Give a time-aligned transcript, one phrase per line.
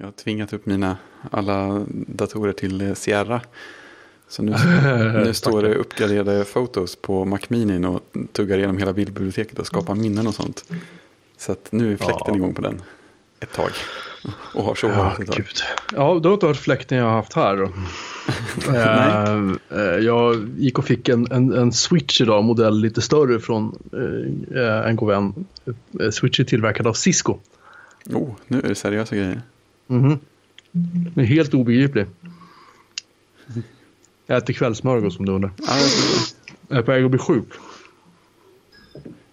[0.00, 0.96] Jag har tvingat upp mina
[1.30, 3.40] alla datorer till eh, Sierra.
[4.28, 4.52] Så nu,
[5.24, 8.00] nu står det uppgraderade fotos på Mac Mini och
[8.32, 10.64] tuggar igenom hela bildbiblioteket och skapar minnen och sånt.
[11.36, 12.36] Så att nu är fläkten Ja.
[12.36, 12.82] igång på den
[13.40, 13.70] ett tag.
[14.54, 15.36] Och har så Ja, ett tag.
[15.36, 15.46] gud.
[15.96, 17.56] Ja, du har inte hört fläkten jag har haft här.
[17.56, 17.72] då.
[18.74, 19.34] Eh,
[19.80, 23.78] eh, jag gick och fick en, en, en switch idag, modell lite större från
[24.56, 25.44] eh, en god vän.
[26.00, 27.38] Eh, Switch är tillverkad av Cisco.
[28.10, 29.40] Oh, nu är det seriösa grejer.
[29.90, 30.18] Mhm.
[30.72, 32.06] Den är helt obegriplig.
[34.26, 35.50] Jag äter kvällsmörgås som du undrar.
[36.68, 37.48] Jag är på väg att bli sjuk.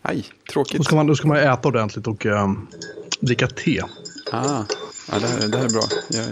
[0.01, 0.85] aj, Då tråkigt.
[0.85, 2.67] ska man, då ska man äta ordentligt och ehm,
[3.21, 3.81] dricka te.
[4.31, 4.63] Ah,
[5.11, 5.83] ja, det, här, det här är bra.
[6.09, 6.23] Jag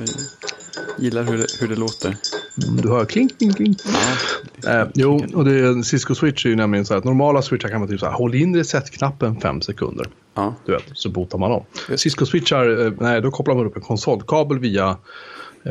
[0.97, 2.07] gillar hur det, hur det låter.
[2.07, 3.77] Mm, Du hör klink, klink, klink.
[3.85, 7.41] Ja, Eh, jo, och det är, Cisco Switch är ju nämligen så här att normala
[7.41, 10.07] switchar kan man typ så här, håll in reset-knappen fem sekunder.
[10.35, 11.63] ja, Du vet, så botar man om.
[11.97, 14.97] Cisco Switchar, eh, nej, då kopplar man upp en konsolkabel via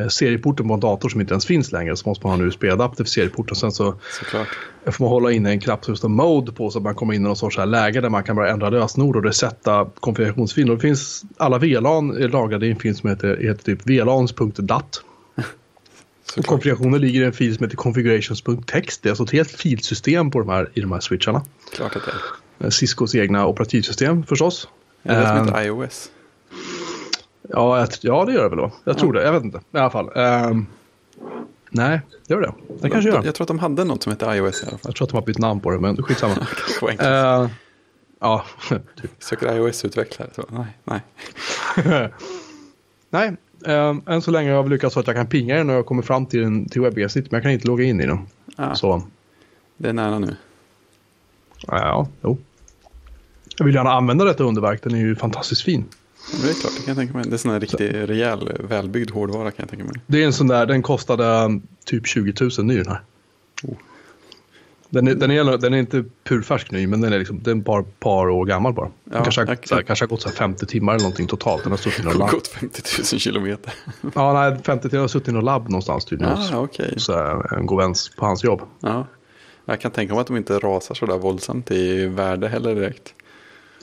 [0.09, 1.97] serieporten på en dator som inte ens finns längre.
[1.97, 3.56] Så måste man ha en USB-adapter för serieporten.
[3.56, 4.48] Sen så såklart.
[4.84, 7.20] får man hålla inne en knapp som står mode på så att man kommer in
[7.20, 10.70] i någon sorts här läge där man kan bara ändra lösenord och resetta konfigurationsfiler.
[10.70, 15.03] Och Det finns, alla VLAN är lagrade i en fil som heter, heter typ VLANs.dat.
[16.37, 19.03] Och konfigurationen ligger i en fil som heter configurations.text.
[19.03, 21.42] Det är alltså ett helt filsystem på de här, i de här switcharna.
[21.72, 22.67] Klart att det är.
[22.67, 24.69] Eh, Ciscos egna operativsystem förstås.
[25.03, 26.11] Är det det som Ehm, heter iOS?
[27.48, 28.73] Ja, jag, ja, det gör det väl då.
[28.84, 29.23] Jag tror det.
[29.25, 29.59] Jag vet inte.
[29.73, 30.11] I alla fall.
[30.17, 30.67] Ehm,
[31.70, 32.53] nej, gör det.
[32.81, 33.23] Det kanske gör.
[33.25, 34.81] Jag tror att de hade något som heter iOS i alla fall.
[34.84, 36.34] Jag tror att de har bytt namn på det, men skitsamma.
[36.83, 37.48] Uh,
[38.20, 38.45] ja,
[39.00, 39.11] typ.
[39.19, 40.28] Söker iOS-utvecklare.
[40.48, 41.00] Nej, nej.
[43.11, 43.33] Nej,
[43.67, 45.87] ehm, än så länge har jag lyckats så att jag kan pinga den och jag
[45.87, 48.19] kommer fram till, en, till WebGST, men jag kan inte logga in i den.
[48.56, 49.03] Ah, Så,
[49.77, 50.37] Det är nära nu.
[51.67, 52.39] ja, jo.
[53.56, 55.84] Jag vill gärna använda detta underverk, den är ju fantastiskt fin.
[56.42, 57.25] Det är klart, det kan jag tänka mig.
[57.28, 59.94] Det är sån här riktigt rejäl, välbyggd hårdvara kan jag tänka mig.
[60.06, 63.00] Det är en sån där, den kostade um, typ 20 000 ny den här.
[63.62, 63.75] Oh.
[64.91, 67.62] Den är, den, är, den är inte purfärsk ny, men den är, liksom, den är
[67.62, 68.87] bara ett par år gammal bara.
[68.87, 71.26] Den Ja, kanske, har, så här, kanske har gått så här 50 timmar eller någonting
[71.26, 71.62] totalt.
[71.62, 72.31] Den har suttit i har labb.
[72.31, 72.82] gått 50
[73.12, 73.72] 000 kilometer.
[74.15, 76.34] Ja, nej, 50 timmar har suttit i någon labb någonstans tydligen.
[76.34, 76.94] Ah, okej.
[76.97, 78.62] Så här, en god väns på hans jobb.
[78.81, 79.06] Ja.
[79.65, 83.15] Jag kan tänka mig att de inte rasar så där våldsamt i värde heller direkt.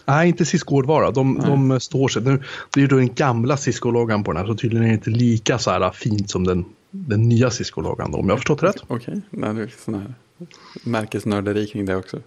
[0.06, 1.12] Nej, inte Cisco-hårdvara.
[1.12, 2.22] De, de står sig.
[2.22, 2.32] Det
[2.74, 4.48] det är ju då den gamla Cisco-loggan på den här.
[4.48, 8.14] Så tydligen är det inte lika så här fint som den, den nya Cisco-loggan.
[8.16, 8.76] Om jag har förstått rätt.
[8.88, 9.54] Okej, okay.
[9.54, 10.14] det är sån här
[10.84, 12.20] märkesnörderi kring det också.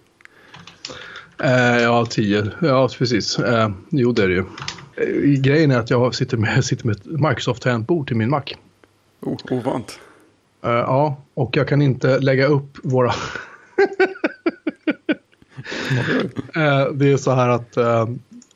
[1.43, 2.51] Eh, ja, 10.
[2.61, 3.39] Ja, precis.
[3.39, 4.43] Eh, jo, det är det ju.
[4.95, 8.43] Eh, grejen är att jag sitter med, sitter med ett Microsoft-tangentbord till min Mac.
[9.21, 9.99] Oh, ovant.
[10.63, 13.13] Eh, ja, och jag kan inte lägga upp våra...
[16.55, 18.07] Eh, det är så här att eh,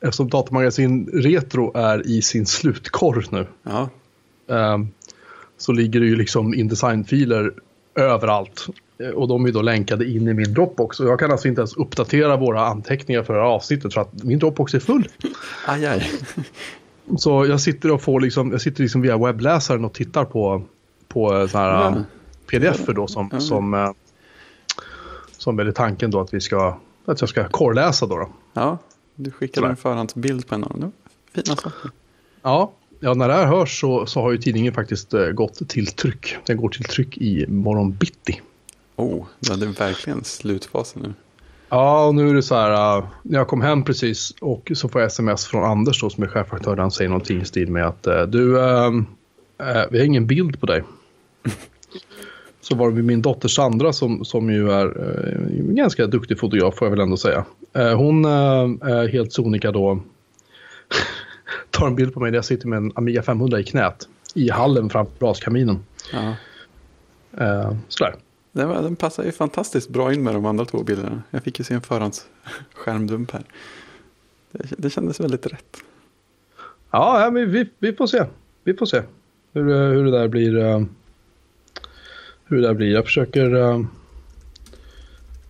[0.01, 3.89] eftersom Datamagasin Retro är i sin slutkorg nu Ja,
[4.49, 4.77] eh,
[5.57, 7.53] så ligger det ju liksom Indesign-filer
[7.95, 8.67] överallt.
[9.15, 10.99] Och de är då länkade in i min Dropbox.
[10.99, 14.23] Och jag kan alltså inte ens uppdatera våra anteckningar för det här avsnittet för att
[14.23, 15.07] min Dropbox är full.
[15.67, 16.11] aj, aj.
[17.17, 20.63] Så jag sitter och får liksom, jag sitter liksom via webbläsaren och tittar på,
[21.07, 22.03] på så här Ja.
[22.51, 23.39] pdf då som, Ja.
[23.39, 23.91] som, eh,
[25.37, 26.77] som är tanken då att vi ska,
[27.11, 28.17] att jag ska korrläsa då.
[28.17, 28.29] då.
[28.53, 28.77] Ja,
[29.15, 30.91] du skickade en förhandsbild på en av dem.
[31.33, 31.91] Fina saker.
[32.41, 35.87] Ja, ja, när det här hörs så, så har ju tidningen faktiskt eh, gått till
[35.87, 36.37] tryck.
[36.45, 38.41] Den går till tryck i morgon bitti.
[38.95, 41.13] Oh, det är verkligen slutfasen nu.
[41.69, 44.89] Ja, och nu är det så här, uh, när jag kom hem precis och så
[44.89, 46.77] får jag sms från Anders då som är chefredaktör.
[46.77, 48.91] Han säger någonting i stil med att uh, du, eh,
[49.91, 50.83] vi har ingen bild på dig.
[52.69, 56.75] så var det min dotter Sandra som, som ju är uh, en ganska duktig fotograf
[56.75, 57.45] får jag väl ändå säga.
[57.73, 60.01] Eh, hon eh, är helt sonika då
[61.69, 64.49] tar en bild på mig där jag sitter med en Amiga 500 i knät i
[64.49, 65.79] hallen framför braskaminen.
[66.13, 66.35] Ja.
[67.87, 68.15] Sådär.
[68.51, 71.23] Den, den passar ju fantastiskt bra in med de andra två bilderna.
[71.31, 73.43] Jag fick ju se en förhandsskärmdump här.
[74.51, 75.77] Det, det kändes väldigt rätt.
[76.91, 78.23] Ja, men vi, vi får se.
[78.63, 79.01] Vi får se
[79.53, 80.85] hur, eh, hur det där blir.
[82.49, 82.91] Eh, Hur det där blir.
[82.93, 83.55] Jag försöker...
[83.55, 83.81] eh,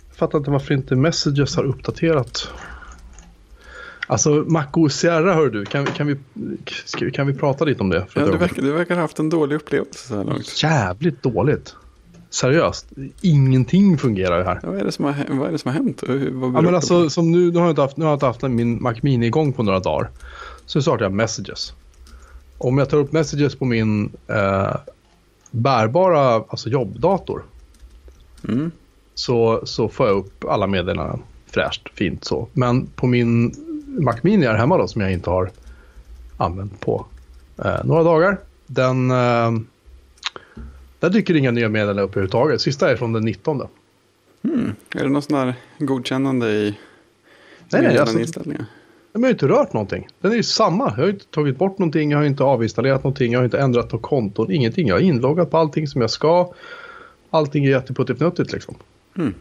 [0.09, 2.51] Jag fattar inte varför inte Messages har uppdaterat.
[4.07, 5.65] Alltså MacOS Sierra hör du.
[5.65, 6.15] Kan, kan, vi,
[7.11, 8.05] kan vi prata lite om det?
[8.13, 10.63] Ja, du, verkar, du verkar ha haft en dålig upplevelse så här långt.
[10.63, 11.75] Jävligt dåligt.
[12.29, 12.87] Seriöst.
[13.21, 14.59] Ingenting fungerar ju här.
[14.63, 16.03] Ja, vad, är det som har, vad är det som har hänt?
[16.07, 16.75] Ja, men på?
[16.75, 18.93] alltså, som nu, nu, har jag inte haft, nu har jag inte haft min Mac
[19.01, 20.09] Mini igång på några dagar.
[20.65, 21.73] Så startar jag Messages.
[22.57, 24.75] Om jag tar upp Messages på min eh,
[25.51, 27.43] bärbara alltså jobbdator
[28.47, 28.71] Mm.
[29.13, 32.47] så, så får jag upp alla meddelanden fräscht, fint så.
[32.53, 33.55] Men på min
[33.87, 35.51] Mac Mini här hemma då som jag inte har
[36.37, 37.05] använt på
[37.57, 38.37] eh, några dagar.
[38.67, 39.51] Den, eh,
[40.99, 42.61] där dyker inga nya meddelanden upp överhuvudtaget.
[42.61, 43.67] Sista är från den 19.
[44.43, 44.75] Mm.
[44.95, 46.77] Är det någon sån där godkännande i
[47.69, 48.65] Nej, nej, alltså, inställningar?
[49.13, 50.07] Men jag har inte rört någonting.
[50.21, 50.83] Den är ju samma.
[50.97, 53.89] Jag har inte tagit bort någonting, jag har inte avinstallerat någonting, jag har inte ändrat
[53.89, 54.87] på konton, ingenting.
[54.87, 56.53] Jag har inloggat på allting som jag ska.
[57.29, 58.75] Allting är jätteputtifnuttigt liksom.
[59.17, 59.33] Mm.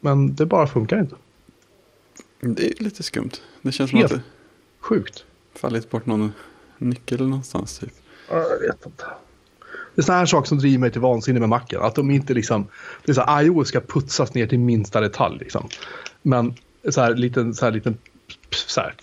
[0.00, 1.16] Men det bara funkar inte.
[2.40, 3.30] Det är lite skumt.
[3.62, 4.24] Det känns Helt som att
[4.80, 5.24] Sjukt.
[5.52, 6.32] det fallit bort någon
[6.78, 7.78] nyckel någonstans.
[7.78, 7.92] Typ.
[8.30, 9.04] Jag vet inte.
[9.94, 11.80] Det är sådana här saker som driver mig till vansinne med macken.
[11.82, 12.66] Att de inte liksom...
[13.04, 15.68] Det är så här, iOS ska putsas ner till minsta detalj liksom.
[16.22, 16.54] Men
[16.88, 17.98] så här liten, så här, liten
[18.50, 18.94] så här,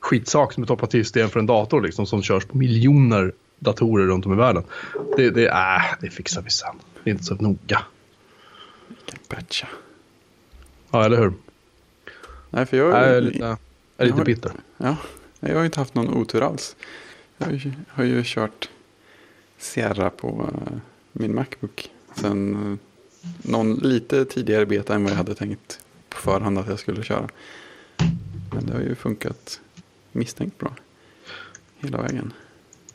[0.00, 4.32] skitsak som ett operativsystem för en dator liksom som körs på miljoner datorer runt om
[4.32, 4.62] i världen.
[5.16, 6.74] Det, det, äh, det fixar vi sen.
[7.04, 7.82] Det är inte så noga.
[8.88, 9.68] Vilken batcha.
[10.90, 11.32] Ja, eller hur?
[12.50, 13.56] Nej, för jag, Jag är lite, jag
[13.96, 14.52] är lite har- bitter.
[14.78, 14.96] Ja,
[15.40, 16.76] jag har inte haft någon otur alls.
[17.38, 18.68] Jag har ju, har ju kört
[19.58, 20.76] Sierra på eh,
[21.12, 21.90] min Macbook.
[22.14, 22.78] Sen eh,
[23.42, 27.28] någon lite tidigare beta än vad jag hade tänkt på förhand att jag skulle köra.
[28.52, 29.60] Men det har ju funkat
[30.12, 30.70] misstänkt bra.
[31.78, 32.32] Hela vägen.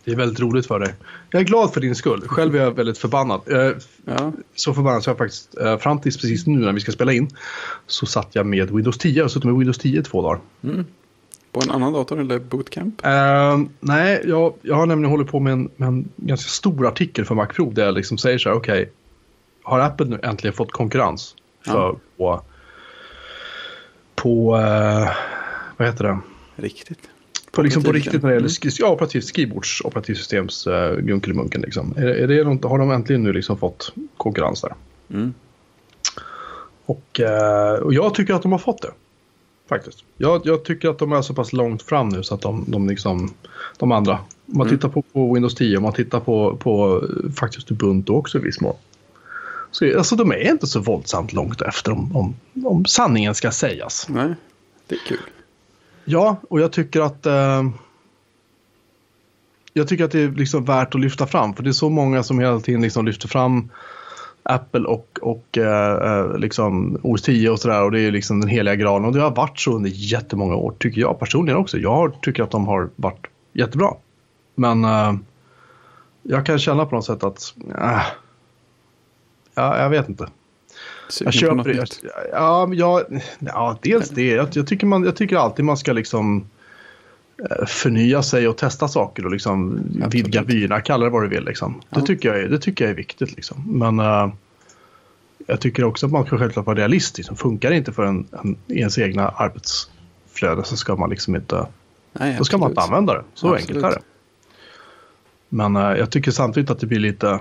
[0.04, 0.94] Det är väldigt roligt för dig.
[1.30, 2.22] Jag är glad för din skull.
[2.28, 3.42] Själv är jag väldigt förbannad.
[3.46, 3.76] Jag
[4.06, 7.14] Ja, så förbannad så jag faktiskt, eh, fram tills precis nu när vi ska spela
[7.14, 7.30] in,
[7.88, 9.14] så satt jag med Windows 10.
[9.18, 10.40] Jag har suttit med Windows 10 i två dagar.
[10.64, 10.86] mm.
[11.52, 13.06] På en annan dator eller bootcamp?
[13.06, 17.26] Eh, nej, jag, jag har nämligen hållit på med en, med en ganska stor artikel
[17.26, 18.92] för MacPro där jag liksom säger så här, okej,
[19.64, 21.36] har Apple nu äntligen fått konkurrens
[21.66, 22.00] för Ja.
[22.18, 22.42] på,
[24.16, 25.10] på eh,
[25.78, 26.20] vad heter det?
[26.56, 27.00] Riktigt.
[27.52, 28.74] På, liksom på riktigt när det gäller Mm.
[28.80, 31.62] ja, operativ, skrivbords operativsystems uh, gunkelmunken.
[31.62, 31.94] Liksom.
[31.98, 34.74] Är, är det något, har de äntligen nu liksom fått konkurrens där?
[35.10, 35.34] Mm.
[36.86, 38.92] Och, eh, och jag tycker att de har fått det.
[39.70, 40.04] Faktiskt.
[40.18, 42.88] Jag, jag tycker att de är så pass långt fram nu så att de, de
[42.90, 43.34] liksom,
[43.78, 44.14] de andra.
[44.14, 44.78] Om man Mm.
[44.78, 48.42] tittar på, på Windows 10, om man tittar på, på eh, faktiskt Ubuntu också i
[48.42, 48.76] viss mån.
[49.72, 52.36] Så alltså de är inte så våldsamt långt efter om, om,
[52.66, 54.10] om sanningen ska sägas.
[54.10, 54.34] Nej,
[54.88, 55.20] det är kul.
[56.06, 57.64] Ja, och jag tycker att eh,
[59.74, 61.54] jag tycker att det är liksom värt att lyfta fram.
[61.54, 63.72] För det är så många som hela tiden liksom lyfter fram
[64.44, 67.84] Apple och, och eh, eh liksom OS 10 och sådär.
[67.84, 69.06] Och det är liksom den heliga graalen.
[69.06, 71.78] Och det har varit så under jättemånga år, tycker jag personligen också.
[71.78, 73.94] Jag tycker att de har varit jättebra.
[74.56, 75.14] Men eh,
[76.24, 78.02] jag kan känna på något sätt att, äh,
[79.56, 80.28] ja, jag vet inte.
[81.10, 82.04] Sugen Jag på något köper nytt.
[82.32, 84.28] ja, jag, ja, dels det.
[84.28, 86.46] Jag, jag, tycker man, jag tycker alltid man ska liksom
[87.50, 90.14] eh, förnya sig och testa saker och liksom Absolut.
[90.14, 91.46] vidga vyerna, kalla det vad du vill.
[91.46, 91.82] Liksom.
[91.90, 92.00] Ja.
[92.00, 93.36] Det, tycker jag är, det tycker jag är viktigt.
[93.36, 93.64] Liksom.
[93.68, 94.34] Men eh,
[95.48, 97.38] jag tycker också att man ska självklart vara realistisk.
[97.38, 101.68] Funkar det inte för en, en, ens egna arbetsflöde så ska man liksom inte,
[102.14, 103.24] Nej, då ska man inte använda det.
[103.34, 103.70] Så Absolut.
[103.70, 104.02] enkelt är det.
[105.50, 107.40] Men eh, jag tycker samtidigt att det blir lite...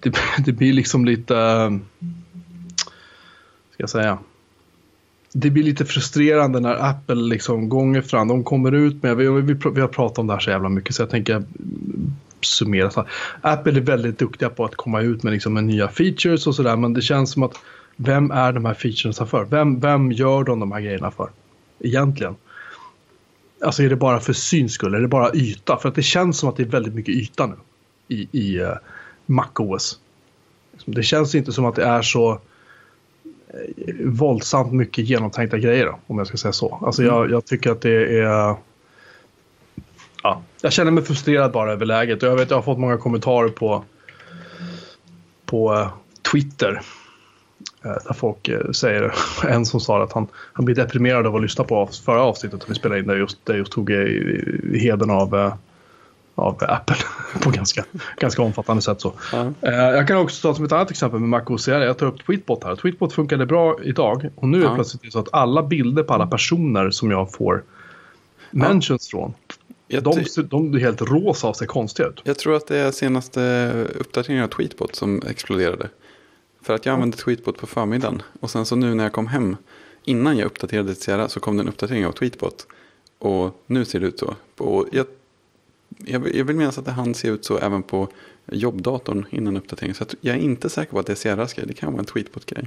[0.00, 0.14] Det,
[0.44, 1.36] det blir liksom lite...
[1.36, 1.70] Eh,
[3.72, 4.18] ska jag säga?
[5.32, 9.56] Det blir lite frustrerande när Apple liksom gånger fram, de kommer ut med, vi, vi,
[9.74, 11.44] vi har pratat om det här så jävla mycket så jag tänker
[12.40, 12.90] summera.
[12.90, 13.10] Så här.
[13.40, 16.76] Apple är väldigt duktiga på att komma ut med, liksom med nya features och sådär
[16.76, 17.54] men det känns som att
[17.96, 19.44] vem är de här featuresen för?
[19.44, 21.30] Vem, vem gör de de här grejerna för?
[21.80, 22.36] Egentligen.
[23.64, 24.94] Alltså är det bara för syns skull?
[24.94, 25.76] Är det bara yta?
[25.76, 27.54] För att det känns som att det är väldigt mycket yta nu
[28.08, 28.68] i, i uh,
[29.26, 29.98] MacOS.
[30.84, 32.38] Det känns inte som att det är så eh,
[34.04, 36.78] våldsamt mycket genomtänkta grejer om jag ska säga så.
[36.82, 38.56] Alltså jag, jag tycker att det är...
[40.22, 42.96] Ja, jag känner mig frustrerad bara över läget och jag vet jag har fått många
[42.96, 43.84] kommentarer på
[45.46, 45.88] på eh,
[46.32, 46.82] Twitter
[47.86, 49.14] Eh, Där folk säger,
[49.48, 52.72] en som sa att han, han blir deprimerad av att lyssna på förra avsnittet som
[52.72, 53.90] vi spelade in där just, där just tog
[54.74, 55.52] heden av,
[56.38, 56.96] av Apple
[57.42, 57.84] på ganska,
[58.20, 59.00] ganska omfattande sätt.
[59.00, 59.12] Så.
[59.32, 61.68] Eh, Jag kan också ta som ett annat exempel med Mac OS.
[61.68, 62.76] Jag tar upp Tweetbot här.
[62.76, 66.26] Tweetbot funkade bra idag och nu är det plötsligt så att alla bilder på alla
[66.26, 67.64] personer som jag får
[68.50, 69.34] mentions från,
[69.88, 72.20] Jag, de, de är helt rosa och ser konstiga ut.
[72.24, 75.88] jag tror att det är senaste uppdateringen av Tweetbot som exploderade.
[76.62, 78.22] För att jag använde Tweetbot på förmiddagen.
[78.40, 79.56] Och sen så nu när jag kom hem,
[80.04, 82.66] innan jag uppdaterade Sierra, så kom det en uppdatering av Tweetbot.
[83.18, 84.34] Och nu ser det ut så.
[84.58, 85.06] Och jag,
[86.04, 88.08] jag, vill- jag vill minnas att det hann se ut så även på
[88.52, 89.94] jobbdatorn innan uppdateringen.
[89.94, 91.66] Så jag är inte säker på att det är Sierras grej.
[91.66, 92.66] Det kan vara en Tweetbot-grej.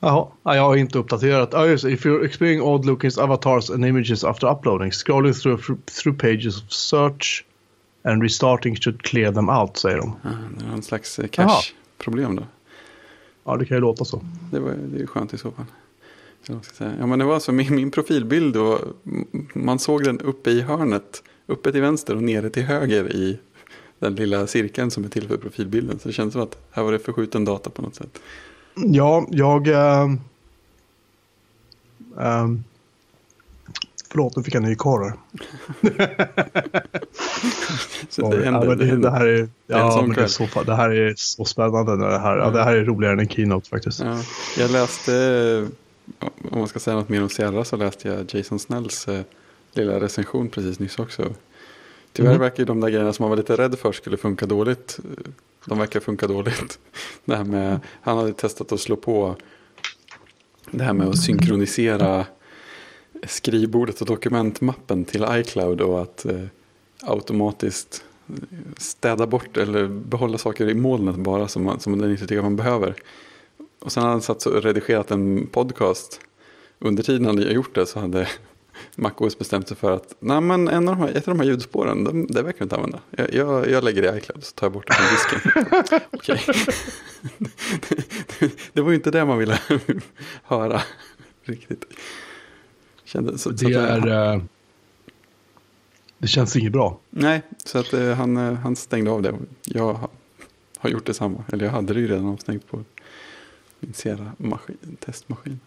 [0.00, 1.54] Jaha, ja, jag har inte uppdaterat.
[1.54, 5.62] Ah, just, if you're experiencing odd looking avatars and images after uploading, scrolling through,
[6.02, 7.44] through pages of search
[8.02, 10.16] and restarting should clear them out, säger de.
[10.22, 12.42] Ah, det är en slags eh, cache-problem då.
[13.44, 14.24] Ja, det kan ju låta så.
[14.52, 15.64] Det, var, det är ju skönt i så fall.
[16.98, 18.86] Ja, men det var så min, min profilbild m-
[19.54, 23.38] man såg den uppe i hörnet uppe till vänster och nere till höger i
[23.98, 25.98] den lilla cirkeln som är till för profilbilden.
[25.98, 28.20] Så det känns som att här var det förskjuten data på något sätt.
[28.74, 29.68] Ja, jag...
[29.68, 30.02] Äh,
[32.18, 32.48] äh,
[34.10, 35.12] förlåt, nu fick jag en ny korre.
[38.08, 40.74] så det, händer, ja, det, det, det, här är, ja, men det, är så, det
[40.74, 41.96] här är så spännande.
[41.96, 42.50] Det här, ja.
[42.50, 44.00] det här är roligare än en keynote faktiskt.
[44.00, 44.18] Ja,
[44.58, 45.68] jag läste,
[46.50, 49.22] om man ska säga något mer om Sierra så läste jag Jason Snells eh,
[49.76, 51.34] lilla recension precis nyss också.
[52.12, 52.40] Tyvärr mm.
[52.40, 54.98] verkar ju de där grejerna som man var lite rädd för skulle funka dåligt.
[55.64, 56.78] De verkar funka dåligt.
[57.24, 59.36] Det här med, han hade testat att slå på
[60.70, 62.26] det här med att synkronisera
[63.22, 66.44] skrivbordet och dokumentmappen till iCloud och att eh,
[67.02, 68.04] automatiskt
[68.76, 72.56] städa bort eller behålla saker i molnet bara som, man, som den inte tycker man
[72.56, 72.94] behöver.
[73.78, 76.20] Och sen hade han satt och redigerat en podcast.
[76.78, 78.28] Under tiden han gjort det så hade
[78.96, 81.46] MacOS bestämt sig för att Nej, men en av de här, ett av de här
[81.46, 83.00] ljudspåren, de, det verkar inte använda.
[83.10, 86.00] Jag, jag, jag lägger det i iCloud så tar jag bort det från disken.
[86.10, 86.40] Okej.
[88.38, 89.58] det, det var ju inte det man ville
[90.42, 90.82] höra
[91.42, 91.84] riktigt.
[93.04, 94.06] Kände, så, det så är...
[94.06, 94.42] Jag, uh,
[96.18, 96.98] det känns inget bra.
[97.10, 99.34] Nej, så att uh, han, uh, han stängde av det.
[99.64, 100.08] Jag
[100.78, 101.44] har, gjort detsamma.
[101.52, 102.84] Eller jag hade det ju redan avstängt på
[103.80, 105.60] min Sierra-testmaskin.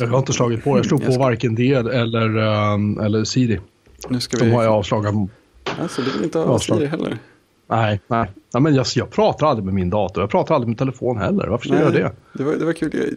[0.00, 0.78] Jag har inte slagit på.
[0.78, 3.60] Jag slog på varken det eller, um, eller Siri.
[4.08, 4.44] Nu ska vi...
[4.44, 5.14] De har jag avslagat.
[5.80, 7.18] Alltså, du vill inte ha Siri heller?
[7.66, 8.30] Nej, nej.
[8.54, 10.22] nej men jag, jag pratar aldrig med min dator.
[10.22, 11.46] Jag pratar aldrig med telefon heller.
[11.46, 12.12] Varför ska jag göra det?
[12.32, 13.16] Det var, det var kul.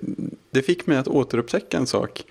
[0.52, 2.24] Det fick mig att återupptäcka en sak.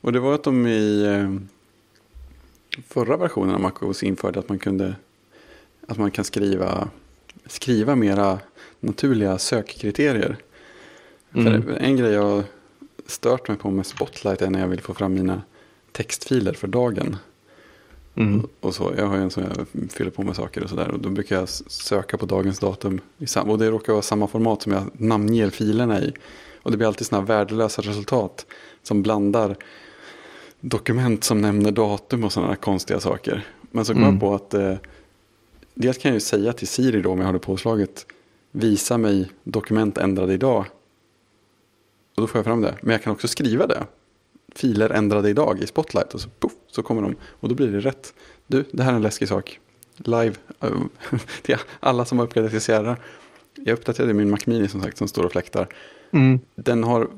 [0.00, 4.94] Och det var att de i eh, förra versionen av MacOS införde att man kunde
[5.88, 6.88] att man kan skriva,
[7.46, 8.38] skriva mera
[8.80, 10.36] naturliga sökkriterier.
[11.34, 11.68] Mm.
[11.78, 12.42] En grej jag
[13.06, 15.42] stört mig på med Spotlight är när jag vill få fram mina
[15.92, 17.16] textfiler för dagen.
[18.14, 18.46] Mm.
[18.60, 20.90] Och så, jag har ju en som jag fyller på med saker och sådär.
[20.90, 23.00] Och då brukar jag söka på dagens datum.
[23.46, 26.12] Och det råkar vara samma format som jag namnger filerna i.
[26.62, 28.46] Och det blir alltid sådana värdelösa resultat.
[28.82, 29.56] Som blandar
[30.60, 33.46] dokument som nämner datum och sådana konstiga saker.
[33.70, 34.14] Men så kom mm.
[34.14, 34.74] jag på att eh,
[35.74, 38.06] dels kan jag ju säga till Siri då om jag har det påslaget.
[38.50, 40.64] Visa mig dokument ändrade idag.
[42.16, 42.74] Och då får jag fram det.
[42.80, 43.86] Men jag kan också skriva det.
[44.54, 46.14] Filer ändrade idag i Spotlight.
[46.14, 47.16] Och så, puff, så kommer de.
[47.22, 48.14] Och då blir det rätt.
[48.46, 49.60] Du, det här är en läskig sak.
[49.96, 50.34] Live.
[51.42, 52.96] till alla som har uppgraderat till Sierra.
[53.54, 55.68] Jag uppdaterade min Mac Mini som sagt som står och fläktar.
[56.10, 56.40] Mm.
[56.54, 57.08] Den har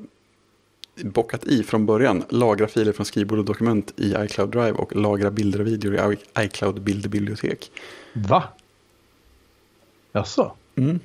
[1.05, 2.25] bockat i från början.
[2.29, 6.45] Lagra filer från skrivbord och dokument i iCloud Drive och lagra bilder och videor i
[6.45, 7.73] iCloud bildbibliotek.
[8.13, 8.45] Va?
[10.13, 10.53] Jaså?
[10.75, 11.01] Mm.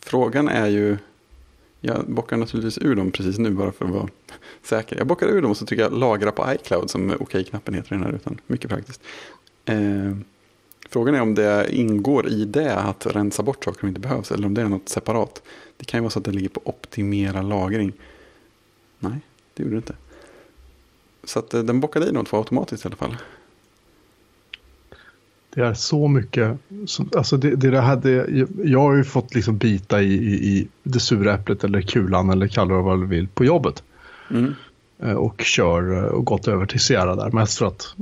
[0.00, 0.98] Frågan är ju
[1.86, 4.08] jag bockar naturligtvis ur dem precis nu bara för att vara
[4.62, 4.96] säker.
[4.96, 7.98] Jag bockar ur dem och så trycker jag lagra på iCloud som okej-knappen heter i
[7.98, 8.40] den här rutan.
[8.46, 9.00] Mycket praktiskt.
[9.64, 10.16] Eh,
[10.88, 14.46] frågan är om det ingår i det att rensa bort saker som inte behövs eller
[14.46, 15.42] om det är något separat.
[15.76, 17.92] Det kan ju vara så att det ligger på optimera lagring.
[18.98, 19.20] Nej,
[19.54, 19.94] det gjorde det inte.
[21.24, 23.16] Så att eh, den bockade i de två automatiskt i alla fall.
[25.56, 26.58] Det är så mycket.
[27.16, 28.26] Alltså det, det, det hade,
[28.64, 32.48] jag har ju fått liksom bita i, i, i det sura äpplet eller kulan eller
[32.48, 33.82] kalla det vad du vill på jobbet.
[34.30, 34.54] Mm.
[35.02, 37.30] Eh, och kör och gått över till Sierra där.
[37.30, 37.94] Mest för att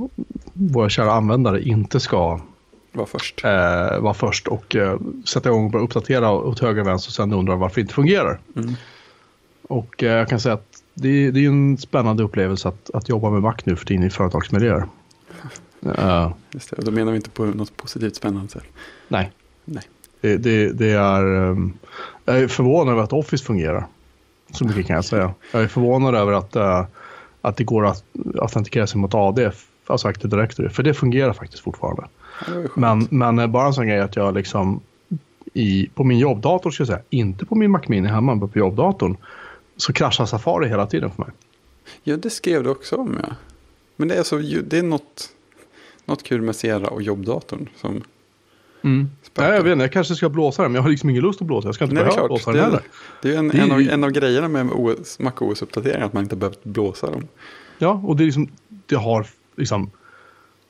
[0.53, 2.39] våra kära användare inte ska
[2.91, 3.45] vara först.
[3.45, 7.13] Eh, vara först och eh, sätta igång och börja uppdatera åt höger och vänster och
[7.13, 8.39] sen undra varför det inte fungerar.
[8.55, 8.73] Mm.
[9.67, 13.29] Och eh, jag kan säga att det, det är en spännande upplevelse att, att jobba
[13.29, 14.85] med Mac nu för tiden i företagsmiljöer.
[15.85, 18.63] Uh, Just det, och då menar vi inte på något positivt spännande sätt.
[19.07, 19.31] Nej.
[19.65, 19.83] nej.
[20.21, 21.25] Det, det, det är...
[21.25, 21.73] Um,
[22.25, 23.87] jag är förvånad över att Office fungerar.
[24.51, 25.33] Så mycket kan jag säga.
[25.51, 26.85] Jag är förvånad över att, uh,
[27.41, 28.03] att det går att
[28.39, 29.51] autentikera sig mot AD,
[29.85, 30.69] alltså Active Directory.
[30.69, 32.07] För det fungerar faktiskt fortfarande.
[32.75, 34.81] Men, men eh, bara en sån grej att jag liksom
[35.53, 38.59] i, på min jobbdator, ska jag säga, inte på min Mac Mini hemma, men på
[38.59, 39.17] jobbdatorn,
[39.77, 41.31] så kraschar Safari hela tiden för mig.
[42.03, 43.35] Ja, det skrev du också om, ja.
[43.95, 45.29] Men det är, så, det är något,
[46.05, 48.03] något kul med Sierra och jobbdatorn som
[48.85, 49.09] Mm.
[49.37, 51.41] Nej, jag vet inte, jag kanske ska blåsa den, men jag har liksom ingen lust
[51.41, 51.67] att blåsa.
[51.67, 52.81] Jag ska inte Nej, behöva blåsa den heller.
[53.21, 56.23] Det är en, det är en, av, en av grejerna med OS, MacOS-uppdateringen, att man
[56.23, 57.27] inte behövt blåsa dem.
[57.77, 58.49] Ja, och det, är liksom,
[58.85, 59.91] det har liksom,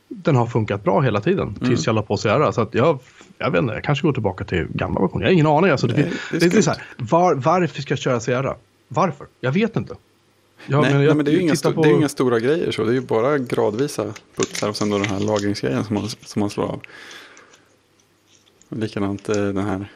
[0.07, 1.69] den har funkat bra hela tiden mm.
[1.69, 2.51] tills jag la på Sierra.
[2.51, 2.99] Så att jag,
[3.37, 5.23] jag vet inte, jag kanske går tillbaka till gamla versioner.
[5.23, 5.71] Jag har ingen aning.
[5.71, 8.55] Alltså, Nej, det, det, det är så här, var, varför ska jag köra Sierra?
[8.87, 9.27] Varför?
[9.39, 9.95] Jag vet inte.
[10.67, 11.81] Ja, nej, men, jag, nej, men det är ju inga, på...
[11.81, 12.83] det är inga stora grejer så.
[12.83, 16.39] Det är ju bara gradvisa putsar och sen då den här lagringsgrejen som man, som
[16.39, 16.81] man slår av.
[18.69, 19.91] Och likadant eh, den här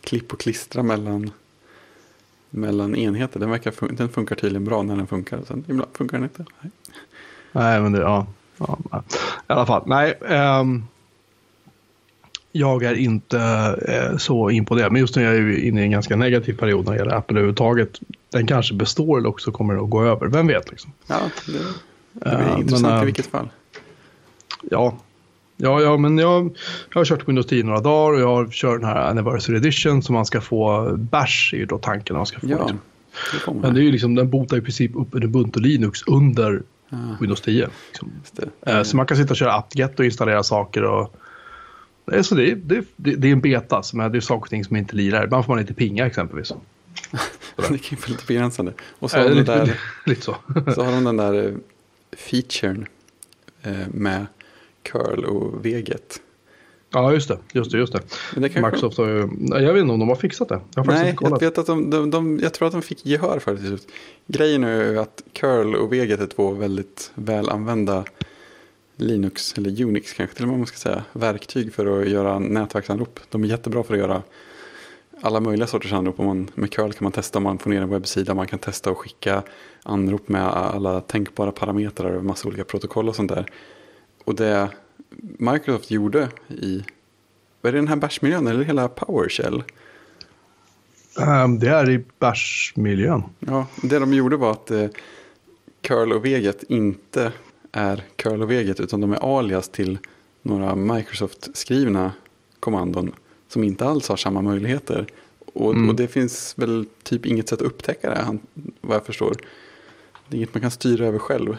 [0.00, 1.30] klipp och klistra mellan,
[2.50, 3.40] mellan enheter.
[3.40, 5.40] Den, verkar, den funkar tydligen bra när den funkar.
[5.48, 6.44] Sen ibland funkar den inte.
[6.60, 6.72] Nej,
[7.52, 8.26] nej men det, ja.
[8.58, 10.14] Ja, I alla fall, nej.
[10.20, 10.84] Um,
[12.52, 14.92] jag är inte uh, så imponerad.
[14.92, 17.34] Men just nu är jag inne i en ganska negativ period när det gäller Apple
[17.34, 18.00] överhuvudtaget.
[18.30, 20.26] Den kanske består eller också kommer att gå över.
[20.26, 20.92] Vem vet liksom.
[21.06, 21.52] Ja, det,
[22.12, 23.48] det blir uh, intressant men, uh, i vilket fall.
[24.70, 24.96] Ja,
[25.56, 26.56] Ja, ja, men jag,
[26.92, 30.02] jag har kört Windows 10 några dagar och jag har kört den här Anniversary Edition
[30.02, 32.16] som man ska få bash i då tanken.
[32.16, 32.70] Man ska få ja,
[33.32, 33.60] liksom.
[33.60, 36.96] Men det är ju liksom, den botar i princip upp en Ubuntu Linux under ah.
[37.20, 37.68] Windows 10.
[37.88, 38.12] Liksom.
[38.66, 38.84] Mm.
[38.84, 40.84] Så man kan sitta och köra apt-get och installera saker.
[40.84, 41.16] Och,
[42.22, 44.76] så det, det, det, är en beta, som är, det är saker och ting som
[44.76, 45.24] inte lirar.
[45.24, 46.52] Ibland får man inte pinga exempelvis.
[47.56, 48.72] det kan ju vara lite begränsande.
[48.98, 50.36] Och så, äh, har lite, där, lite så.
[50.74, 51.54] så har de den där eh,
[52.12, 52.86] featuren
[53.62, 54.26] eh, med
[54.82, 56.20] curl och veget.
[56.90, 57.38] Ja, just det.
[57.52, 58.00] Just det, just det.
[58.36, 58.60] det kanske...
[58.60, 60.60] Microsoft har ju, jag vet inte om de har fixat det.
[60.74, 63.52] Jag Nej, jag vet att de, de, de, jag tror att de fick gehör för
[63.52, 63.88] det till slut.
[64.26, 68.04] Grejen är ju att curl och veget är två väldigt väl använda
[68.96, 73.20] Linux, eller Unix kanske till och med man ska säga, verktyg för att göra nätverksanrop.
[73.30, 74.22] De är jättebra för att göra
[75.20, 76.18] alla möjliga sorters anrop.
[76.18, 78.90] man, med curl kan man testa om man får ner en webbsida, man kan testa
[78.90, 79.42] att skicka
[79.82, 83.46] anrop med alla tänkbara parametrar och massa olika protokoll och sånt där.
[84.24, 84.68] Och det
[85.18, 86.84] Microsoft gjorde i,
[87.60, 89.62] vad är det den här bashmiljön eller hela PowerShell?
[91.16, 93.22] Um, det är i bashmiljön.
[93.38, 94.86] Ja, det de gjorde var att eh,
[95.80, 97.32] curl och veget inte
[97.72, 99.98] är curl och veget utan de är alias till
[100.42, 102.12] några Microsoft-skrivna
[102.60, 103.12] kommandon
[103.48, 105.06] som inte alls har samma möjligheter.
[105.54, 105.88] Och, mm.
[105.88, 108.38] och, det finns väl typ inget sätt att upptäcka det,
[108.80, 109.36] vad jag förstår.
[110.28, 111.56] Det är inget man kan styra över själv.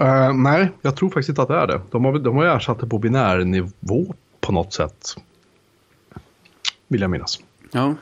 [0.00, 1.80] Uh, nej, jag tror faktiskt inte att det är det.
[1.90, 5.16] De har, de har ersatt det på binär nivå på något sätt.
[6.88, 7.40] Vill jag minnas.
[7.70, 7.94] Ja.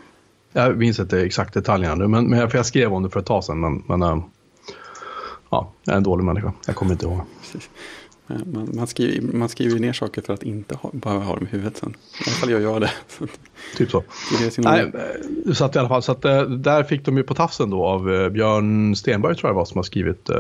[0.53, 3.26] Jag minns inte exakt detaljerna nu, men, men för jag skrev om det för ett
[3.26, 3.61] tag sedan.
[3.61, 4.25] Men, men uh,
[5.50, 6.53] ja, jag är en dålig människa.
[6.67, 7.21] Jag kommer inte ihåg.
[8.29, 11.51] Man, man, skriver, man skriver ner saker för att inte ha, bara ha dem i
[11.51, 11.90] huvudet sen.
[11.90, 12.90] I alla fall gör jag det.
[13.77, 14.03] typ så.
[14.59, 14.92] Nej,
[15.55, 17.85] så att i alla fall, så att, eh, där fick de ju på tafsen då
[17.85, 20.37] av eh, Björn Stenberg tror jag det var som har skrivit uh,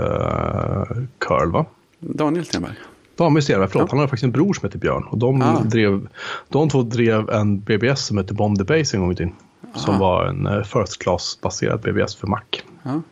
[1.18, 1.66] Curl va?
[1.98, 2.72] Daniel Stenberg.
[3.16, 3.88] Daniel Stenberg, förlåt.
[3.88, 3.90] Ja.
[3.90, 5.04] Han har faktiskt en bror som heter Björn.
[5.10, 5.60] Och de, ah.
[5.64, 6.08] drev,
[6.48, 9.32] de två drev en BBS som heter Bomb the Base en gång i tiden.
[9.72, 9.78] Ah.
[9.78, 12.40] Som var en first class-baserad BBS för Mac.
[12.82, 13.02] Ja.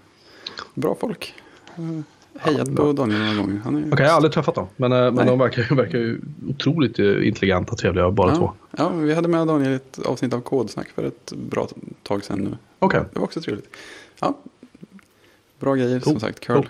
[0.74, 1.34] Bra folk
[2.38, 3.60] hejat på Daniel några gånger.
[3.64, 4.66] Han är okay, jag har aldrig träffat dem.
[4.76, 8.36] Men, eh, men de verkar, verkar ju otroligt intelligenta och trevliga bara ja.
[8.36, 8.52] två.
[8.76, 11.68] Ja, vi hade med Daniel i ett avsnitt av Kodsnack för ett bra
[12.02, 12.56] tag sedan nu.
[12.78, 13.00] Okay.
[13.12, 13.76] Det var också trevligt.
[14.20, 14.38] Ja,
[15.60, 16.12] bra grejer cool.
[16.12, 16.40] som sagt.
[16.40, 16.54] Curl.
[16.54, 16.68] Cool.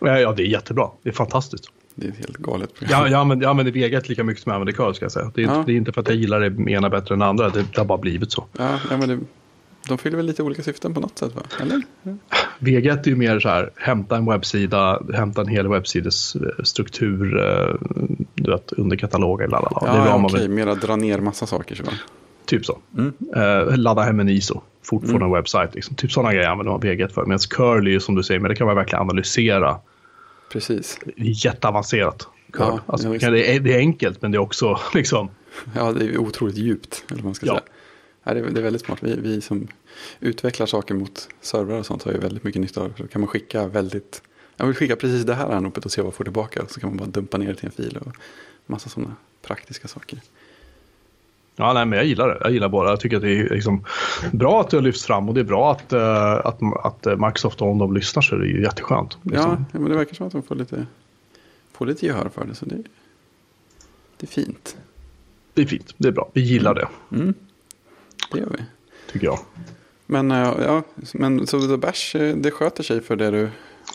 [0.00, 0.90] Ja, det är jättebra.
[1.02, 1.64] Det är fantastiskt.
[1.94, 3.00] Det är ett helt galet program.
[3.00, 5.32] Ja, jag använder, jag använder Vegat lika mycket som jag använder curl ska jag säga.
[5.34, 5.62] Det är, ja.
[5.66, 7.50] det är inte för att jag gillar det ena bättre än det andra.
[7.50, 8.44] Det, det har bara blivit så.
[8.58, 9.18] Ja, ja men det,
[9.88, 11.42] de fyller väl lite olika syften på något sätt va?
[11.60, 11.82] Eller?
[12.58, 17.24] VG1 är ju mer så här, hämta en webbsida, hämta en hel webbsides eh, struktur,
[18.34, 19.78] du vet, under kataloger, lalala.
[19.80, 20.50] Ja, det ja, okej, vill...
[20.50, 21.84] mera dra ner massa saker så.
[22.44, 22.78] Typ så.
[22.98, 23.12] Mm.
[23.36, 25.26] Uh, ladda hem en ISO fort från mm.
[25.26, 25.70] en webbsite.
[25.72, 25.96] Liksom.
[25.96, 27.24] Typ sådana grejer använder man VG1 för.
[27.24, 29.78] Medan curly, som du säger, men det kan man verkligen analysera.
[30.52, 30.98] Precis.
[31.16, 32.28] Jätteavancerat.
[32.58, 35.30] Ja, alltså, det, är, det är enkelt, men det är också liksom...
[35.74, 37.52] Ja, det är otroligt djupt, eller man ska ja.
[37.52, 37.64] säga.
[38.24, 38.98] Ja, det, är, det är väldigt smart.
[39.02, 39.68] Vi, vi som
[40.20, 42.96] utvecklar saker mot servrar och sånt har ju väldigt mycket nytta av det.
[42.96, 44.22] Så kan man skicka väldigt,
[44.56, 46.62] jag vill skicka precis det här anropet och se vad jag får tillbaka.
[46.68, 48.16] Så kan man bara dumpa ner det till en fil och
[48.66, 50.18] massa sådana praktiska saker.
[51.56, 52.38] Ja, nej, men jag gillar det.
[52.40, 52.90] Jag gillar bara.
[52.90, 53.84] Jag tycker att det är liksom
[54.32, 56.00] bra att det har lyfts fram och det är bra att, uh,
[56.46, 59.18] att, att Microsoft, om de lyssnar så är det ju jätteskönt.
[59.22, 59.66] Liksom.
[59.72, 60.86] Ja, men det verkar som att de får lite,
[61.72, 62.54] får lite gehör för det.
[62.54, 62.82] Så det,
[64.16, 64.76] det är fint.
[65.54, 65.94] Det är fint.
[65.96, 66.30] Det är bra.
[66.32, 66.88] Vi gillar det.
[67.16, 67.34] Mm.
[68.32, 68.64] Det gör vi.
[69.12, 69.38] Tycker jag.
[70.06, 70.82] Men, eh, ja,
[71.14, 73.48] men så The Bash, eh, det sköter sig för det du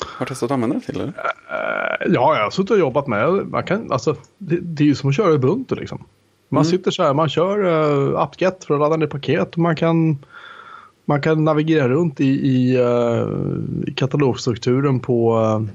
[0.06, 0.96] har testat att använda det till?
[0.96, 1.08] Eller?
[1.08, 4.60] Uh, ja, jag har suttit och jobbat med man kan, alltså, det.
[4.62, 6.04] Det är ju som att köra Ubuntu liksom.
[6.50, 6.72] Man mm.
[6.72, 10.18] sitter så här, man kör uh, apt-get för att ladda ner paket och man kan,
[11.06, 15.68] man kan navigera runt i, i, uh, katalogstrukturen på, uh,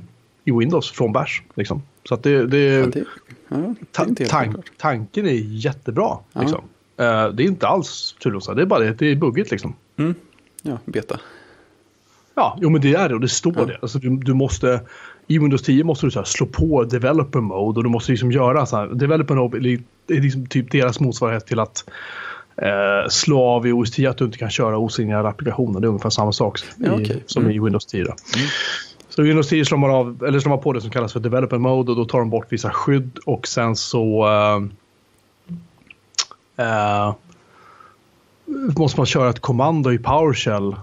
[0.44, 1.42] i Windows från Bash.
[1.54, 1.82] Liksom.
[2.08, 3.04] Så att det, det, ja, det,
[3.48, 3.74] ja,
[4.08, 6.18] det är tan tanken är jättebra.
[6.32, 6.62] Liksom.
[7.00, 9.74] Uh, det är inte alls turlosa, det är bara det, det är buggigt liksom.
[9.96, 10.14] Mm.
[10.62, 11.20] Ja, beta.
[12.34, 13.64] Ja, jo men det är det och det står ja.
[13.64, 13.78] det.
[13.82, 14.80] Alltså, du, du måste,
[15.26, 18.32] I Windows 10 måste du så här, slå på developer mode och du måste liksom
[18.32, 18.86] göra så här.
[18.86, 19.58] Developer mode
[20.08, 21.84] är liksom typ deras motsvarighet till att
[22.56, 25.80] eh, slå av i OS 10 att du inte kan köra osignerade applikationer.
[25.80, 27.20] Det är ungefär samma sak ja, i, okay.
[27.26, 27.56] som mm.
[27.56, 28.00] i Windows 10.
[28.00, 28.16] Mm.
[29.08, 31.20] Så i Windows 10 slår man, av, eller slår man på det som kallas för
[31.20, 34.66] developer mode och då tar de bort vissa skydd och sen så uh,
[36.60, 37.14] uh,
[38.76, 40.76] måste man köra ett kommando i PowerShell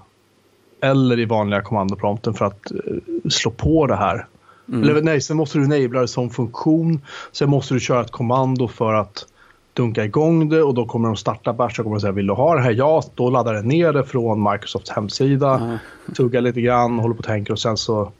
[0.82, 4.27] eller i vanliga kommandoprompten för att uh, slå på det här.
[4.69, 4.84] Mm.
[4.84, 7.01] Eller nej, sen måste du enabla det som funktion.
[7.32, 9.25] Sen måste du köra ett kommando för att
[9.73, 12.55] dunka igång det och då kommer de starta Bash och kommer säga vill du ha
[12.55, 12.71] det här?
[12.71, 15.55] Ja, då laddar den ner det från Microsofts hemsida.
[15.60, 15.77] Mm.
[16.15, 18.12] Tuggar lite grann, håller på och tänker och sen så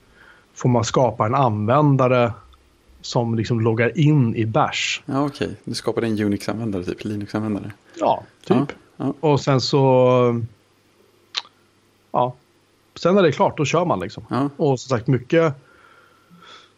[0.54, 2.32] får man skapa en användare
[3.00, 5.02] som liksom loggar in i Bash.
[5.06, 5.46] Ja, okej.
[5.46, 5.56] Okay.
[5.64, 7.72] Du skapar en Unix-användare, typ Linux-användare.
[7.98, 8.56] Ja, typ.
[8.56, 9.14] Ja, ja.
[9.20, 10.42] Och sen så...
[12.12, 12.34] Ja.
[12.94, 14.24] Sen när det är klart, då kör man liksom.
[14.28, 14.50] Ja.
[14.56, 15.54] Och som sagt, mycket,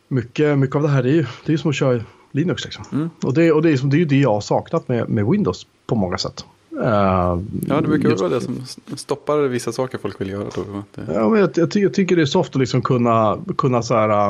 [0.08, 2.64] mycket, mycket av det här är ju det är som att köra Linux.
[2.64, 2.84] Liksom.
[2.92, 3.10] Mm.
[3.22, 5.66] Och, det, och det, är, det är ju det jag har saknat med, med Windows
[5.86, 6.44] på många sätt.
[6.72, 10.48] Uh, ja, det brukar vara det som stoppar vissa saker folk vill göra.
[10.54, 10.82] Då.
[10.94, 14.28] Ja, men jag, jag, jag, tycker det är soft att liksom kunna, kunna så här,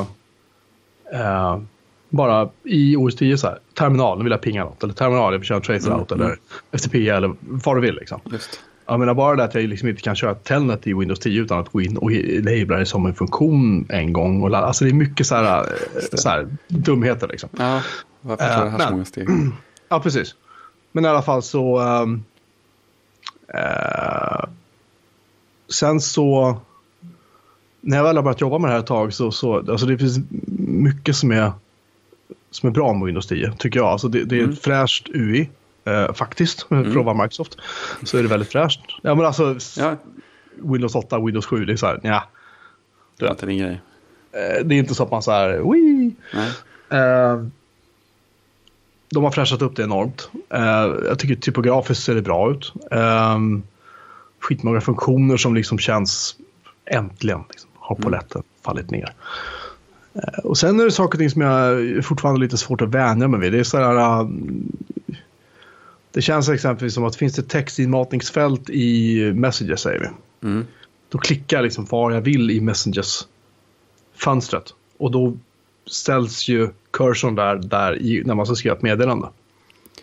[1.13, 1.61] uh,
[2.13, 5.47] bara i OS 10 så här, terminal, vill jag pinga något, eller terminal, jag vill
[5.47, 6.25] köra tracer mm, out, mm.
[6.25, 6.37] eller
[6.71, 7.95] FTP, eller vad du vill.
[7.95, 8.19] Liksom.
[8.31, 8.59] Just.
[8.85, 11.59] Jag menar bara det att jag liksom inte kan köra Telnet i Windows 10 utan
[11.59, 14.43] att gå in och labla det som en funktion en gång.
[14.43, 15.65] Och alltså det är mycket så här,
[16.13, 17.49] så här dumheter liksom.
[17.57, 17.81] Ja,
[18.21, 19.27] varför tar det här uh, så många steg?
[19.89, 20.35] Ja, precis.
[20.91, 21.79] Men i alla fall så...
[21.79, 22.23] Um,
[23.55, 24.45] uh,
[25.69, 26.57] sen så...
[27.81, 29.97] När jag väl har börjat jobba med det här ett tag så, så alltså det
[29.97, 30.19] finns
[30.57, 31.51] mycket som är,
[32.55, 33.87] som är bra med Windows 10 tycker jag.
[33.87, 34.53] Alltså det, det är mm.
[34.53, 35.49] ett fräscht UI.
[35.85, 36.91] Eh, faktiskt, mm.
[36.91, 37.57] för att vara Microsoft.
[38.03, 38.79] Så är det väldigt fräscht.
[39.01, 39.95] Ja, men alltså, ja.
[40.55, 42.23] Windows 8, Windows 7, det är så här, ja.
[43.17, 43.81] Det är inte din grej.
[44.31, 46.15] Eh, det är inte så att man så här, Wii!
[46.89, 47.45] Eh,
[49.09, 50.29] de har fräschat upp det enormt.
[50.49, 50.61] Eh,
[51.07, 52.73] jag tycker typografiskt ser det bra ut.
[52.91, 53.39] Eh,
[54.39, 56.35] skitmånga funktioner som liksom känns
[56.85, 58.03] äntligen liksom, har mm.
[58.03, 58.45] poletten mm.
[58.65, 59.13] fallit ner.
[60.13, 63.27] Eh, och sen är det saker och ting som jag fortfarande lite svårt att vänja
[63.27, 63.51] mig vid.
[63.51, 64.27] Det är så här,
[66.11, 70.47] det känns exempelvis som att finns det textinmatningsfält i Messenger säger vi.
[70.47, 70.65] Mm.
[71.09, 73.27] Då klickar jag liksom var jag vill i Messengers
[74.15, 74.73] fönstret.
[74.97, 75.33] Och då
[75.85, 79.27] ställs ju cursorn där, där i, när man ska skriva ett meddelande.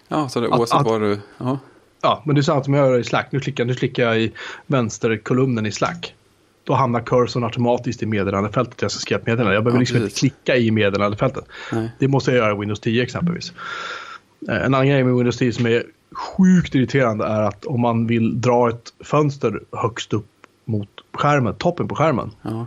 [0.08, 1.20] Ja, så det är oavsett var du...
[1.38, 1.58] Aha.
[2.00, 3.32] Ja, men det är samma som jag gör i Slack.
[3.32, 4.32] Nu klickar, nu klickar jag i
[4.66, 6.14] vänsterkolumnen i Slack.
[6.64, 9.54] Då hamnar cursorn automatiskt i meddelandefältet jag ska skriva ett meddelande.
[9.54, 10.24] Jag behöver ja, liksom precis.
[10.24, 11.44] inte klicka i meddelandefältet.
[11.72, 11.90] Nej.
[11.98, 13.52] Det måste jag göra i Windows 10 exempelvis.
[14.48, 18.06] Eh, en annan grej med Windows 10 som är sjukt irriterande är att om man
[18.06, 20.26] vill dra ett fönster högst upp
[20.64, 22.30] mot skärmen, toppen på skärmen.
[22.42, 22.66] Ja.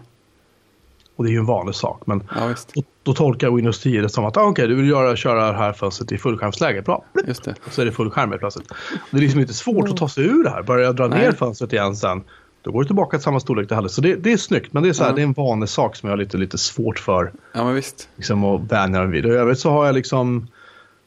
[1.16, 2.02] Och det är ju en vanlig sak.
[2.06, 4.90] Men ja, då, då, tolkar Windows 10 det som att ah, okej, okay, du vill
[4.90, 6.82] göra, köra det här fönstret i fullskärmsläge.
[6.82, 7.06] Bra.
[7.28, 7.56] Just det.
[7.66, 8.72] Och så är det fullskärm plötsligt.
[9.12, 10.64] Det är liksom inte svårt att ta sig ur det här.
[10.64, 11.20] Börjar jag dra Nej.
[11.20, 12.24] ner fönstret igen sen.
[12.64, 13.90] Då går det tillbaka till samma storlek det hade.
[13.90, 14.74] Så det, det är snyggt.
[14.74, 15.16] Men det är, så här, ja.
[15.16, 17.32] det är en vanlig sak som jag har lite, lite svårt för.
[17.54, 18.10] Ja, men visst.
[18.16, 19.26] Liksom, att vänja mig vid.
[19.26, 20.48] Och I övrigt så har jag liksom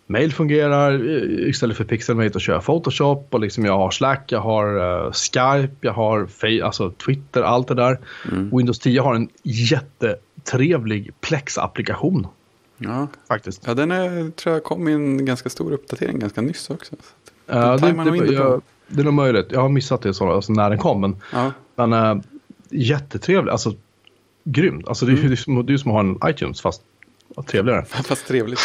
[0.07, 4.41] Mail fungerar eh, istället för Pixelmate att köra Photoshop och liksom jag har Slack, jag
[4.41, 6.29] har uh, Skype, jag har
[6.63, 7.99] alltså Twitter, allt det där.
[8.33, 8.51] Mm.
[8.57, 12.27] Windows 10 har en jättetrevlig Plex-applikation.
[12.79, 13.63] Ja, faktiskt.
[13.67, 16.97] Ja, den är, tror jag kom i en ganska stor uppdatering ganska nyss också.
[17.47, 19.47] Ja, det, det, det, jag, det är nog möjligt.
[19.51, 21.01] Jag har missat det så, alltså när den kom.
[21.01, 21.53] Men, ja.
[21.75, 22.23] men uh,
[22.71, 23.75] jättetrevlig, alltså
[24.45, 24.89] grymt.
[24.89, 25.29] Alltså, det, mm.
[25.29, 26.83] det, är, det är som att ha en iTunes fast
[27.47, 27.85] trevligare.
[28.05, 28.61] Fast trevligt.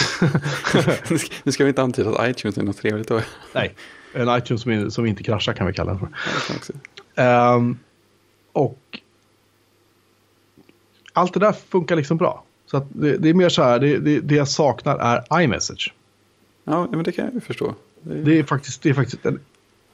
[1.43, 3.21] nu ska vi inte antyda att iTunes är något trevligt då.
[3.53, 3.75] Nej,
[4.13, 6.10] en iTunes som, som inte kraschar kan vi kalla den för.
[7.15, 7.79] Ja, um,
[8.51, 8.99] och
[11.13, 12.43] allt det där funkar liksom bra.
[12.65, 15.93] Så det, det är mer så här, det, det, det, jag saknar är iMessage.
[16.63, 17.75] Ja, men det kan jag ju förstå.
[18.01, 19.39] Det är, det är faktiskt, det är faktiskt den,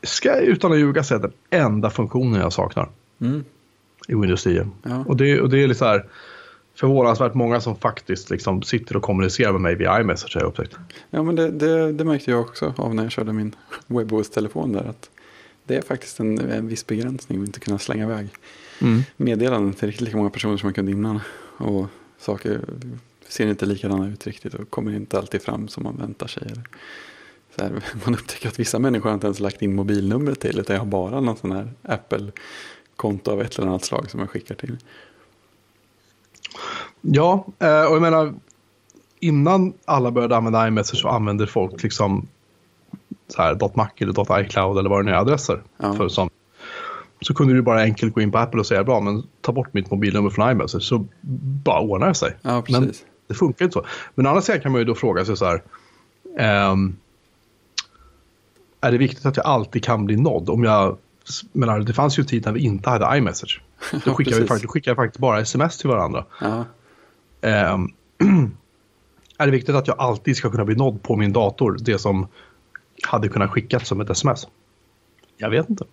[0.03, 2.89] ska jag utan att ljuga säga den enda funktionen jag saknar.
[3.21, 3.43] Mm.
[4.07, 4.69] I Windows 10.
[4.83, 5.03] Ja.
[5.07, 6.05] Och, det, och det är lite så här,
[6.75, 10.77] förvånansvärt många som faktiskt liksom sitter och kommunicerar med mig via iMessage har jag upptäckt.
[11.10, 13.55] Ja, men det, det, det märkte jag också av när jag körde min
[13.88, 14.83] WebOS-telefon där.
[14.83, 15.10] Att
[15.63, 18.27] det är faktiskt en, en viss begränsning att inte kunna slänga iväg
[18.81, 19.01] mm.
[19.17, 21.19] meddelanden till riktigt lika många personer som man kunde innan.
[21.57, 21.88] Och
[22.19, 22.60] saker
[23.27, 26.43] ser inte likadana ut riktigt och kommer inte alltid fram som man väntar sig.
[26.55, 26.62] Så
[27.63, 30.87] här, man upptäcker att vissa människor inte ens lagt in mobilnumret till utan jag har
[30.87, 34.77] bara någon sån här Apple-konto av ett eller annat slag som jag skickar till.
[37.01, 38.33] Ja, eh, och jag menar
[39.19, 42.27] innan alla började använda iMessage så använde folk liksom
[43.27, 45.63] så här .mac eller .icloud eller vad det nu är adresser.
[45.77, 45.93] Ja.
[45.93, 46.29] För som,
[47.21, 49.73] så kunde du bara enkelt gå in på Apple och säga bra men ta bort
[49.73, 51.05] mitt mobilnummer från iMessage så
[51.63, 52.35] bara ordnar det sig.
[52.41, 52.91] Ja, men
[53.27, 53.85] det funkar inte så.
[54.15, 55.63] Men å andra sidan kan man ju då fråga sig så här.
[56.71, 56.97] Um,
[58.81, 60.49] är det viktigt att jag alltid kan bli nådd?
[60.49, 60.97] Om jag,
[61.51, 63.61] menar, det fanns ju en tid när vi inte hade iMessage.
[64.05, 66.25] Då skickade, vi, faktiskt, skickade faktiskt bara sms till varandra.
[66.41, 66.65] Ja.
[67.73, 67.93] Um,
[69.37, 72.27] är det viktigt att jag alltid ska kunna bli nådd på min dator, det som
[73.03, 74.47] hade kunnat skickas som ett sms?
[75.37, 75.85] Jag vet inte.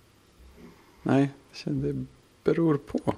[1.03, 1.31] Nej,
[1.65, 2.05] det
[2.45, 3.15] beror på.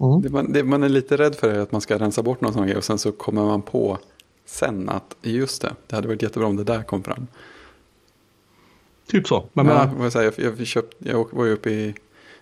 [0.00, 0.22] Mm.
[0.22, 2.52] Det, man, det man är lite rädd för är att man ska rensa bort någon
[2.52, 3.98] sån grej och sen så kommer man på
[4.46, 7.26] sen att just det, det hade varit jättebra om det där kom fram.
[9.08, 9.48] Typ så.
[9.52, 11.94] Men, ja, men, jag, jag, köpt, jag var ju uppe i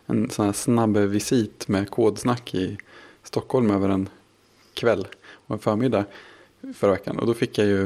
[0.07, 2.79] en sån här snabb visit med kodsnack i
[3.23, 4.09] Stockholm över en
[4.75, 5.07] kväll
[5.47, 6.05] och en förmiddag
[6.75, 7.19] förra veckan.
[7.19, 7.85] Och då fick jag ju...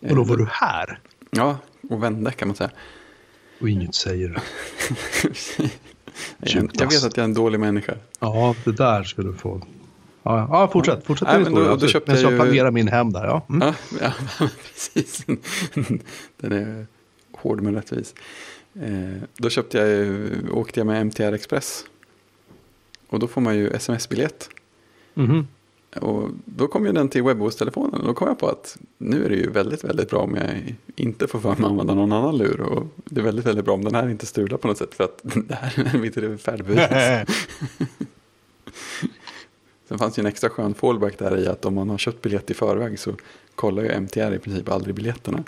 [0.00, 0.98] och då var du här
[1.30, 1.58] Ja,
[1.90, 2.70] och vände kan man säga.
[3.60, 4.28] och inget säger.
[6.38, 7.94] jag, jag vet att jag är en dålig människa.
[8.20, 9.62] Ja, det där ska du få.
[10.22, 11.04] Ja, ja fortsätt.
[11.06, 13.24] Fortsätt din men då- då köpte jag jag ju- planerar min hem där.
[13.24, 13.46] Ja.
[13.48, 13.68] Mm.
[13.68, 13.74] Ja,
[14.40, 15.24] ja precis.
[16.36, 16.86] Den är
[17.40, 18.14] hård men rättvis.
[18.74, 21.84] Eh, då köpte jag, ju- åkte jag med MTR Express.
[23.08, 24.48] Och då får man ju sms-biljett.
[25.14, 25.46] Mhm.
[26.00, 28.00] Och då kom ju den till WebOS-telefonen.
[28.00, 30.76] Och då kom jag på att nu är det ju väldigt, väldigt bra om jag
[30.96, 32.60] inte får för mig att använda någon annan lur.
[32.60, 34.94] Och det är väldigt, väldigt bra om den här inte strular på något sätt.
[34.94, 36.88] För att det här är mitt färdbevis.
[39.88, 42.50] Sen fanns ju en extra skön fallback där i att om man har köpt biljett
[42.50, 43.14] i förväg så
[43.54, 45.44] kollar ju MTR i princip aldrig biljetterna.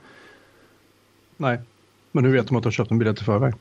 [1.37, 1.59] Nej.
[2.13, 3.55] Men hur vet de att du har köpt en biljett i förväg?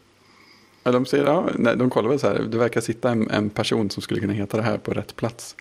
[0.84, 3.50] Ja, de, säger, ja, nej, de kollar väl så här, det verkar sitta en, en
[3.50, 5.56] person som skulle kunna heta det här på rätt plats.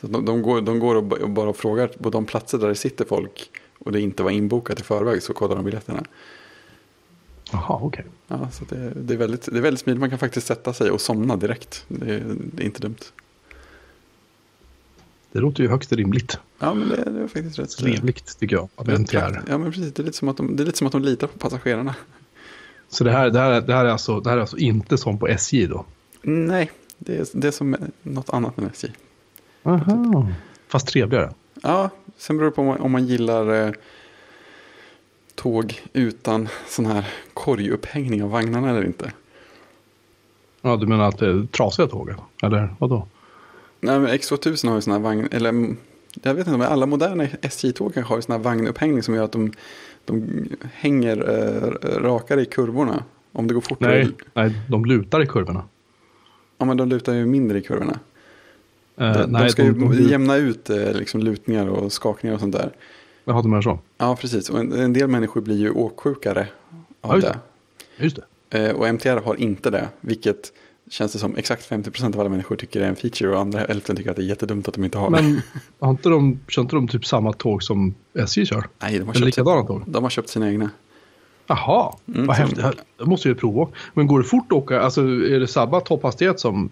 [0.00, 2.74] Så de, de går, de går och och bara frågar på de platser där det
[2.74, 6.04] sitter folk och det inte var inbokat i förväg så kollar de biljetterna.
[7.52, 8.04] Jaha, okej.
[8.28, 10.90] Ja, så det, det, är väldigt, det är väldigt smidigt, man kan faktiskt sätta sig
[10.90, 11.84] och somna direkt.
[11.88, 12.96] Det, det är inte dumt.
[15.34, 16.38] Det låter ju högst rimligt.
[16.58, 17.70] Ja, men det, det är faktiskt rätt.
[17.76, 18.68] Trevligt tycker jag.
[18.76, 19.42] Av rätt MTR.
[19.48, 19.92] Ja, men precis.
[19.92, 21.94] Det är lite som att de, det är lite som att de litar på passagerarna.
[22.88, 25.18] Så det här, det, här, det, här är alltså, det här är alltså inte som
[25.18, 25.84] på SJ då?
[26.22, 28.92] Nej, det är, det är som något annat än SJ.
[29.62, 30.28] Aha.
[30.68, 31.32] Fast trevligare.
[31.62, 33.72] Ja, sen beror det på om man, om man gillar eh,
[35.34, 39.12] tåg utan sån här korgupphängning av vagnarna eller inte.
[40.62, 42.14] Ja, du menar att det är trasiga tåg?
[42.42, 43.06] Eller vadå?
[43.84, 45.76] Nej, men X2000 har ju här vagn, eller mm,
[46.22, 49.52] jag vet inte, men alla moderna SJ-tåg kanske har här vagnupphängning som gör att de,
[50.04, 53.04] de hänger eh, rakare i kurvorna.
[53.32, 54.04] Om det går fortare.
[54.04, 55.64] Nej, nej, de lutar i kurvorna.
[56.58, 57.98] Ja, men de lutar ju mindre i kurvorna.
[58.96, 62.34] Eh, de, nej, de ska de, ju de, jämna ut eh, liksom, lutningar och skakningar
[62.34, 62.72] och sånt där.
[63.24, 63.78] Jaha, de är så.
[63.98, 64.50] Ja, precis.
[64.50, 66.48] Och en, en del människor blir ju åksjukare
[67.00, 67.38] av Ja, just det.
[68.04, 68.68] Just det.
[68.68, 70.52] Eh, och MTR har inte det, vilket
[70.90, 73.96] känns det som exakt 50% av alla människor tycker är en feature och andra hälften
[73.96, 75.22] tycker att det är jättedumt att de inte har det.
[75.22, 75.42] Men
[75.78, 78.68] har inte de, kör inte de typ samma tåg som SJ kör?
[78.78, 79.82] Nej, de har, Eller köpt, likadana tåg?
[79.86, 80.70] de har köpt sina egna.
[81.46, 82.64] Jaha, Mm, vad häftigt.
[82.98, 83.68] Det måste jag ju prova.
[83.94, 84.80] Men går det fort att åka?
[84.80, 86.70] Alltså är det samma topphastighet som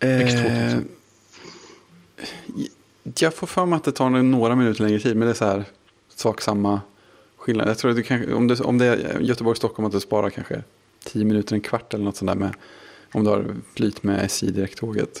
[0.00, 0.74] X2000?
[0.74, 0.78] Eh,
[3.18, 5.44] jag får för mig att det tar några minuter längre tid, men det är så
[5.44, 5.64] här
[6.14, 6.80] sak samma
[7.36, 7.68] skillnad.
[7.68, 10.62] Jag tror att du kan, om, det, om det är Göteborg-Stockholm att du sparar kanske
[11.04, 12.54] 10 minuter, en kvart eller något sånt där med,
[13.14, 15.20] om du har flyt med SJ direkttåget.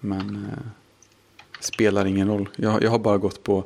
[0.00, 0.58] Men eh,
[1.60, 2.48] spelar ingen roll.
[2.56, 3.64] Jag, jag har bara gått på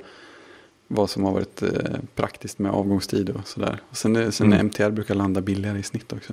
[0.89, 1.71] vad som har varit eh,
[2.15, 3.81] praktiskt med avgångstid och sådär.
[3.91, 4.67] Och sen är- sen Mm.
[4.67, 6.33] MTR brukar landa billigare i snitt också.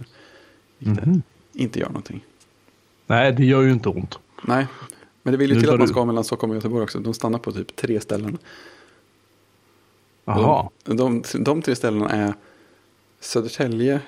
[0.77, 1.21] Vilket Mhm.
[1.53, 2.25] inte gör någonting.
[3.07, 4.19] Nej, det gör ju inte ont.
[4.43, 4.67] Nej,
[5.23, 6.99] men det vill ju Nu till att man du- ska mellan Stockholm och Göteborg också.
[6.99, 8.37] De stannar på typ tre ställen.
[10.25, 10.69] Jaha.
[10.83, 12.33] De, de, de tre ställena är
[13.19, 14.01] Södertälje,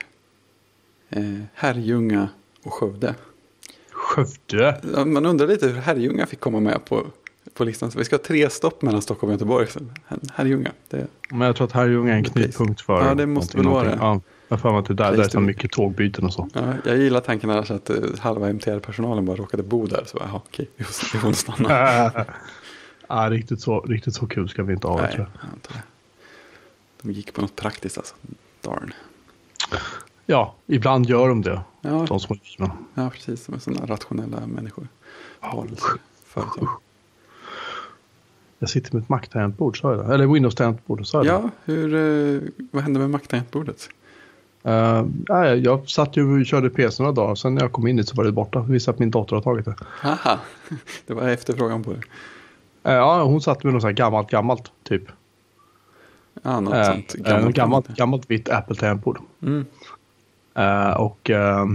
[1.10, 2.30] eh, Herrljunga
[2.64, 3.16] och Skövde.
[3.92, 4.82] Skövde.
[4.96, 7.06] Ja, Man undrar lite hur Herrljunga fick komma med på,
[7.54, 7.92] på listan.
[7.92, 9.68] Så vi ska ha tre stopp mellan Stockholm och Göteborg.
[10.34, 13.66] Herrljunga, det, Men jag tror att Herrljunga är en knutpunkt för Ja, det måste väl
[13.66, 14.00] vara någonting.
[14.02, 16.50] Ja, jag har att det där, där är så mycket tågbyten och så.
[16.54, 20.04] ja, jag gillar tanken annars att eh, halva MTR-personalen bara råkade bo där.
[20.06, 21.70] Så jaha, okej, vi får, vi får stanna.
[23.08, 25.02] ja, riktigt, så, riktigt så kul ska vi inte ha.
[25.02, 25.44] Nej, tror jag.
[25.44, 25.82] jag antar det.
[27.02, 28.16] De gick på något praktiskt alltså.
[28.62, 28.94] Darn.
[30.30, 31.62] Ja, ibland gör de det.
[31.82, 32.72] Ja, De som är men.
[32.94, 33.46] ja precis.
[33.46, 34.88] De är sådana rationella människor.
[36.26, 36.68] Företag.
[38.60, 40.14] Jag sitter med ett Mac-tangentbord, sa jag?
[40.14, 41.44] Eller Windows-tangentbord, sa jag?
[41.44, 43.90] Ja, hur, eh, vad hände med Mac-tangentbordet?
[44.68, 47.96] Uh, nej, jag satt ju och körde PC några dagar, sen när jag kom in
[47.96, 48.60] dit så var det borta.
[48.60, 49.76] Det visade att min dator har tagit det.
[49.82, 50.40] Haha,
[51.08, 52.02] det var efterfrågan på det.
[52.84, 55.04] Eh, ja, hon satt med något så här gammalt, gammalt typ.
[56.44, 57.14] Ja, något Uh, sånt.
[57.14, 59.20] gammalt, gammalt, gammalt vitt Apple-tangentbord.
[59.42, 59.66] Mm.
[60.58, 61.66] Eh, och eh,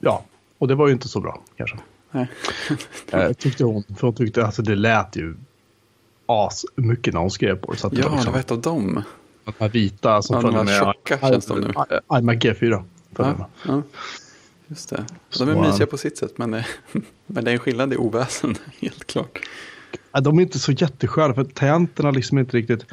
[0.00, 0.24] ja,
[0.58, 1.76] och det var ju inte så bra kanske.
[2.10, 2.26] Nej.
[3.12, 5.34] Eh, tyckte hon, för hon tyckte alltså det lät ju
[6.26, 7.78] as mycket när hon skrev på det.
[7.78, 9.02] Så att det Ja, var det liksom, var ett av dem.
[9.44, 11.66] de här vita som Ja, här med tjocka känns de nu.
[12.18, 12.82] IMac G4.
[13.14, 13.34] följde med.
[13.38, 13.82] Ja, ja.
[14.66, 15.04] Just det.
[15.30, 16.50] Så, De är mysiga på sitt sätt, men,
[17.26, 19.38] men det är en skillnad i oväsen, helt klart.
[20.22, 22.84] De är inte så jättesköna för tangenterna liksom inte riktigt.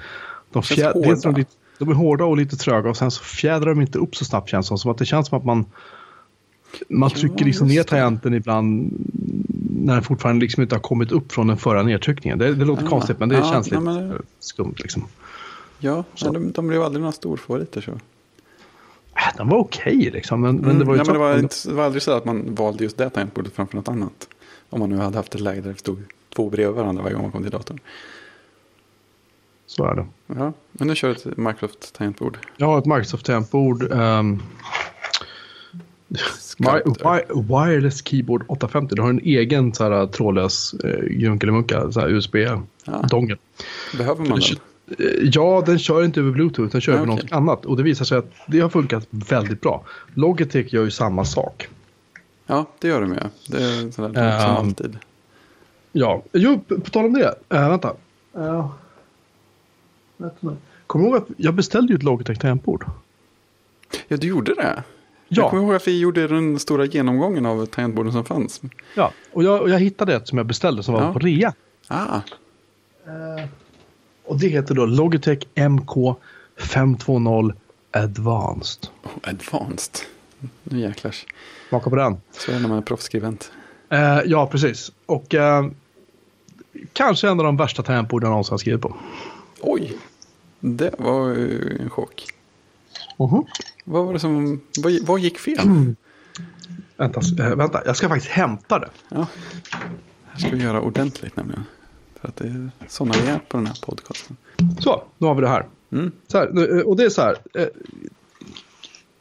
[0.51, 1.07] De, Känns fjä- hårda.
[1.09, 3.81] dels är de, lite, de är hårda och lite tröga och sen så fjädrar de
[3.81, 4.91] inte upp så snabbt känns det som.
[4.91, 5.65] Att det känns som att man
[6.89, 8.93] Man Ja, trycker liksom ner tangenten ibland
[9.79, 12.39] när den fortfarande liksom inte har kommit upp från den förra nedtryckningen.
[12.39, 15.03] Det, det låter Ah, konstigt men det ja, känns nej, lite men- skumt liksom.
[15.79, 16.25] Ja, Så.
[16.25, 17.91] men de, de blev aldrig några storfavoriter så.
[17.91, 20.41] Äh, Den var okej liksom.
[20.41, 22.11] Men, men Mm, det var ju ja, men det, var inte, det var aldrig så
[22.11, 24.27] att man valde just det tangentbordet framför något annat.
[24.69, 26.03] Om man nu hade haft ett läge där det stod
[26.35, 27.79] två bredvid varandra varje gång man kom till datorn.
[29.77, 30.05] Så är det.
[30.27, 32.37] Ja, men nu kör du ett Microsoft-tangentbord.
[32.57, 33.83] Jag har ett Microsoft Tangentbord.
[33.91, 34.43] Um,
[37.49, 38.95] wireless Keyboard 850.
[38.95, 40.75] Du har en egen så här, trådlös
[41.09, 43.37] Junkelimunka, så här USB-dongel.
[43.91, 44.57] Ja, behöver man den?
[44.99, 47.23] Eh, Ja, den kör inte över Bluetooth, den kör Ja, över okej.
[47.23, 47.65] något annat.
[47.65, 49.83] Och det visar sig att det har funkat väldigt bra.
[50.13, 51.67] Logitech gör ju samma sak.
[52.47, 53.19] Ja, det gör de ju.
[53.49, 54.97] Det är sådär som Ehm, alltid.
[55.91, 57.35] Ja, jo, på på tal om det.
[57.49, 57.93] Äh, vänta.
[58.37, 58.67] Uh,
[60.87, 62.85] Kommer du ihåg att jag beställde ju ett Logitech tangentbord?
[64.07, 64.83] Ja, du gjorde det?
[65.27, 65.41] Ja.
[65.41, 68.61] Jag kommer ihåg att vi gjorde den stora genomgången av tangentborden som fanns.
[68.95, 71.13] Ja, och jag, och jag hittade ett som jag beställde som var Ja.
[71.13, 71.53] på rea.
[71.87, 72.19] Ah,
[74.25, 77.53] Och det heter då Logitech MK520
[77.91, 78.89] Advanced.
[79.03, 79.95] oh, advanced.
[80.63, 81.15] Nu jäklar.
[81.69, 82.17] Smaka på den.
[82.31, 83.51] Så är det när man är proffsskribent.
[83.89, 84.91] Eh, ja, precis.
[85.05, 85.65] Och eh,
[86.93, 88.95] kanske en av de värsta tangentborden jag någonsin har skrivit på.
[89.67, 89.97] Oj,
[90.59, 92.25] det var ju en chock.
[93.17, 93.45] Mhm.
[93.83, 95.95] Vad var det som, vad, vad gick fel?
[96.97, 98.89] Vänta, eh, vänta, jag ska faktiskt hämta det.
[99.09, 99.27] Ja,
[99.69, 101.63] det här ska vi göra ordentligt nämligen.
[102.19, 104.37] För att det är sådana vi är på den här podcasten.
[104.79, 105.67] Så, nu har vi det här.
[105.91, 106.11] Mm.
[106.27, 107.37] så här eh, och det är så här.
[107.53, 107.67] Eh,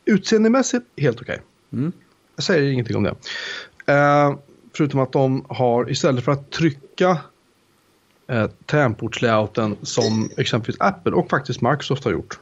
[0.05, 1.41] utseendemässigt helt okej.
[1.73, 1.93] Mm.
[2.37, 3.15] Jag säger ingenting om det.
[3.93, 4.35] Eh,
[4.77, 7.19] förutom att de har, istället för att trycka
[8.29, 12.39] eh, tangentbordslayouten som exempelvis Apple och faktiskt Microsoft har gjort.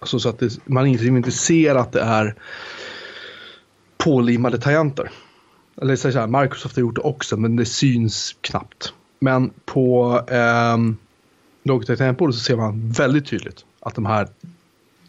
[0.00, 2.34] Alltså så att det, man inte, inte ser att det är
[3.98, 5.10] pålimmade tangenter.
[5.82, 8.92] Eller så här, Microsoft har gjort det också men det syns knappt.
[9.18, 10.76] Men på eh,
[11.62, 14.28] Logitech tangentbordet så ser man väldigt tydligt att de här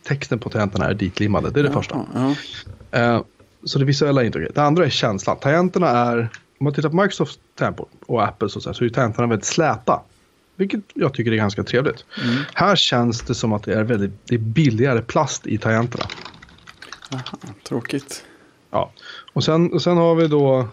[0.03, 1.49] texten på tangenterna är ditlimmade.
[1.49, 2.05] Det är det Ja, första.
[2.13, 2.35] Ja.
[2.99, 3.21] Eh,
[3.63, 4.51] så det visuella är inte okej.
[4.55, 5.37] Det andra är känslan.
[5.41, 6.29] Tangenterna är,
[6.63, 9.45] om man tittar på Microsofts tangentbord och Apple så, så, här, så är tangenterna väldigt
[9.45, 10.01] släta.
[10.55, 12.05] Vilket jag tycker är ganska trevligt.
[12.23, 12.43] Mm.
[12.53, 16.05] Här känns det som att det är väldigt det är billigare plast i tangenterna.
[17.11, 18.23] Aha, tråkigt.
[18.71, 18.91] Ja.
[19.33, 20.67] Och sen, och sen har vi då,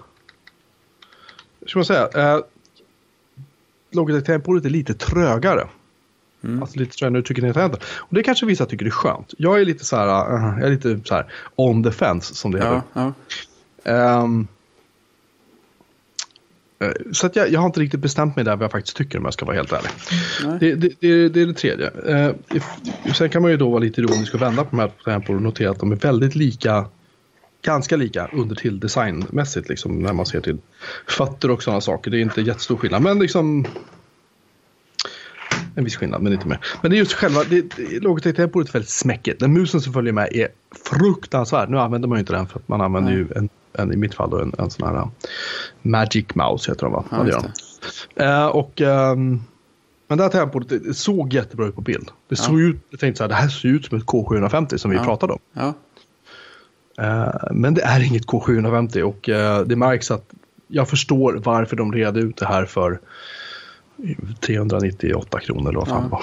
[1.60, 2.40] hur ska man säga, eh,
[3.92, 5.68] Logitech tangentbordet är lite trögare.
[6.44, 6.62] Mm.
[6.62, 7.80] Alltså lite trögare när du trycker ner tangenten.
[7.98, 9.34] Och det kanske vissa tycker är skönt.
[9.38, 12.50] Jag är lite så här, eh, jag är lite så här on the fence som
[12.50, 12.82] det heter.
[12.92, 13.12] Ja,
[13.82, 13.92] ja.
[13.92, 14.46] Ehm, eh,
[17.12, 19.24] så att jag, jag har inte riktigt bestämt mig där vad jag faktiskt tycker om
[19.24, 19.90] jag ska vara helt ärlig.
[20.60, 21.90] Det, det, det, det är det tredje.
[22.06, 22.34] Eh,
[23.14, 25.42] sen kan man ju då vara lite ironisk och vända på de här tangentborden och
[25.42, 26.86] notera att de är väldigt lika,
[27.62, 30.58] ganska lika under till designmässigt liksom när man ser till
[31.08, 32.10] fötter och sådana saker.
[32.10, 33.66] Det är inte jättestor skillnad men liksom
[35.74, 36.58] en viss skillnad men inte mer.
[36.82, 39.40] Men det är just själva, det, det, Logitech tangentbordet är väldigt smäckigt.
[39.40, 40.48] Den musen som följer med är
[40.90, 41.70] fruktansvärd.
[41.70, 44.14] Nu använder man ju inte den för att man använder ju en, en i mitt
[44.14, 45.08] fall då en, en sån här uh,
[45.82, 47.04] Magic Mouse heter de va?
[47.10, 47.42] Ja, Ja,
[48.14, 48.24] det.
[48.24, 49.40] Eh, och, ehm,
[50.08, 52.10] men det här tangentbordet det, det såg jättebra ut på bild.
[52.28, 54.90] Det såg ut, jag tänkte så här, det här ser ut som ett K750 som
[54.90, 55.04] vi Ja.
[55.04, 55.38] pratade om.
[55.52, 55.74] ja.
[56.98, 60.24] Eh, men det är inget K750 och eh, det märks att
[60.68, 63.00] jag förstår varför de red ut det här för
[64.40, 66.04] 398 kronor eller vad fan Ja.
[66.04, 66.22] det var.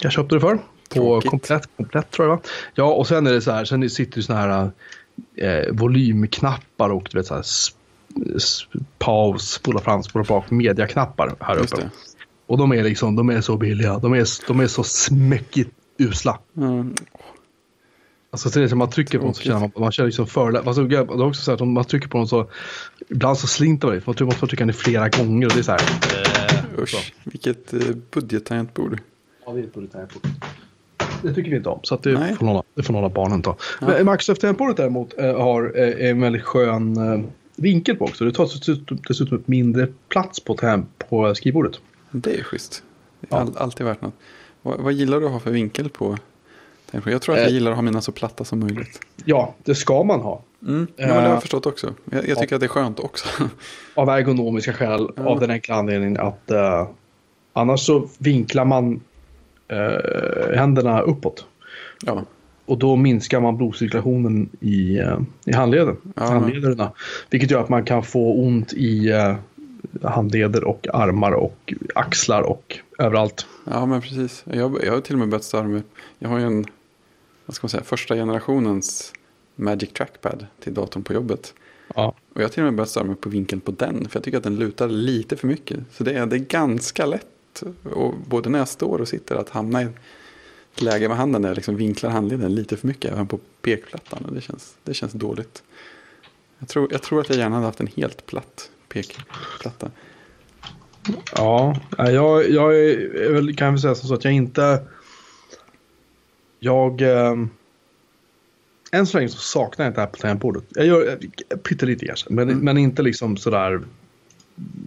[0.00, 0.58] Jag köpte det för.
[0.94, 2.42] På komplett, komplett tror jag va?
[2.74, 4.70] Ja och sen är det så här, sen sitter det såna här
[5.36, 7.44] eh, volymknappar och du vet så här
[8.98, 11.90] paus, spola fram, spola bak, mediaknappar här uppe.
[12.46, 16.38] Och de är liksom, de är så billiga, de är, de är så smäckigt usla.
[16.56, 16.94] Mm.
[18.32, 20.26] Alltså så det är som man trycker på dem så känner man, man känner liksom
[20.26, 20.58] förlä...
[20.58, 22.50] Alltså, det är också så här att om man trycker på dem så
[23.08, 24.24] ibland så slintar man lite.
[24.24, 25.80] Man måste trycka ner flera gånger och det är så här.
[26.78, 27.80] Usch, vilket eh,
[28.10, 29.00] budgettangentbord.
[29.46, 29.76] Ja, det är ett
[31.22, 32.34] Det tycker vi inte om, så att det, Nej.
[32.34, 33.56] får några, det får några barnen ta.
[33.80, 37.20] Men Microsoft Tangentbordet däremot eh, har eh, en väldigt skön eh,
[37.56, 38.24] vinkel på också.
[38.24, 38.48] Det tar
[39.08, 41.80] dessutom, upp mindre plats på, på skrivbordet.
[42.10, 42.82] Det är schysst.
[43.20, 43.42] Det är Ja.
[43.42, 44.14] all, alltid värt något.
[44.62, 46.16] Vad, vad gillar du att ha för vinkel på
[46.90, 47.12] tangentbord?
[47.14, 49.00] Jag tror att jag gillar att ha mina så platta som möjligt.
[49.24, 50.42] Ja, det ska man ha.
[50.68, 50.86] Mm.
[50.96, 51.94] Ja, men det har jag förstått också.
[52.10, 53.28] Jag, jag tycker att det är skönt också.
[53.94, 55.22] Av ergonomiska skäl, Ja.
[55.22, 56.88] av den enkla anledningen att eh,
[57.52, 59.00] annars så vinklar man
[59.70, 61.46] eh, händerna uppåt.
[62.06, 62.24] ja.
[62.66, 66.22] Och då minskar man blodcirkulationen i, eh, i handleden, Ja.
[66.24, 66.92] handlederna.
[67.30, 69.34] Vilket gör att man kan få ont i eh,
[70.02, 73.46] handleder och armar och axlar och överallt.
[73.64, 74.44] ja, men precis.
[74.52, 75.82] Jag, jag har till och med börjat störa mig.
[76.18, 76.64] Jag har ju en,
[77.46, 79.12] vad ska man säga, första generationens
[79.56, 81.54] Magic Trackpad till datorn på jobbet.
[81.94, 82.14] Ja.
[82.34, 84.08] Och jag har till och med börjat störa mig på vinkeln på den.
[84.08, 85.78] För jag tycker att den lutar lite för mycket.
[85.92, 87.26] Så det är, det är ganska lätt.
[87.84, 89.88] Och både när jag står och sitter att hamna i
[90.74, 93.12] ett läge med handen där jag liksom vinklar handleden lite för mycket.
[93.12, 94.24] Även på pekplattan.
[94.24, 95.62] Och det känns, det känns dåligt.
[96.58, 99.90] Jag tror, jag tror att jag gärna hade haft en helt platt pekplatta.
[101.36, 104.82] Ja, jag, jag är väl, kan väl säga så att jag inte...
[106.58, 107.00] Jag...
[107.02, 107.34] Eh,
[108.92, 110.64] än så länge så saknar jag inte Apple tangentbordet.
[110.68, 111.18] Jag gör
[111.62, 112.64] pyttelite kanske, men, Mm.
[112.64, 113.80] men inte liksom sådär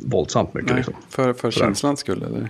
[0.05, 0.69] våldsamt mycket.
[0.69, 0.93] Nej, Liksom.
[1.09, 1.65] för för Sådär.
[1.65, 2.49] känslans skull eller?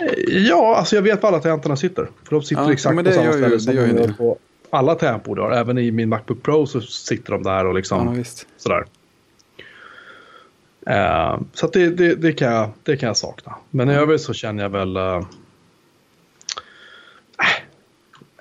[0.00, 0.14] Eh,
[0.48, 2.10] Ja, alltså jag vet var alla tangenterna sitter.
[2.24, 4.38] För de sitter Ja, exakt på samma ju- ställe det som ju de gör på
[4.70, 5.50] alla tangentbord har.
[5.50, 8.46] Även i min Macbook Pro så sitter de där och liksom Ja, visst.
[8.56, 8.84] sådär.
[10.86, 13.54] Eh, så det, det, det, kan jag, det kan jag sakna.
[13.70, 14.96] Men i övrigt så känner jag väl...
[14.96, 15.26] Uh,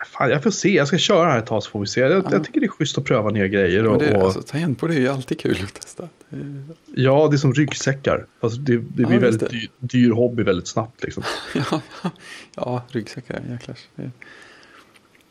[0.05, 0.69] fan, jag får se.
[0.69, 1.99] Jag ska köra här ett tag så får vi se.
[2.01, 2.23] Jag, Ja.
[2.31, 3.87] jag tycker det är schysst att pröva nya grejer.
[3.87, 5.57] Och, det, och, alltså, tangentbord är ju alltid kul
[5.99, 6.63] är-
[6.95, 8.25] ja, det är som ryggsäckar.
[8.41, 9.47] Fast det, det blir just väldigt det.
[9.49, 11.03] dyr, dyr hobby väldigt snabbt.
[11.03, 11.23] Liksom.
[11.55, 11.63] Ja,
[12.03, 12.11] ja,
[12.55, 13.77] ja ryggsäckar, jäklar.
[13.95, 14.11] Det,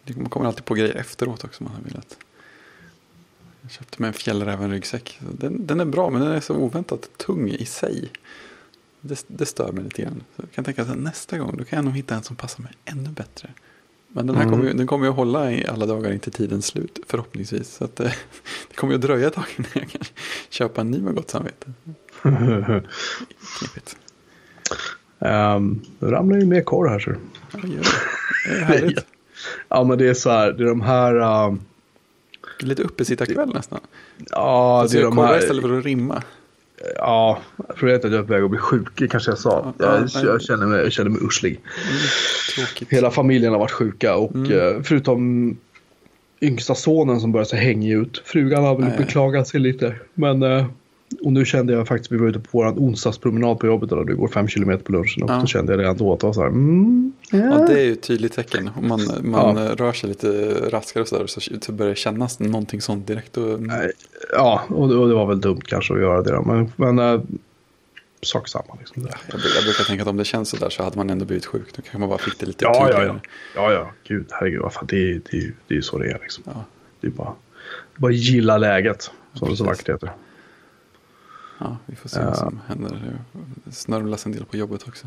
[0.04, 2.16] det, man kommer alltid på grejer efteråt också man har velat.
[3.62, 5.20] Jag köpte mig en fjällräven-ryggsäck.
[5.20, 8.10] Den, den är bra men den är så oväntat tung i sig.
[9.00, 10.24] Det, det stör mig lite grann.
[10.36, 12.62] Så jag kan tänka att nästa gång då kan jag nog hitta en som passar
[12.62, 13.50] mig ännu bättre.
[14.12, 14.52] Men den här Mm.
[14.54, 17.74] kommer, ju, den kommer ju att hålla i alla dagar inte tidens slut förhoppningsvis.
[17.74, 18.06] Så att, eh,
[18.68, 20.00] det kommer ju att dröja ett tag innan jag kan
[20.50, 21.66] köpa en ny med gott samvete.
[23.58, 23.96] Knepigt.
[25.18, 26.98] um, nu ramlar ju mer korr här.
[26.98, 27.10] Så.
[27.10, 28.50] Ja, det gör det.
[28.50, 29.06] Det är härligt.
[29.68, 30.52] Ja, men det är så här.
[30.52, 31.46] Det är de här...
[31.48, 31.60] um,
[32.60, 33.80] Lite uppesittarkväll nästan.
[34.30, 35.38] ja, Alltså det är de här...
[35.38, 36.22] istället för att rimma.
[36.96, 37.38] Ja,
[37.76, 39.74] problemet är att jag är på väg att bli sjuk, kanske jag sa.
[39.78, 41.52] Ja, Jag, jag, känner, mig, jag känner mig urslig.
[41.52, 41.98] Mm,
[42.56, 42.88] tråkigt.
[42.92, 44.52] Hela familjen har varit sjuka och Mm.
[44.76, 45.56] eh, förutom
[46.40, 48.22] yngsta sonen som börjar se hängig ut.
[48.24, 49.94] Frugan har väl beklagat sig lite.
[50.14, 50.66] Men, eh,
[51.22, 54.14] och nu kände jag faktiskt, vi var ute på vår onsdagspromenad på jobbet och det
[54.14, 55.22] går fem kilometer på lunchen.
[55.22, 55.38] Och Ja.
[55.40, 57.38] då kände jag redan då att det var så här, mm, ja.
[57.38, 58.70] Ja, det är ju ett tydligt tecken.
[58.76, 59.74] Om man, man Ja.
[59.76, 60.28] rör sig lite
[60.70, 61.26] raskare och så, där,
[61.60, 63.36] så, börjar det kännas någonting sånt direkt.
[63.36, 63.60] Och,
[64.32, 66.30] Ja, och det, och det var väl dumt kanske att göra det.
[66.32, 66.42] Då.
[66.42, 67.20] Men, men äh,
[68.22, 68.76] sak samma.
[68.78, 69.02] Liksom.
[69.02, 71.46] jag, jag brukar tänka att om det känns så där så hade man ändå blivit
[71.46, 71.66] sjuk.
[71.76, 73.06] Då kanske man bara fick det lite Ja, ja, tydligare.
[73.06, 73.20] ja.
[73.54, 73.90] Ja, ja.
[74.08, 74.60] Gud, herregud.
[74.62, 74.96] Vad fan, det,
[75.30, 76.18] det, ju- det är ju så det är.
[76.22, 76.44] Liksom.
[76.46, 76.64] Ja.
[77.00, 77.32] Det är bara,
[77.96, 80.10] bara gilla läget, som det så vackert heter.
[81.64, 83.18] Ja, vi får se vad som händer.
[83.64, 85.06] Det snörvlas en del på jobbet också.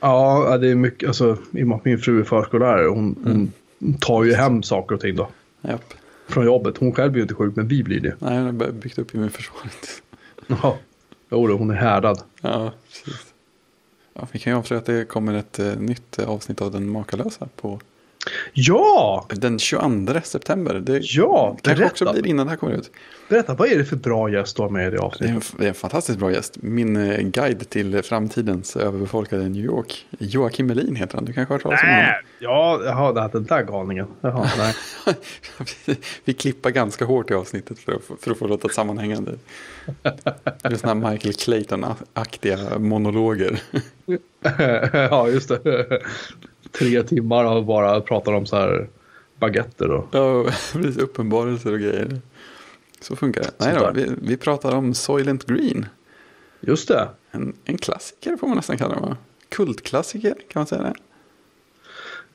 [0.00, 1.06] Ja, det är mycket.
[1.08, 2.86] Alltså, I och med att min fru är förskollärare.
[2.88, 3.52] Hon, Mm.
[3.80, 5.28] hon tar ju hem saker och ting då.
[5.62, 5.94] Japp.
[6.28, 6.76] Från jobbet.
[6.78, 8.14] Hon själv blir ju inte sjuk, men vi blir det.
[8.18, 10.02] Nej, jag har byggt upp immunförsvaret.
[10.46, 10.76] Ja.
[11.30, 12.22] Jo, hon är härdad.
[12.42, 13.26] Ja, precis.
[14.14, 16.90] Ja, vi kan ju avslöja att det kommer ett eh, nytt eh, avsnitt av Den
[16.90, 17.80] Makalösa på
[18.52, 19.26] Ja!
[19.30, 20.74] den 22 september.
[20.74, 22.20] Det Ja, kanske också berätta.
[22.22, 22.90] blir innan det här kommer ut.
[23.28, 25.52] Berätta, vad är det för bra gäst du har med i det avsnittet?
[25.58, 26.56] det är en fantastiskt bra gäst.
[26.62, 30.06] Min eh, guide till framtidens överbefolkade New York.
[30.18, 31.24] Joakim Melin heter han.
[31.24, 32.04] Du kanske har hört talas om honom?
[32.38, 34.06] Ja, jaha, det här, den där galningen.
[34.20, 34.74] Jaha, nej.
[36.24, 39.32] Vi klippar ganska hårt i avsnittet för att, få- för att få låta sammanhängande.
[40.02, 40.08] Det
[40.62, 43.60] är sådana här Michael Clayton-aktiga monologer.
[44.92, 46.00] ja, just det.
[46.72, 48.88] Tre timmar av bara pratar om så här
[49.38, 50.06] baguetter och...
[50.10, 50.96] Ja, precis.
[50.96, 52.20] Uppenbarelser och grejer.
[53.00, 53.50] Så funkar det.
[53.58, 55.86] Nej då, vi, vi pratar om Soylent Green.
[56.60, 57.08] Just det.
[57.30, 59.16] En, en klassiker får man nästan kalla det va?
[59.48, 60.94] Kultklassiker, kan man säga det?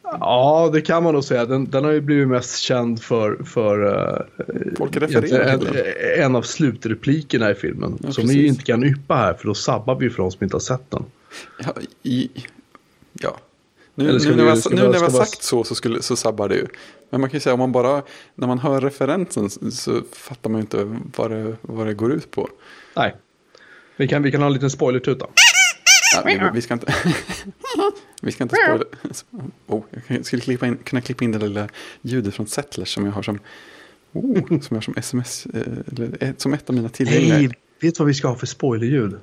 [0.04, 1.46] Ja, det kan man nog säga.
[1.46, 5.62] Den, den har ju blivit mest känd för, för eh, en,
[6.18, 7.98] en av slutreplikerna i filmen.
[8.04, 8.50] Ja, som vi precis.
[8.50, 11.06] inte kan yppa här, för då sabbar vi för de som inte har sett den.
[11.60, 11.74] Ja,
[12.04, 12.30] i,
[13.14, 13.38] ja.
[13.96, 16.56] Nu, nu, när ska nu när ska har sagt så så, skulle, så sabbar det
[16.56, 16.68] ju.
[17.10, 18.02] Men man kan ju säga om man bara,
[18.36, 22.12] när man hör referensen så, så fattar man ju inte vad det, vad det går
[22.14, 22.50] ut på.
[22.96, 23.16] Nej.
[23.98, 25.26] Vi kan, vi kan ha en liten spoilertuta.
[26.16, 26.94] Ja, vi, vi ska inte,
[28.22, 28.84] vi ska inte spoila.
[29.68, 31.68] Oh, jag skulle klippa in, kunna klippa in det lilla
[32.02, 33.40] ljudet från Settlers som jag har som,
[34.14, 37.38] oh, som jag har som sms, eh, eller ett- som ett av mina tillgängliga.
[37.38, 37.48] Nej,
[37.82, 39.16] vet du vad vi ska ha för spoilerljud?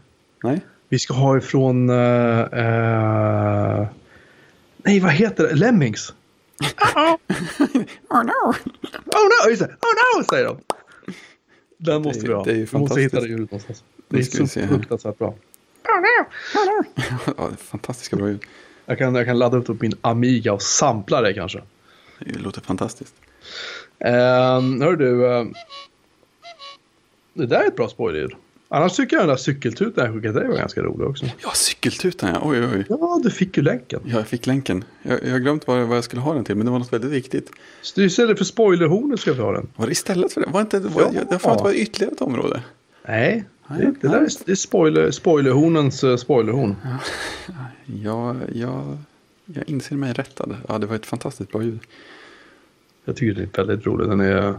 [0.43, 0.61] Nej?
[0.89, 1.91] Vi ska ha ifrån...
[1.91, 3.87] eh, eh,
[4.83, 5.55] nej, vad heter det?
[5.55, 6.15] Lemmings.
[8.09, 8.55] Oh no!
[9.07, 9.51] Oh no!
[9.51, 9.67] Just det.
[9.67, 10.25] Oh no!
[10.25, 10.59] Säger de.
[11.79, 12.45] Den måste vi ha.
[12.45, 13.39] det är ju vi måste hitta fantastiskt.
[13.39, 13.85] det någonstans.
[14.09, 15.35] Det är så fruktansvärt bra.
[15.85, 18.45] ja, det är fantastiska bra ljud.
[18.87, 21.63] Jag kan, jag kan ladda upp det på min Amiga och sampla det kanske.
[22.19, 23.15] Det låter fantastiskt.
[23.99, 25.07] Um, hör du.
[25.07, 25.47] Uh,
[27.35, 28.33] det där är ett bra spoilerljud.
[28.75, 31.27] Annars tycker jag den där cykeltutan jag skickade dig var ganska rolig också.
[31.43, 32.41] Ja, cykeltutan ja.
[32.45, 32.85] Oj, oj.
[32.89, 34.01] Ja, du fick ju länken.
[34.05, 34.85] Ja, jag fick länken.
[35.03, 36.93] Jag, jag har glömt vad, vad jag skulle ha den till, men det var något
[36.93, 37.51] väldigt viktigt.
[37.83, 39.69] Så istället för spoilerhornet ska vi ha den.
[39.77, 40.47] Var det istället för det?
[40.51, 41.11] Var inte, var, Ja.
[41.15, 42.63] jag, jag får att det var ytterligare ett område.
[43.07, 46.77] Nej, det, det där är, det är spoiler, spoilerhornens uh, spoilerhorn.
[47.87, 48.99] Jag, jag,
[49.47, 50.57] jag inser mig rättad.
[50.69, 51.81] Ja, det var ett fantastiskt bra ljud.
[53.05, 54.09] Jag tycker det är väldigt roligt.
[54.09, 54.55] Den är,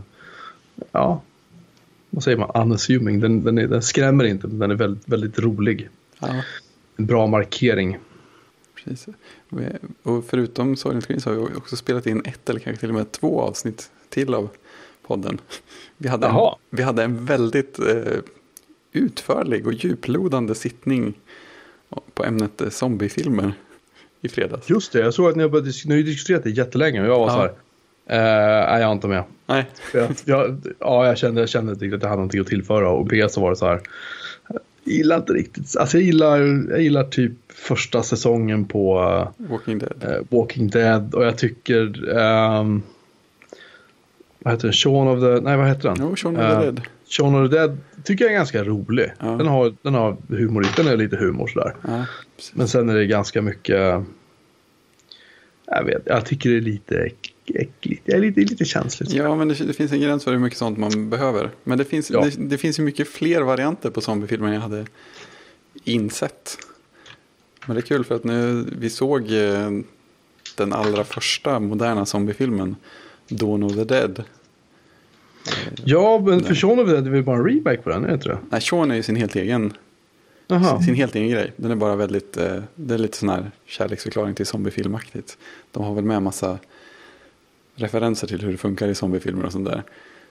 [0.91, 1.21] ja,
[2.13, 3.19] vad säger man, unassuming.
[3.19, 5.89] Den, den, är, den skrämmer inte, men den är väldigt, väldigt rolig.
[6.19, 6.27] Ja,
[6.97, 7.97] En bra markering.
[8.75, 9.07] precis.
[10.03, 12.95] Och förutom Silent Screen så har vi också spelat in ett eller kanske till och
[12.95, 14.49] med två avsnitt till av
[15.07, 15.37] podden.
[15.97, 16.35] Vi hade, en,
[16.69, 17.95] vi hade en väldigt eh,
[18.91, 21.13] utförlig och djuplodande sittning
[22.13, 23.53] på ämnet eh, zombiefilmer
[24.21, 24.69] i fredags.
[24.69, 27.27] Just det, jag såg att ni har, ni har diskuterat det jättelänge och jag var
[27.27, 27.33] Ja.
[27.33, 27.49] så här.
[28.05, 29.23] Eh, nej, jag är inte med.
[29.53, 32.47] Nej, Jag, jag, ja, jag kände, jag kände inte riktigt att jag hade någonting att
[32.47, 33.81] tillföra och B så var det så här.
[34.85, 36.37] Jag gillar inte riktigt, alltså jag gillar,
[36.69, 38.93] jag gillar typ första säsongen på
[39.37, 39.93] Walking Dead.
[40.03, 42.81] eh, Walking Dead och jag tycker, ehm,
[44.39, 45.97] vad heter den, Shaun of the, nej vad heter den?
[45.99, 46.81] Jo, Shaun of Eh, the Dead.
[47.09, 49.11] Shaun of the Dead tycker jag är ganska rolig.
[49.19, 49.25] Ja.
[49.25, 51.75] Den, har, den har humor, den är lite humor sådär.
[51.87, 52.05] Ja.
[52.53, 54.03] Men sen är det ganska mycket,
[55.65, 57.92] jag vet, jag tycker det är lite äck- äckligt.
[58.05, 59.11] Jag är lite, lite känsligt.
[59.13, 61.49] Ja, men det, det finns en gräns för hur mycket sånt man behöver.
[61.63, 62.21] Men det finns, Ja.
[62.21, 64.85] det, det finns ju mycket fler varianter på zombiefilmer än jag hade
[65.83, 66.57] insett.
[67.67, 69.69] Men det är kul för att nu, vi såg eh,
[70.57, 72.75] den allra första moderna zombiefilmen,
[73.27, 74.23] Dawn of the Dead.
[75.85, 78.07] Ja, men för Shaun of the Dead är väl bara en remake på den, är
[78.07, 78.37] det inte det?
[78.49, 79.73] Nej, Shaun är ju sin helt egen,
[80.47, 80.81] Jaha.
[80.81, 81.53] sin helt egen grej.
[81.55, 85.37] Den är bara väldigt, eh, det är lite sån här kärleksförklaring till zombiefilmaktigt.
[85.71, 86.59] De har väl med massa
[87.75, 89.83] referenser till hur det funkar i zombiefilmer och sånt där.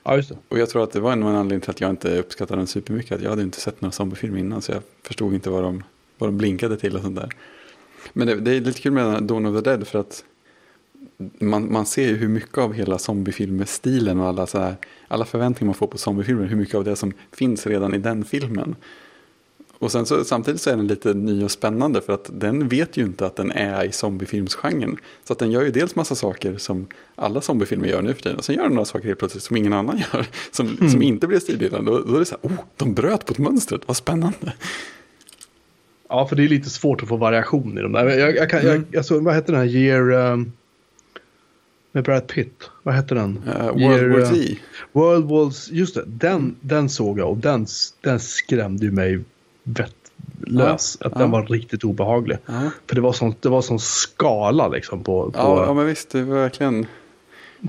[0.03, 0.37] Ja, just det.
[0.49, 3.11] Och jag tror att det var en anledning till att jag inte uppskattade den supermycket.
[3.11, 5.83] Att jag hade inte sett några zombiefilmer innan så jag förstod inte vad de,
[6.17, 7.29] vad de blinkade till och sånt där.
[8.13, 10.23] Men det, det är lite kul med Dawn of the Dead för att
[11.39, 14.75] man, man ser ju hur mycket av hela zombiefilmstilen och alla, så här,
[15.07, 18.25] alla förväntningar man får på zombiefilmer, hur mycket av det som finns redan i den
[18.25, 18.75] filmen.
[19.83, 22.97] Och sen så, samtidigt så är den lite ny och spännande för att den vet
[22.97, 24.97] ju inte att den är i zombiefilmsgenren.
[25.23, 28.37] Så att den gör ju dels massa saker som alla zombiefilmer gör nu för tiden.
[28.37, 30.27] Och sen gör den några saker helt plötsligt som ingen annan gör.
[30.51, 31.91] Som, som inte blir stilbildande.
[31.91, 34.53] Då, då är det så här, oh, de bröt på ett mönstret, vad spännande.
[36.09, 38.09] Ja, för det är lite svårt att få variation i de där.
[38.09, 38.85] Jag, jag, kan, Mm.
[38.91, 40.11] jag, alltså, vad heter den här Year...
[40.11, 40.51] Um,
[41.91, 42.69] med Brad Pitt.
[42.83, 43.41] Vad heter den?
[43.47, 44.55] Uh, World Year, War uh, Z.
[44.91, 46.03] World Wars, just det.
[46.05, 47.65] Den, den såg jag och den,
[48.01, 49.19] den skrämde ju mig
[49.63, 50.97] vettlös.
[50.99, 51.19] Ja, att ja.
[51.19, 52.37] den var riktigt obehaglig.
[52.45, 52.53] Ja.
[52.87, 55.31] För det var sån, det var sån skala liksom på...
[55.31, 56.87] på Ja, ja, men visst, det var verkligen...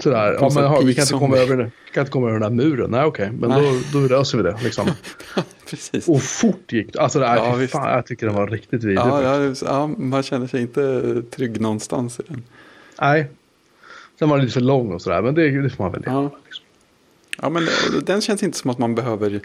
[0.00, 0.36] sådär.
[0.40, 2.64] Ja, men, ha, vi kan inte, komma över, vi kan inte komma över den där
[2.64, 2.90] muren.
[2.90, 3.30] Nej, okej.
[3.32, 3.82] Men Nej.
[3.92, 4.90] då, då löser vi det liksom.
[5.70, 6.08] Precis.
[6.08, 7.00] Och fort gick det.
[7.00, 8.98] Alltså, det här, Ja, fan, jag tycker den var riktigt vidrig.
[8.98, 12.42] Ja, ja, ja, man känner sig inte trygg någonstans i den.
[13.00, 13.30] Nej.
[14.18, 15.22] Sen var den lite för lång och sådär.
[15.22, 16.12] Men det, det får man väl Ja.
[16.12, 16.64] leva liksom.
[17.42, 17.68] Ja, men
[18.02, 19.40] den känns inte som att man behöver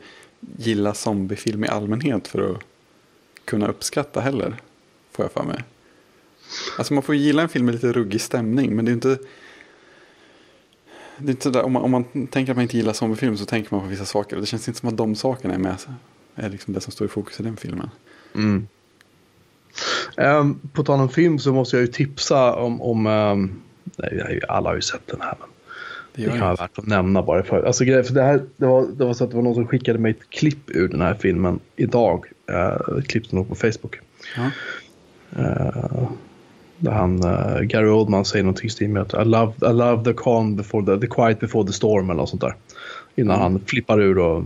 [0.57, 2.61] gilla zombiefilm i allmänhet för att
[3.45, 4.55] kunna uppskatta heller.
[5.11, 5.63] Får jag för mig.
[6.77, 8.75] Alltså man får ju gilla en film med lite ruggig stämning.
[8.75, 9.17] Men det är inte...
[11.17, 13.45] Det är inte sådär, om, man, om man tänker att man inte gillar zombiefilm så
[13.45, 14.35] tänker man på vissa saker.
[14.35, 15.77] Och det känns inte som att de sakerna är med.
[16.35, 17.89] Är liksom det som står i fokus i den filmen.
[18.35, 18.67] Mm.
[20.17, 22.81] Um, på tal om film så måste jag ju tipsa om...
[22.81, 23.61] om um,
[23.95, 25.35] nej, alla har ju sett den här.
[25.39, 25.49] Men
[26.15, 27.43] det kan vara värt att nämna bara.
[27.43, 29.67] För, alltså, för det, här, det, var, det var så att det var någon som
[29.67, 32.25] skickade mig ett klipp ur den här filmen idag.
[32.51, 33.99] Uh, ett klipp som låg på Facebook.
[34.37, 34.51] Ja.
[35.37, 36.09] Eh,
[36.77, 40.03] där han, eh, Gary Oldman säger någonting i stil med att I love, I love
[40.03, 42.55] the calm before the, the quiet before the storm eller något sånt där.
[43.15, 43.41] Innan Mm.
[43.41, 44.43] han flippar ur och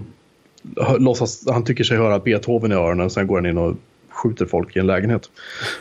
[0.99, 3.75] låtsas, han tycker sig höra Beethoven i öronen och sen går han in och
[4.09, 5.29] skjuter folk i en lägenhet.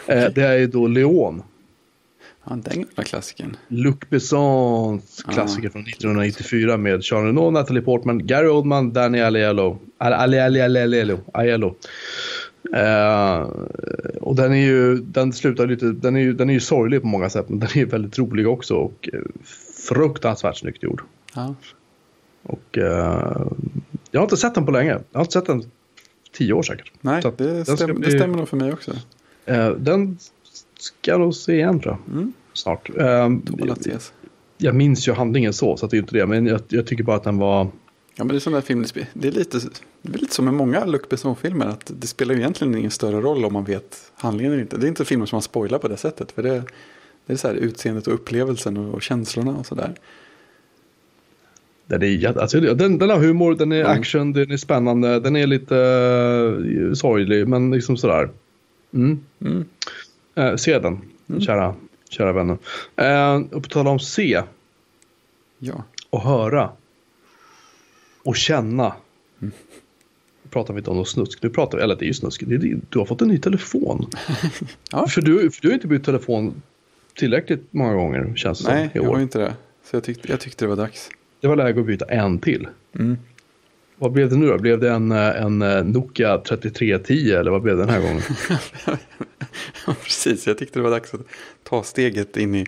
[0.06, 1.42] Eh, det är ju då Leon,
[2.44, 3.56] ja, den gamla klassikern.
[3.68, 9.78] Luc Bessons klassiker från 1994 med Sean Reno, Natalie Portman, Gary Oldman, Danny Aiello.
[9.98, 11.18] Aiello.
[11.34, 11.74] Aiello.
[12.74, 13.40] Eh,
[14.20, 17.06] och den är ju, den slutar lite, den är ju, den är ju sorglig på
[17.06, 19.20] många sätt men den är ju väldigt rolig också och eh,
[19.88, 21.02] fruktansvärt snyggt gjord.
[21.34, 21.54] Ja.
[22.42, 23.46] Och eh,
[24.10, 24.90] jag har inte sett den på länge.
[24.90, 25.62] Jag har inte sett den
[26.32, 26.92] tio år säkert.
[27.00, 28.92] Nej, det, stäm, det bli- stämmer nog för mig också.
[29.46, 30.18] Eh, den
[30.82, 32.14] ska jag nog se igen tror jag.
[32.14, 32.32] Mm.
[32.52, 32.90] Snart.
[33.70, 34.12] Att ses.
[34.58, 36.26] jag minns ju handlingen så, så att det är inte det.
[36.26, 37.64] Men jag, jag tycker bara att den var...
[38.14, 39.60] Ja, men det är sån där film, det är lite,
[40.02, 41.66] det är lite som med många Luc Besson-filmer.
[41.66, 44.76] Att det spelar ju egentligen ingen större roll om man vet handlingen eller inte.
[44.76, 46.32] Det är inte filmer som man spoilar på det sättet.
[46.32, 46.62] För det,
[47.26, 49.94] det är så här utseendet och upplevelsen och, och känslorna och sådär.
[51.86, 54.00] Den, är, alltså, den, den har humor, den är Mm.
[54.00, 58.30] action, den är spännande, den är lite uh, sorglig, men liksom sådär.
[58.94, 59.20] Mm.
[59.40, 59.64] Mm.
[60.34, 61.00] Eh, se den,
[61.40, 61.74] kära,
[62.10, 62.58] kära vänner.
[63.00, 64.42] Uh, och på tal om se
[65.58, 65.84] Ja.
[66.10, 66.70] och höra
[68.24, 68.94] och känna.
[69.38, 69.50] Nu
[70.50, 72.54] pratar vi inte om något snusk, nu pratar vi, eller det är ju snusk, det
[72.54, 74.10] är, din- du har fått en ny telefon.
[74.92, 75.06] Ja.
[75.08, 76.62] För, du, för du har inte bytt telefon
[77.14, 79.54] tillräckligt många gånger känns det Nej, som jag var inte det.
[79.90, 81.10] Så jag tyckte, jag tyckte det var dags.
[81.40, 82.68] Det var läge att byta en till.
[82.98, 83.18] Mm.
[83.96, 84.58] Vad blev det nu då?
[84.58, 88.22] Blev det en, eh, en eh, Nokia 3310 eller vad blev det den här gången?
[89.86, 90.46] Ja, precis.
[90.46, 91.20] Jag tyckte det var dags att
[91.62, 92.66] ta steget in i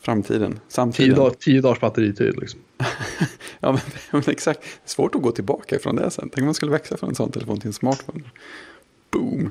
[0.00, 0.60] framtiden.
[0.92, 2.60] Tio, dag, tio dagars batteritid liksom.
[3.60, 3.78] Ja,
[4.12, 4.60] men, exakt.
[4.62, 6.28] Det är svårt att gå tillbaka ifrån det sen.
[6.28, 8.22] Tänk om man skulle växa från en sån telefon till en smartphone.
[9.10, 9.50] Boom.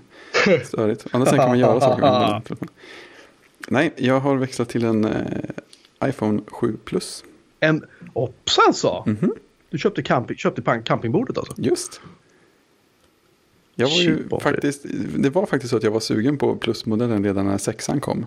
[0.66, 1.06] Störigt.
[1.12, 2.68] Annars sen kan man göra saker med en telefon.
[3.68, 5.22] Nej, jag har växlat till en eh,
[6.06, 7.24] iPhone 7 Plus.
[7.60, 9.04] En, hoppsan så!
[9.08, 9.34] Mhm.
[9.72, 11.54] Du köpte, camping, köpte campingbordet alltså?
[11.58, 12.02] Just.
[13.76, 14.86] Jag var ju Shit, faktiskt,
[15.18, 18.26] det var faktiskt så att jag var sugen på plusmodellen redan när sexan kom.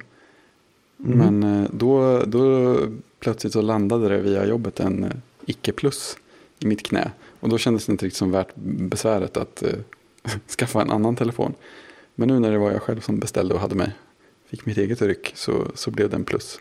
[1.05, 1.19] Mm.
[1.19, 2.77] Men eh, då, då
[3.21, 5.11] plötsligt så landade det via jobbet en eh,
[5.47, 6.17] icke-plus
[6.59, 7.11] i mitt knä.
[7.41, 9.73] Och då kändes det inte riktigt som värt besväret att eh,
[10.59, 11.55] skaffa en annan telefon.
[12.15, 13.93] Men nu när det var jag själv som beställde och hade mig,
[14.47, 16.61] fick mitt eget ryck, så, så blev det en plus.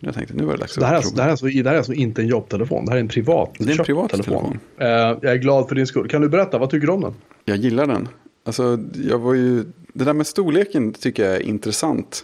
[0.00, 1.30] Jag tänkte nu var det dags Så det, här är, att alltså, det, här är
[1.30, 3.78] alltså, det här är alltså inte en jobbtelefon, det här är en privat Det är
[3.78, 4.58] en privat telefon.
[4.78, 6.08] Eh, jag är glad för din skull.
[6.08, 7.14] Kan du berätta, vad tycker du om den?
[7.44, 8.08] Jag gillar den.
[8.44, 12.22] Alltså, jag var ju, det där med storleken tycker jag är intressant.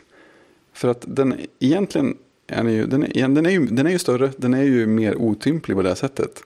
[0.72, 2.16] För att den egentligen
[2.46, 5.16] är ju, den är, den är ju, den är ju större, den är ju mer
[5.16, 6.42] otymplig på det här sättet.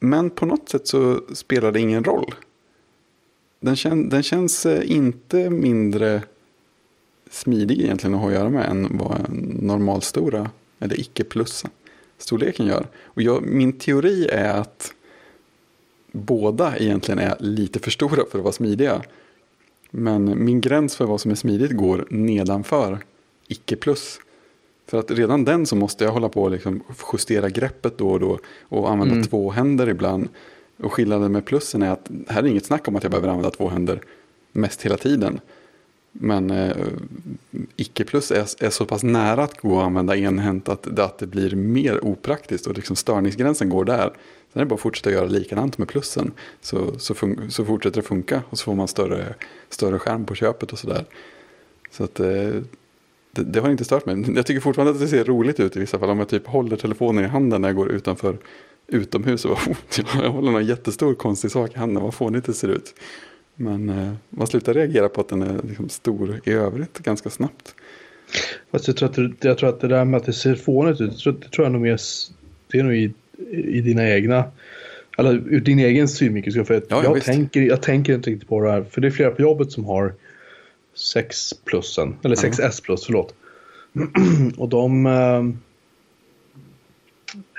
[0.00, 2.34] Men på något sätt så spelar det ingen roll.
[3.60, 6.22] Den, kän, den känns eh, inte mindre
[7.30, 9.26] smidig egentligen att ha att göra med än vad
[9.62, 11.64] normalstora eller icke-plus
[12.18, 12.86] storleken gör.
[13.04, 14.92] Och jag, min teori är att
[16.12, 19.02] båda egentligen är lite för stora för att vara smidiga.
[19.90, 22.98] Men min gräns för vad som är smidigt går nedanför
[23.48, 24.20] icke-plus.
[24.86, 28.20] För att redan den så måste jag hålla på och liksom justera greppet då och
[28.20, 29.26] då och använda Mm.
[29.26, 30.28] två händer ibland.
[30.76, 33.50] Och skillnaden med plussen är att här är inget snack om att jag behöver använda
[33.50, 34.00] två händer
[34.52, 35.40] mest hela tiden.
[36.12, 36.76] Men eh,
[37.76, 41.56] icke-plus är, är så pass nära att gå och använda enhänt att, att det blir
[41.56, 44.10] mer opraktiskt och liksom störningsgränsen går där.
[44.52, 48.00] Sen är det bara att fortsätta göra likadant med plussen så, så, fun- så fortsätter
[48.02, 49.34] det funka och så får man större,
[49.70, 51.04] större skärm på köpet och sådär.
[51.90, 52.26] Så att eh,
[53.32, 54.36] det, det har inte stört mig.
[54.36, 56.10] Jag tycker fortfarande att det ser roligt ut i vissa fall.
[56.10, 58.38] Om jag typ håller telefonen i handen när jag går utanför
[58.86, 59.44] utomhus.
[59.44, 59.58] Och
[60.22, 62.02] jag håller någon jättestor konstig sak i handen.
[62.02, 62.94] Vad fånigt det ser ut.
[63.60, 67.74] Men eh, man slutar reagera på att den är liksom stor i övrigt ganska snabbt.
[68.70, 71.10] Fast jag tror, att, jag tror att det där med att det ser fånigt ut,
[71.10, 72.00] det tror, det tror jag nog mer,
[72.72, 73.12] det är nog i,
[73.52, 74.44] i dina egna,
[75.18, 76.64] eller ur din egen synvinkel.
[76.64, 77.26] För att Ja, ja, jag, visst.
[77.26, 79.84] tänker, jag tänker inte riktigt på det här, för det är flera på jobbet som
[79.84, 80.14] har
[80.94, 83.34] 6 plussen, eller 6S plus, förlåt.
[84.56, 85.06] Och de...
[85.06, 85.44] Eh,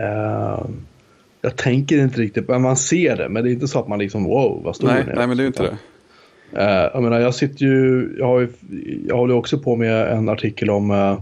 [0.05, 0.65] eh,
[1.41, 3.99] jag tänker inte riktigt, men man ser det, men det är inte så att man
[3.99, 5.15] liksom wow vad stor Nej, den är.
[5.15, 5.77] nej, men det är ju inte det.
[6.61, 8.49] Eh, jag menar, jag sitter ju, jag, har ju,
[9.07, 11.17] jag håller också på med en artikel om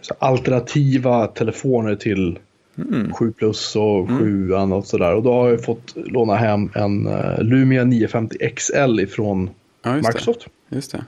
[0.00, 2.38] så alternativa telefoner till
[2.78, 3.12] Mm.
[3.12, 5.14] 7 plus och 7 och sådär.
[5.14, 9.50] Och då har jag fått låna hem en eh, Lumia 950 XL ifrån
[9.82, 10.46] Ja, just Microsoft.
[10.68, 10.76] det.
[10.76, 11.04] Just det.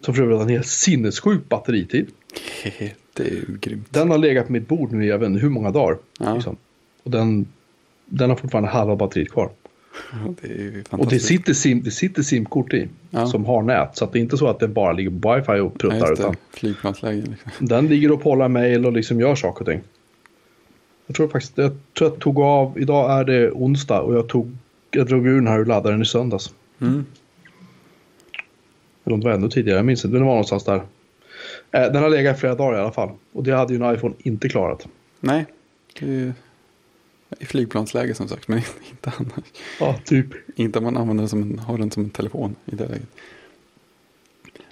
[0.00, 2.06] Som för övrigt har en helt sinnessjuk batteritid.
[3.14, 3.86] Det är ju grymt.
[3.90, 5.98] Den har legat på mitt bord nu i jag vet inte hur många dagar.
[6.18, 6.34] Ja.
[6.34, 6.56] Liksom.
[7.02, 7.46] Och den,
[8.06, 9.50] den har fortfarande halva batteriet kvar.
[10.12, 13.26] Ja, det Och det sitter, sim, det sitter simkort i Ja.
[13.26, 13.96] som har nät.
[13.96, 16.12] Så det är inte så att den bara ligger på wifi och Ja, pruttar.
[16.12, 16.36] utan.
[16.50, 17.16] Flygplansläge.
[17.22, 17.66] Liksom.
[17.66, 19.80] Den ligger och pollar mail och liksom gör saker och ting.
[21.06, 24.56] Jag tror faktiskt, jag tror jag tog av, idag är det onsdag och jag tog,
[24.90, 26.54] jag drog ur den här ur laddaren i söndags.
[26.80, 27.04] Mm.
[29.04, 30.82] Eller om det var ännu tidigare, jag minns inte, det var någonstans där.
[31.74, 33.10] Eh, Den har legat i flera dagar i alla fall.
[33.32, 34.88] Och det hade ju en iPhone inte klarat.
[35.20, 35.46] Nej,
[35.98, 36.32] det är ju
[37.38, 38.58] i flygplansläge som sagt, men
[38.90, 39.44] inte annars.
[39.80, 40.26] Ja, typ.
[40.56, 43.08] Inte om man använder den som en, har den som en telefon i det läget.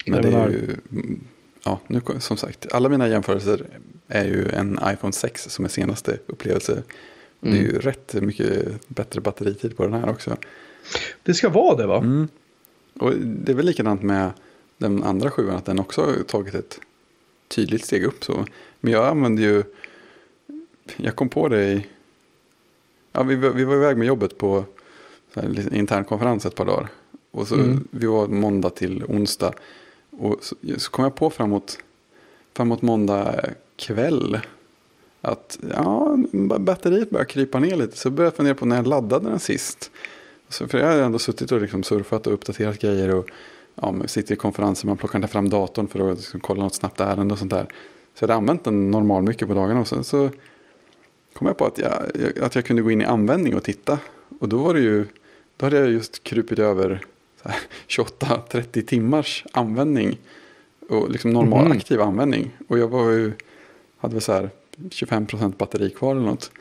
[0.05, 1.19] Men det är ju, mm,
[1.63, 3.65] ja, nu, som sagt, alla mina jämförelser
[4.07, 6.83] är ju en iPhone 6 som är senaste upplevelse.
[7.39, 10.37] Det är ju rätt mycket bättre batteritid på den här också.
[11.23, 11.97] Det ska vara det va?
[11.97, 12.27] Mm.
[12.99, 14.31] Och det är väl likadant med
[14.77, 16.79] den andra sjuan, att den också har tagit ett
[17.55, 18.23] tydligt steg upp.
[18.23, 18.45] Så.
[18.79, 19.63] Men jag använde ju,
[20.95, 21.87] jag kom på det i,
[23.11, 24.65] ja, vi, vi var iväg med jobbet på
[25.35, 26.87] här, intern konferens ett par dagar.
[27.31, 27.87] Och så, Mm.
[27.91, 29.53] Vi var måndag till onsdag.
[30.09, 31.77] Och så, så kom jag på framåt,
[32.53, 33.45] framåt måndag
[33.75, 34.39] kväll
[35.21, 36.17] att ja,
[36.59, 37.97] batteriet börjar krypa ner lite.
[37.97, 39.91] Så började jag fundera på när jag laddade den sist.
[40.49, 43.15] Så för jag har ändå suttit och liksom surfat och uppdaterat grejer.
[43.15, 43.29] Och
[43.75, 46.75] ja, man sitter i konferenser, man plockar inte fram datorn för att liksom kolla något
[46.75, 47.67] snabbt ärende och sånt där.
[48.13, 49.79] Så jag hade använt den normal mycket på dagarna.
[49.79, 50.29] Och sen så
[51.33, 51.93] kom jag på att jag,
[52.41, 53.99] att jag kunde gå in i användning och titta.
[54.39, 55.05] Och då var det ju,
[55.57, 57.05] då hade jag just krupit över
[57.87, 60.19] 28-30 timmars användning.
[60.89, 61.77] Och liksom normal mm.
[61.77, 62.51] aktiv användning.
[62.67, 63.31] Och jag var ju,
[63.97, 66.51] hade väl så här 25% batteri kvar eller något.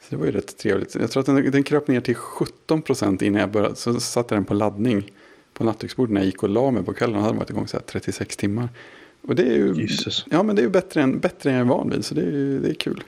[0.00, 0.94] Så det var ju rätt trevligt.
[0.94, 3.76] Jag tror att den, den kröp ner till 17% innan jag började.
[3.76, 5.12] Så satte jag den på laddning
[5.60, 7.20] på nattduksbordet när jag gick och la mig på kvällen.
[7.20, 8.68] Hade varit igång så här 36 timmar.
[9.22, 10.26] Och det är ju, Jesus.
[10.30, 12.04] ja, men det är ju bättre än, bättre än jag är van vid.
[12.04, 13.02] Så det är, det är kul.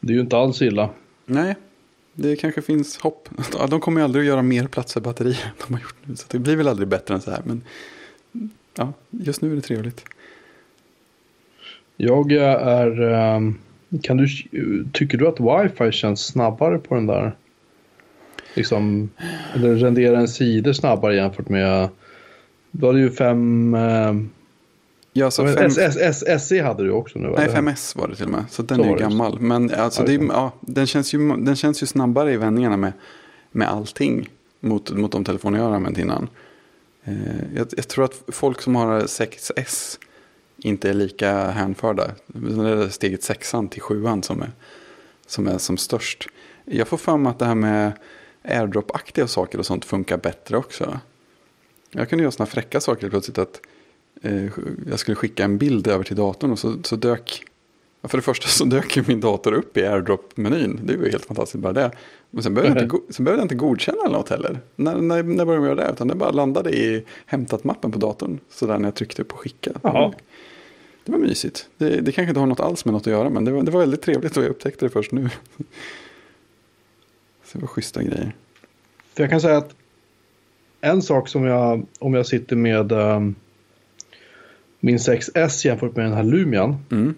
[0.00, 0.90] Det är ju inte alls illa.
[1.26, 1.56] Nej,
[2.14, 3.28] det kanske finns hopp.
[3.68, 6.16] De kommer ju aldrig att göra mer plats för batterier än de har gjort nu.
[6.16, 7.42] Så det blir väl aldrig bättre än så här.
[7.44, 7.62] Men
[8.74, 10.04] ja, just nu är det trevligt.
[11.96, 13.00] Jag är...
[13.00, 13.58] Ehm,
[14.02, 14.26] kan du,
[14.92, 17.36] tycker du att wifi känns snabbare på den där?
[18.54, 19.10] Liksom,
[19.54, 21.88] eller renderar en sida snabbare jämfört med...
[22.70, 23.74] Du hade ju fem...
[23.74, 24.30] Ehm,
[25.12, 25.70] ja, så fem...
[26.40, 27.34] SE hade du också nu?
[27.36, 28.44] Nej, 5S var det till och med.
[28.50, 29.40] Så den så är ju gammal.
[29.40, 32.92] Men alltså, det, ja, den, känns ju, den känns ju snabbare i vändningarna med,
[33.50, 34.28] med allting.
[34.64, 36.28] Mot, mot de telefoner jag har använt innan.
[37.04, 39.98] Eh, jag, jag, tror att folk som har 6S
[40.56, 42.10] inte är lika hänförda.
[42.26, 44.50] Det är steget sexan till sjuan som är,
[45.26, 46.28] som är som störst.
[46.64, 47.92] Jag får mig att det här med
[48.42, 51.00] airdrop-aktiga saker och sånt funkar bättre också.
[51.90, 53.60] Jag kunde göra sådana fräcka saker plötsligt att
[54.22, 54.44] eh,
[54.90, 57.44] jag skulle skicka en bild över till datorn och så, så dök
[58.02, 60.80] för det första så dök ju min dator upp i airdrop-menyn.
[60.82, 61.90] Det var ju helt fantastiskt bara det.
[62.30, 64.60] Men sen behövde, jag, inte, sen behövde jag inte godkänna något heller.
[64.76, 65.92] När, när, när började jag göra det?
[65.92, 68.38] Utan det bara landade i hämtat-mappen på datorn.
[68.50, 69.70] Sådär när jag tryckte på skicka.
[69.82, 70.12] Jaha.
[71.04, 71.68] Det var mysigt.
[71.78, 73.30] Det, det kanske inte har något alls med något att göra.
[73.30, 75.30] Men det var, det var väldigt trevligt och jag upptäckte det först nu.
[77.52, 78.34] Det var schyssta grejer.
[79.14, 79.74] För jag kan säga att
[80.80, 83.34] en sak som jag, om jag sitter med um,
[84.80, 86.76] min 6S jämfört med den här Lumian.
[86.90, 87.14] Mm.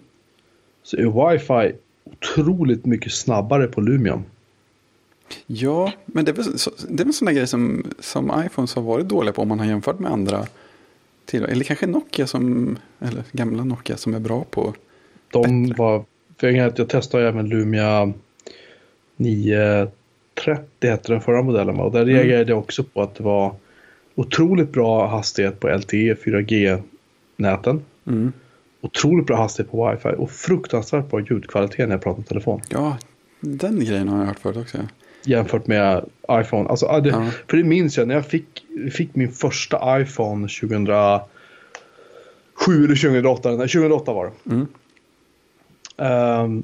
[0.83, 4.25] Så är wifi otroligt mycket snabbare på Lumian.
[5.47, 6.45] Ja, men det är väl,
[6.89, 9.67] det är väl sådana grejer som, som iPhones har varit dåliga på om man har
[9.67, 10.47] jämfört med andra
[11.25, 14.75] till, eller kanske Nokia som, eller gamla Nokia som är bra på.
[15.31, 15.79] De bättre.
[15.79, 16.05] var,
[16.37, 18.13] för jag, jag testade även Lumia
[20.37, 22.15] 930 hette den förra modellen och där mm.
[22.15, 23.55] reagerade jag också på att det var
[24.15, 27.83] otroligt bra hastighet på LTE 4G-näten.
[28.07, 28.33] Mm.
[28.81, 32.61] Otroligt bra hastighet på wifi och fruktansvärt bra ljudkvalitet när jag pratar i telefon.
[32.69, 32.99] Ja,
[33.41, 34.79] den grejen har jag hört förut också
[35.27, 36.69] jämfört med iPhone.
[36.69, 37.31] Alltså, det, ja.
[37.49, 41.25] För det minns jag när jag fick, fick min första iPhone 2007
[42.67, 43.49] eller 2008.
[43.49, 44.51] Nej, 2008 var det.
[44.55, 44.67] Mm.
[46.45, 46.63] Um,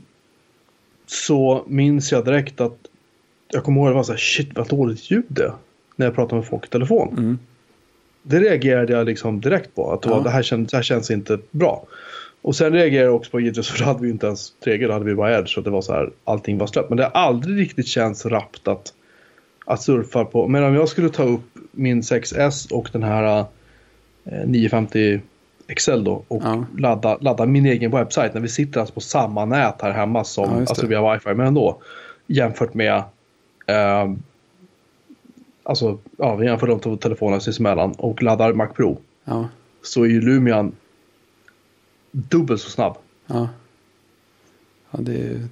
[1.06, 2.78] så minns jag direkt att
[3.50, 5.52] jag kommer ihåg att det var så här, shit vad dåligt ljud det är.
[5.96, 7.08] När jag pratade med folk i telefon.
[7.18, 7.38] Mm.
[8.22, 9.92] Det reagerade jag liksom direkt på.
[9.92, 11.86] Att det, var, det, här känns, det här känns inte bra.
[12.42, 14.92] Och sen reagerade jag också på givetvis för då hade vi inte ens 3G, då
[14.92, 15.54] hade vi bara Edge.
[15.54, 16.88] Så det var så här, allting var släppt.
[16.88, 18.92] Men det har aldrig riktigt känts rappt att,
[19.66, 20.48] att surfa på.
[20.48, 21.40] Men om jag skulle ta upp
[21.72, 23.44] min 6S och den här
[24.24, 25.20] eh, 950
[25.70, 26.64] Excel då och ja.
[26.78, 30.50] ladda, ladda min egen webbsajt när vi sitter alltså på samma nät här hemma som,
[30.50, 31.82] ja, alltså via wifi, men ändå
[32.26, 33.02] jämfört med
[33.70, 34.14] eh,
[35.62, 38.98] alltså, ja, vi jämför de två telefonerna sinsemellan och laddar Mac Pro.
[39.24, 39.48] Ja.
[39.82, 40.72] Så är ju Lumian
[42.12, 42.96] dubbelt så snabb.
[43.26, 43.48] Ja,
[44.90, 45.48] ja det, är,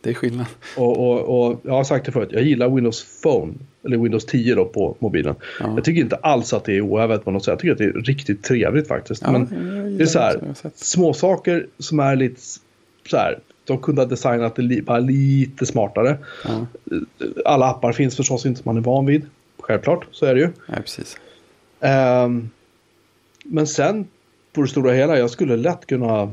[0.00, 0.46] det är skillnad.
[0.76, 3.52] Och, och, och jag har sagt det förut, jag gillar Windows Phone,
[3.84, 5.34] eller Windows 10 då på mobilen.
[5.60, 5.74] Ja.
[5.74, 7.52] Jag tycker inte alls att det är oävet på något sätt.
[7.52, 9.22] Jag tycker att det är riktigt trevligt faktiskt.
[9.22, 9.46] Ja, Men
[9.98, 12.40] det är så här, små saker som är lite
[13.10, 13.38] så här,
[13.70, 16.18] de kunde ha designat det bara lite smartare.
[16.44, 16.66] Ja.
[17.44, 19.26] Alla appar finns förstås inte som man är van vid.
[19.58, 20.48] Självklart, så är det ju.
[20.66, 21.16] Ja, precis.
[21.80, 22.50] Um,
[23.44, 24.08] men sen
[24.52, 26.32] på det stora hela, jag skulle lätt kunna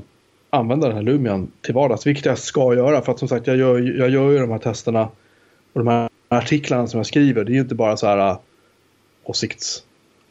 [0.50, 3.02] använda den här Lumian till vardags, vilket jag ska göra.
[3.02, 5.10] För att som sagt, jag gör, jag gör ju de här testerna
[5.74, 7.44] och de här artiklarna som jag skriver.
[7.44, 8.40] Det är ju inte bara så här uh,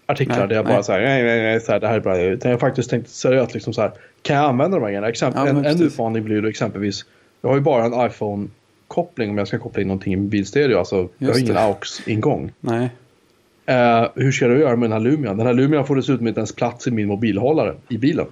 [0.07, 0.75] åsiktsartiklar nej, där jag nej.
[0.75, 2.19] bara så här, nej, nej, nej, så här, det här är bra.
[2.19, 3.93] Utan jag faktiskt tänkt seriöst liksom så här,
[4.23, 5.09] kan jag använda de här grejerna?
[5.09, 7.05] Exempel, ja, en, en utmaning blir ju exempelvis,
[7.43, 10.79] jag har ju bara en iPhone-koppling om jag ska koppla in någonting i bilstereo.
[10.79, 12.53] Alltså, Just jag har ingen AUX-ingång.
[12.61, 12.91] Nej.
[13.71, 15.37] Uh, hur ska du göra med den här Lumian?
[15.37, 18.27] Den här Lumian får dessutom inte ens plats i min mobilhållare i bilen.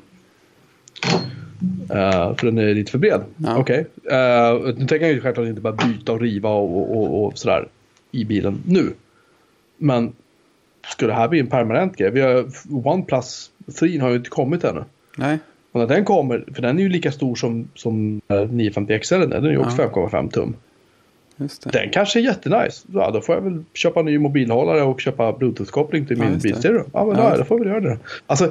[1.90, 3.20] Uh, för den är lite för bred.
[3.36, 3.56] Ja.
[3.56, 3.86] Okej.
[4.04, 4.18] Okay.
[4.18, 7.24] Uh, eh, nu tänker jag ju självklart inte bara byta och riva och, och, och,
[7.24, 7.68] och, sådär
[8.10, 8.92] i bilen nu.
[9.78, 10.12] Men
[10.90, 12.10] ska det här bli en permanent grej?
[12.10, 14.84] Vi har, OnePlus 3 har ju inte kommit ännu.
[15.18, 15.38] Nej.
[15.72, 18.20] Och när den kommer, för den är ju lika stor som, som
[18.50, 19.88] 950 XL, den är ju också Ja.
[20.10, 20.56] 5,5 tum.
[21.64, 22.86] Den kanske är jättenice.
[22.92, 26.38] Ja, då får jag väl köpa en ny mobilhållare och köpa bluetooth-koppling till Ja, min
[26.38, 26.84] bilstereo.
[26.92, 27.30] Ja, men Ja.
[27.30, 27.98] då, då får vi väl göra det.
[28.26, 28.50] Alltså, eh,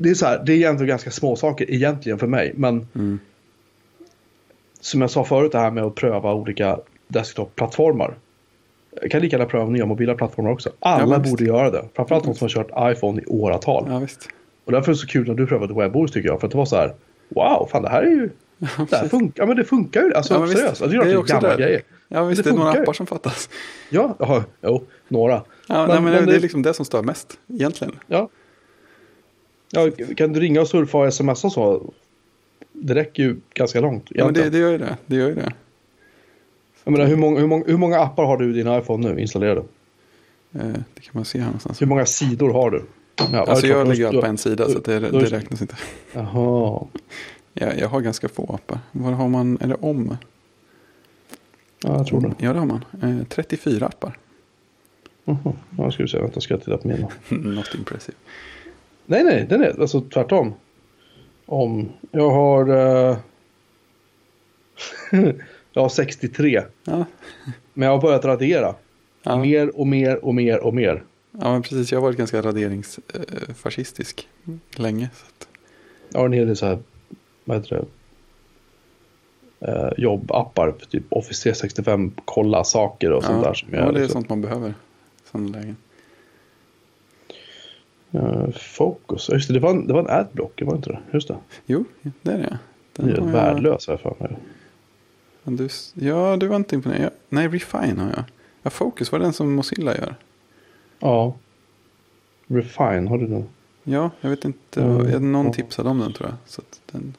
[0.00, 2.52] det är så här, det är egentligen ganska små saker egentligen för mig.
[2.56, 3.18] Men Mm.
[4.80, 6.78] som jag sa förut, det här med att pröva olika
[7.08, 8.14] desktop-plattformar.
[9.02, 10.70] Jag kan lika gärna pröva nya mobila plattformar också.
[10.78, 11.30] Alla visst.
[11.30, 11.84] borde göra det.
[11.94, 13.86] Framförallt de som har kört iPhone i åratal.
[13.90, 14.28] Ja, visst.
[14.64, 16.40] Och därför är det så kul när du prövade WebOS tycker jag.
[16.40, 16.94] För att det var så här,
[17.28, 18.30] wow, fan det här är ju...
[18.90, 20.14] det här funkar, ja men det funkar ju.
[20.14, 20.68] Alltså Ja, seriöst.
[20.68, 21.62] Alltså, det är, Det är det också gamla det.
[21.62, 21.82] grejer.
[22.08, 22.44] Ja, visst.
[22.44, 22.82] Det Det, är några ju.
[22.82, 23.48] appar som fattas.
[23.90, 25.32] Ja, ja, jo, några.
[25.34, 27.92] Ja, Men- nej, men, men det det- är liksom det som stör mest, egentligen.
[28.06, 28.28] Ja.
[29.72, 29.90] ja.
[30.16, 31.92] Kan du ringa och surfa och smsa så?
[32.72, 34.06] Det räcker ju ganska långt.
[34.08, 34.52] Ja, men det, egentligen.
[34.52, 34.96] det gör ju det.
[35.06, 35.52] Det gör ju det.
[36.86, 39.20] Jag menar, hur, många, hur, många, hur många appar har du i din iPhone nu
[39.20, 39.60] installerade?
[40.52, 40.60] Eh,
[40.94, 41.82] Det kan man se här någonstans.
[41.82, 42.84] Hur många sidor har du?
[43.32, 45.76] Ja, Alltså jag då- allt på en sida så det, det räknas inte.
[46.12, 46.86] Jaha.
[47.52, 48.78] Jag, jag har ganska få appar.
[48.92, 49.58] Vad har man?
[49.60, 50.16] Är det om?
[51.82, 52.34] Ja, jag tror det.
[52.38, 52.84] Ja, det har man.
[53.02, 54.18] Eh, 34 appar.
[55.24, 55.52] Jaha.
[55.78, 56.18] Ja, ska vi se.
[56.20, 57.08] Vänta, ska jag titta på mina.
[57.28, 58.16] Not impressive.
[59.06, 60.54] Nej, nej, den är alltså tvärtom.
[61.46, 62.68] Om jag har...
[63.10, 63.16] eh,
[65.76, 66.62] jag har 63.
[66.84, 67.04] Ja,
[67.74, 68.74] Men jag har börjat radera.
[69.22, 69.36] ja.
[69.36, 71.02] Mer och mer och mer och mer.
[71.40, 71.92] ja men precis.
[71.92, 74.28] Jag har varit ganska raderingsfascistisk
[74.76, 75.08] länge.
[75.14, 75.48] Så att,
[76.12, 76.78] Jag har en hel del så här,
[77.44, 77.84] vad heter det?
[79.72, 83.54] Eh, jobbappar, typ Office 365, kolla saker och sånt där.
[83.54, 84.74] Som ja, jag, det är liksom, sånt man behöver.
[85.32, 85.76] Sådana lägen.
[88.12, 90.98] eh, Focus, just det, det var en, det var en adblock, var det inte det?
[91.12, 91.36] Just det.
[91.66, 91.84] Jo,
[92.22, 92.58] det är det.
[92.96, 94.36] Den är ju jag- värdelös här för mig.
[95.46, 97.02] Men Du, ja, du var inte imponerad.
[97.02, 98.24] Jag, nej, Refine har jag.
[98.62, 100.14] Ja, Focus var den som Mozilla gör.
[100.98, 101.36] Ja.
[102.46, 103.44] Refine, har du den?
[103.84, 104.82] Ja, jag vet inte.
[104.82, 105.52] Mm, Någon ja.
[105.52, 106.36] tipsade om den tror jag.
[106.46, 107.14] Så att den,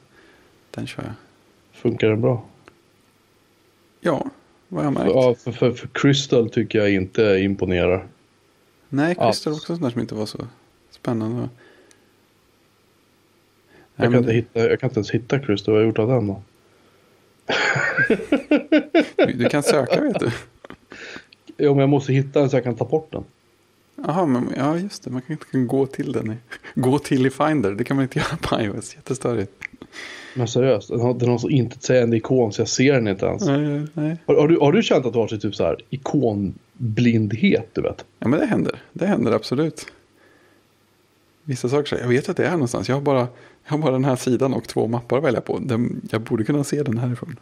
[0.70, 1.12] den kör jag.
[1.72, 2.44] Funkar den bra?
[4.00, 4.30] Ja,
[4.68, 5.10] vad jag märkt.
[5.14, 8.06] Ja, för, för, för Crystal tycker jag inte imponerar.
[8.88, 9.14] Nej.
[9.14, 10.46] Crystal var också sånt där som inte var så
[10.90, 11.36] spännande.
[11.38, 11.48] Nej,
[13.96, 16.08] Jag kan, inte hitta, jag kan inte ens hitta Crystal, vad har jag gjort av
[16.08, 16.42] den då?
[19.34, 20.30] Du, kan söka vet du.
[21.58, 23.24] Jo, men jag måste hitta den så jag kan ta bort den.
[24.06, 25.10] Jaha, men ja just det.
[25.10, 26.32] Man kan inte gå till den.
[26.32, 26.36] i-
[26.74, 27.70] Gå till i Finder.
[27.72, 28.94] Det kan man inte göra på iOS.
[28.94, 29.52] Jättestörigt.
[30.34, 33.46] Men seriöst, den har, den har så intetsägande ikon så jag ser den inte ens.
[33.46, 34.16] Nej, nej.
[34.26, 38.04] Har, har, du, har du känt att du har typ så här ikonblindhet, du vet?
[38.18, 38.82] Ja, men det händer.
[38.92, 39.86] Det händer absolut.
[41.44, 42.88] Vissa saker, jag vet att det är någonstans.
[42.88, 43.28] Jag har bara,
[43.68, 45.58] jag har bara den här sidan och två mappar att välja på.
[45.58, 47.36] Den, jag borde kunna se den härifrån.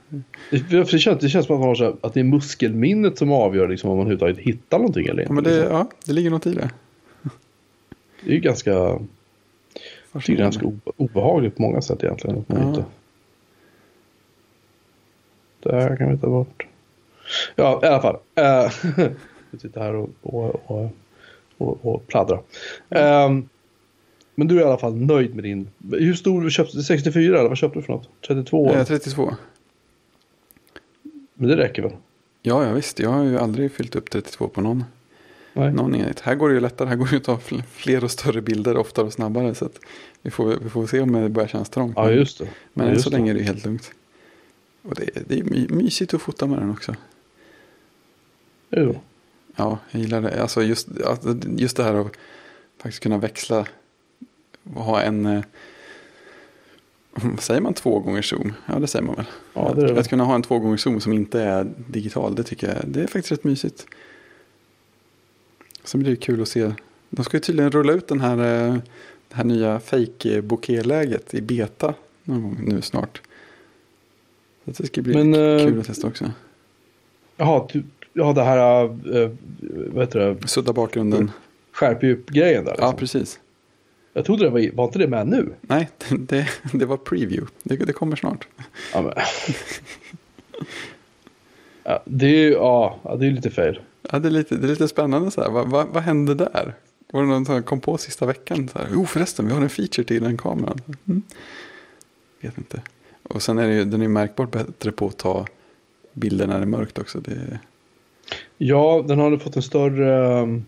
[0.50, 3.68] Det, det, känns, det känns som att, man har att det är muskelminnet som avgör
[3.68, 5.32] liksom, om man överhuvudtaget hittar någonting eller Ja, inte.
[5.32, 5.76] men det, liksom.
[5.76, 6.70] ja, det ligger något i det.
[8.24, 9.00] det är ju ganska, jag
[10.22, 12.38] tycker det är ganska obe- obehagligt på många sätt egentligen.
[12.38, 12.68] Att man Ja.
[12.68, 12.84] inte...
[15.62, 16.66] Det här kan vi ta bort.
[17.56, 18.14] Ja, i alla fall.
[18.40, 18.72] Uh,
[19.50, 20.90] vi sitter här och, och, och,
[21.58, 22.40] och, och pladdrar.
[22.90, 23.48] Ehm,
[24.38, 25.68] men du är i alla fall nöjd med din...
[25.92, 26.82] Hur stor du köpte?
[26.82, 28.08] 64 eller vad köpte du för något?
[28.26, 28.70] 32?
[28.70, 29.34] Eh, 32.
[31.34, 31.92] Men det räcker väl?
[32.42, 32.98] Ja, ja, visst.
[32.98, 34.84] Jag har ju aldrig fyllt upp 32 på någon,
[35.52, 35.72] Nej.
[35.72, 36.20] någon enhet.
[36.20, 36.88] Här går det ju lättare.
[36.88, 39.54] Här går det ju att ta fl- fler och större bilder oftare och snabbare.
[39.54, 39.80] Så att
[40.22, 41.92] vi, får, vi får se om det börjar kännas trångt.
[41.96, 42.48] Ja, just det.
[42.72, 43.90] Men ja, än så länge är det helt lugnt.
[44.82, 46.94] Och det, det är my, mysigt att fota med den också.
[48.70, 49.00] Jo.
[49.56, 50.42] Ja, jag gillar det.
[50.42, 50.88] Alltså just,
[51.56, 52.12] just det här att
[52.82, 53.66] faktiskt kunna växla
[54.74, 55.26] ha en...
[55.26, 55.42] eh,
[57.38, 58.52] Säger man två gånger zoom?
[58.66, 59.24] Ja, det säger man väl.
[59.54, 59.98] Ja, det det väl.
[59.98, 63.00] Att kunna ha en två gånger zoom som inte är digital, det tycker jag det
[63.02, 63.86] är faktiskt rätt mysigt.
[65.84, 66.72] Sen blir det kul att se.
[67.10, 68.32] De ska ju tydligen rulla ut den här,
[68.68, 68.74] eh,
[69.28, 71.94] det här nya fake bokeh-läget i beta
[72.24, 73.20] någon gång nu snart.
[74.64, 76.30] Så att det ska bli Men, eh, kul att testa också.
[77.36, 79.30] Jaha, du, ja det här, äh,
[79.92, 81.30] vad heter det, Sudda bakgrunden.
[81.72, 82.74] skärpdjup-grejen där.
[82.78, 82.98] Ja, Liksom.
[82.98, 83.40] precis.
[84.16, 85.54] Jag trodde det var, var inte det med nu?
[85.60, 85.88] Nej,
[86.18, 87.46] det, det var preview.
[87.62, 88.48] Det, det kommer snart.
[88.92, 89.12] Ja, men.
[91.82, 93.80] ja, det är ju, ja, det är lite fel.
[94.10, 95.50] Ja, det, är lite, det är lite spännande så här.
[95.50, 96.74] Vad, vad, vad hände där?
[97.12, 98.68] Var det någon som kom på sista veckan?
[98.68, 100.80] Så här, jo förresten, vi har en feature till den kameran.
[101.06, 101.22] Mm.
[102.40, 102.82] Vet inte.
[103.22, 105.46] Och sen är det ju, den är märkbart bättre på att ta
[106.12, 107.20] bilder när det är mörkt också.
[107.20, 107.58] Det,
[108.58, 110.64] Ja, den har fått en större, um,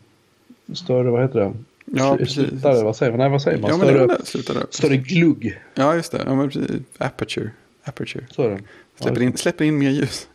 [0.72, 1.52] större, vad heter det?
[1.92, 2.18] Ja.
[2.26, 3.18] Slutare, vad säger man?
[3.18, 3.70] Nej, vad säger man?
[3.70, 4.24] Ja, större, det.
[4.26, 4.66] Sluta där.
[4.70, 5.58] större glugg.
[5.74, 6.22] Ja, just det.
[6.26, 6.70] Ja, men precis.
[6.98, 7.50] Aperture.
[7.84, 8.26] Aperture.
[8.30, 8.60] Så är det.
[9.00, 10.28] Släpper, in, släpper in mer ljus.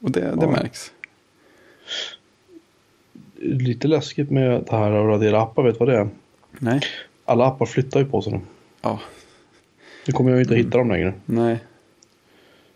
[0.00, 0.50] Och det, det Ja.
[0.50, 0.92] märks.
[3.40, 6.08] Lite läskigt med det här att radera appar, vet du vad det är?
[6.58, 6.80] Nej.
[7.24, 8.40] Alla appar flyttar ju på sig nu.
[8.82, 9.00] Ja,
[10.06, 11.14] Nu kommer jag ju inte att hitta dem längre.
[11.26, 11.58] nej.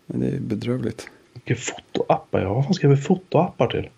[0.05, 1.09] Men det är bedrövligt.
[1.33, 2.55] Vilka fotoappar jag har.
[2.55, 3.89] Vad fan ska jag med fotoappar till?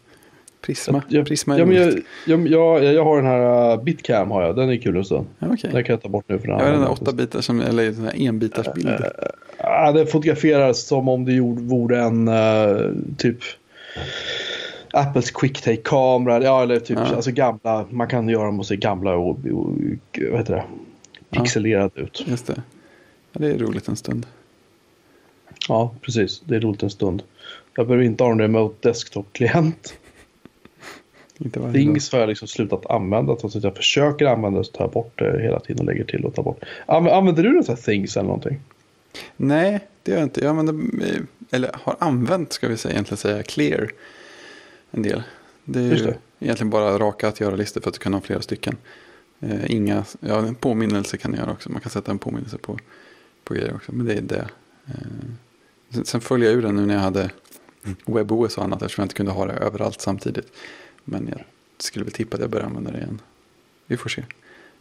[0.66, 1.94] Prisma, Jag, Prisma ja, men jag,
[2.28, 4.56] jag, jag, jag har den här uh, Bitcam har jag.
[4.56, 5.26] Den är kul så.
[5.40, 5.70] Ja, okej.
[5.74, 7.62] Den kan jag ta bort nu för den Jag har den där åtta bitar som,
[7.62, 8.90] eller den här enbitars bild.
[9.58, 13.38] Ah, det fotograferas som om det gjorde, vore en eh, typ
[14.94, 16.44] Apples quicktake-kamera.
[16.44, 17.16] Ja, eller typ Ja.
[17.16, 17.86] alltså gamla.
[17.90, 19.70] Man kan göra dem och se gamla och, och
[20.32, 20.64] vad heter det?
[21.40, 22.24] Pixelerat ut.
[22.28, 22.62] Just det.
[23.32, 24.26] Ja, det är roligt en stund.
[25.68, 26.42] Ja, precis.
[26.46, 27.24] Det är roligt en stund.
[27.76, 29.94] Jag behöver inte ha en remote desktop-klient.
[31.74, 33.36] Things har jag liksom slutat använda.
[33.36, 36.04] Trots att jag försöker använda det så tar jag bort det hela tiden och lägger
[36.04, 36.64] till och tar bort.
[36.88, 38.60] Anv- Använder du något här Things eller någonting?
[39.38, 40.42] Nej, det gör jag inte.
[40.42, 40.74] Jag använder,
[41.08, 41.22] eh,
[41.52, 43.90] eller har använt, ska vi säga, egentligen säga Clear
[44.92, 45.24] en del.
[45.66, 46.18] Det är Just ju det.
[46.40, 48.78] egentligen bara raka att göra listor för att du kan ha flera stycken.
[49.40, 51.72] Eh, inga, ja, en påminnelse kan du göra också.
[51.72, 52.78] Man kan sätta en påminnelse på,
[53.44, 53.92] på grejer också.
[53.92, 54.48] Men det är det.
[54.88, 54.94] Eh,
[55.94, 57.30] sen, sen följer jag ur den nu när jag hade
[58.06, 60.48] WebOS och annat eftersom jag inte kunde ha det överallt samtidigt.
[61.04, 61.40] Men jag
[61.78, 63.22] skulle väl tippa att jag börjar använda det igen.
[63.88, 64.24] Vi får se.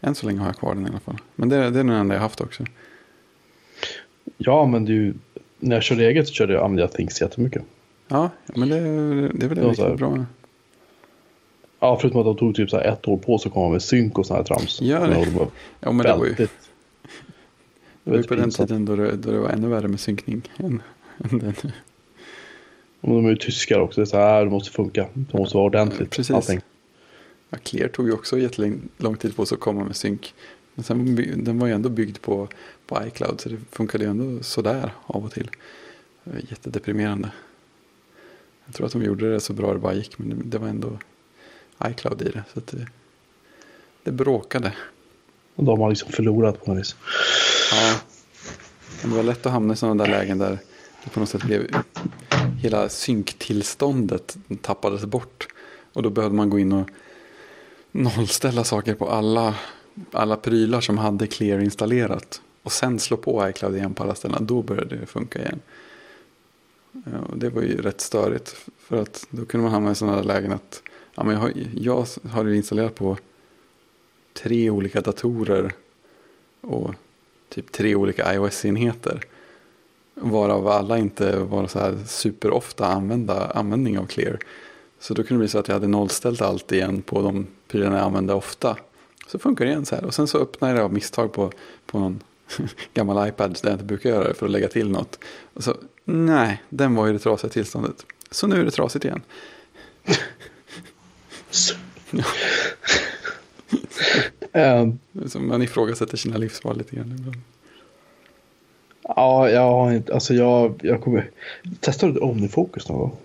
[0.00, 1.18] Än så länge har jag kvar den i alla fall.
[1.34, 2.64] Men det, det är den enda jag haft också.
[4.36, 5.14] Ja, men du,
[5.58, 7.62] när jag körde eget så körde jag, använde jag Things jättemycket.
[8.08, 8.80] Ja, men det,
[9.28, 10.24] det är väl Det riktigt bra.
[11.80, 14.18] Ja, förutom att de tog typ så ett år på sig att komma med synk
[14.18, 14.80] och sådana här trams.
[14.80, 15.46] Ja, det- de
[15.80, 16.48] Ja, men det var ju, det
[18.10, 20.42] var ju på den tiden då det, då det var ännu värre med synkning.
[20.56, 20.82] Än,
[21.32, 21.54] än den.
[21.60, 21.70] Och
[23.10, 24.00] de är ju tyskar också.
[24.00, 25.08] Det är så här, det måste funka.
[25.14, 26.10] Det måste vara ordentligt.
[26.10, 26.36] Precis.
[26.36, 26.60] Allting.
[27.50, 30.34] Ja, Clear tog ju också jättelång tid på sig att komma med synk.
[30.74, 32.48] Men sen, den var ju ändå byggd på,
[32.86, 35.50] på iCloud så det funkade ju ändå sådär av och till.
[36.24, 37.30] Var jättedeprimerande.
[38.64, 40.68] Jag tror att de gjorde det så bra det bara gick men det, det var
[40.68, 40.98] ändå
[41.84, 42.44] iCloud i det.
[42.54, 42.86] Så det,
[44.02, 44.72] det bråkade.
[45.54, 46.96] Och de har liksom förlorat på något vis.
[47.72, 48.00] Ja.
[49.02, 50.58] Det var lätt att hamna i sådana där lägen där
[51.04, 51.66] det på något sätt blev
[52.62, 55.48] hela synktillståndet tappades bort.
[55.92, 56.88] Och då behövde man gå in och
[57.92, 59.54] nollställa saker på alla,
[60.10, 62.42] alla prylar som hade Clear installerat.
[62.62, 64.46] Och sen slå på iCloud igen på alla ställen.
[64.46, 65.60] Då började det funka igen.
[67.28, 68.56] Och det var ju rätt störigt.
[68.78, 70.82] För att då kunde man hamna i sådana lägen att
[71.14, 73.16] ja, men jag, har, jag har det installerat på
[74.32, 75.72] tre olika datorer
[76.60, 76.94] och
[77.48, 79.20] typ tre olika iOS-enheter.
[80.14, 84.38] Varav alla inte var så här superofta använda, användning av Clear.
[85.00, 87.96] Så då kunde det bli så att jag hade nollställt allt igen på de prylarna
[87.96, 88.76] jag använde ofta.
[89.26, 90.04] Så funkar det igen så här.
[90.04, 91.52] Och sen så öppnade jag av misstag på,
[91.86, 92.22] på någon
[92.94, 95.18] gammal iPad där jag inte brukar göra det för att lägga till något.
[95.54, 98.06] Och så, nej, den var ju det trasiga tillståndet.
[98.30, 99.22] Så nu är det trasigt igen.
[105.34, 107.36] Man ifrågasätter sina livsval lite grann ibland.
[109.08, 111.30] Ja, jag har inte, alltså jag, jag kommer...
[111.80, 113.16] Testade du OmniFocus någon gång?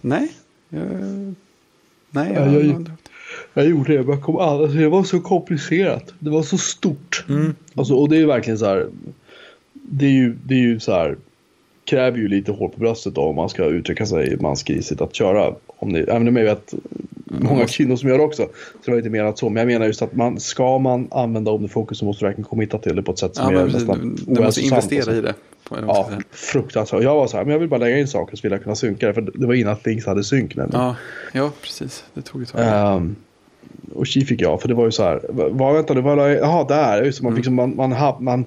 [0.00, 0.28] Nej,
[0.68, 0.82] jag,
[2.10, 2.90] nej, Ja, jag, jag- jag,
[3.54, 6.14] Jag gjorde det, men jag kom alltså det var så komplicerat.
[6.18, 7.24] Det var så stort.
[7.28, 7.54] Mm.
[7.74, 8.86] Alltså, och det är verkligen så här.
[9.72, 11.16] Det är ju, det är ju så här.
[11.84, 15.54] Kräver ju lite hår på bröstet då, om man ska uttrycka sig mansgrisigt att köra.
[15.66, 16.74] Om det, även om jag vet
[17.30, 18.42] många kvinnor som gör det också.
[18.42, 18.50] Så
[18.84, 19.48] det var inte menat så.
[19.48, 22.78] Men jag menar just att man, ska man använda OmniFocus så måste du verkligen committa
[22.78, 24.98] till det på ett sätt ja, som men är precis, nästan du, du måste investera
[24.98, 25.12] alltså.
[25.12, 25.34] i det.
[25.68, 27.02] Vad Ja, fruktansvärt.
[27.02, 28.74] Jag var så här, men jag vill bara lägga in saker så vill jag kunna
[28.74, 29.14] synka det.
[29.14, 30.80] För det var innan Things hade synk nämligen.
[30.84, 30.96] ja,
[31.32, 32.04] ja, precis.
[32.14, 32.60] Det tog ett tag.
[32.96, 33.16] Ehm,
[33.94, 35.20] och Chi fick jag, för det var ju så här.
[35.28, 37.02] Vad vänta, det var jaha, där.
[37.04, 37.36] Just, det, man, Mm.
[37.36, 38.44] liksom, man, man, man,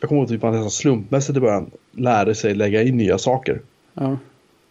[0.00, 3.60] jag kommer ihåg att man nästan slumpmässigt i början lärde sig lägga in nya saker.
[3.94, 4.18] Ja,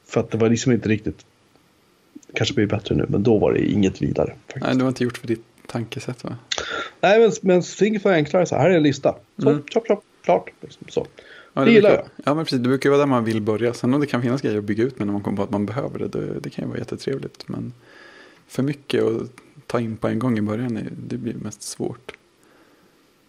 [0.08, 1.26] För att det var liksom inte riktigt,
[2.36, 4.34] kanske blir bättre nu, men då var det inget vidare.
[4.48, 4.66] Faktiskt.
[4.66, 6.38] nej, det var inte gjort för ditt tankesätt va?
[7.02, 9.16] Nej, men, men Things var enklare så här, är en lista.
[9.38, 9.64] Så, Mm.
[9.74, 10.50] chop, chop, klart.
[10.62, 11.08] Liksom, så.
[11.54, 12.60] Ja, Det gillar brukar, Ja, men precis.
[12.60, 13.74] Det brukar vara där man vill börja.
[13.74, 15.50] Sen om det kan finnas grejer att bygga ut med när man kommer på att
[15.50, 16.08] man behöver det.
[16.08, 17.48] Det, det kan ju vara jättetrevligt.
[17.48, 17.74] Men
[18.48, 19.22] för mycket att
[19.68, 22.12] ta in på en gång i början, är- det blir mest svårt.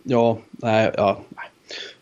[0.03, 1.21] Ja, nej, ja.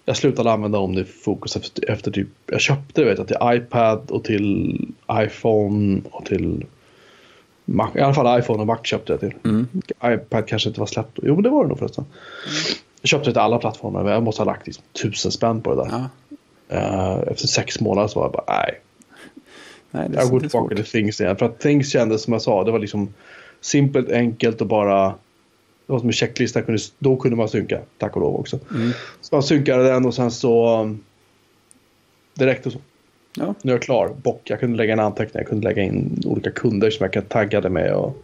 [0.05, 4.25] Jag slutade använda OmniFocus efter, efter typ, jag köpte det vet jag, till iPad och
[4.25, 4.79] till
[5.13, 6.65] iPhone och till
[7.65, 7.91] Mac.
[7.95, 9.35] I alla fall iPhone och Mac köpte jag till.
[9.45, 9.67] Mm.
[10.05, 11.19] iPad kanske inte var släppt.
[11.23, 12.05] Jo, men det var det nog förresten.
[13.01, 15.75] Jag köpte det till alla plattformar, men jag måste ha lagt liksom tusen spänn på
[15.75, 15.89] det där.
[15.91, 16.09] Ja,
[16.69, 18.81] Eh, efter sex månader så var jag bara, nej,
[19.91, 21.37] nej, det, jag går det tillbaka till Things igen.
[21.37, 23.15] För att Things kändes som jag sa, det var liksom
[23.61, 25.15] simpelt, enkelt och bara...
[25.87, 28.59] Det var som en checklista, kunde, då kunde man synka, tack och lov också.
[28.71, 28.93] Mm.
[29.21, 30.81] Så man synkade den och sen så...
[30.81, 31.01] um,
[32.35, 32.79] Direkt och så.
[33.37, 34.17] Ja, Nu är jag klar.
[34.23, 34.41] Bock.
[34.45, 35.41] Jag kunde lägga en anteckning.
[35.41, 37.95] Jag kunde lägga in olika kunder som jag kan taggade med.
[37.95, 38.23] Och,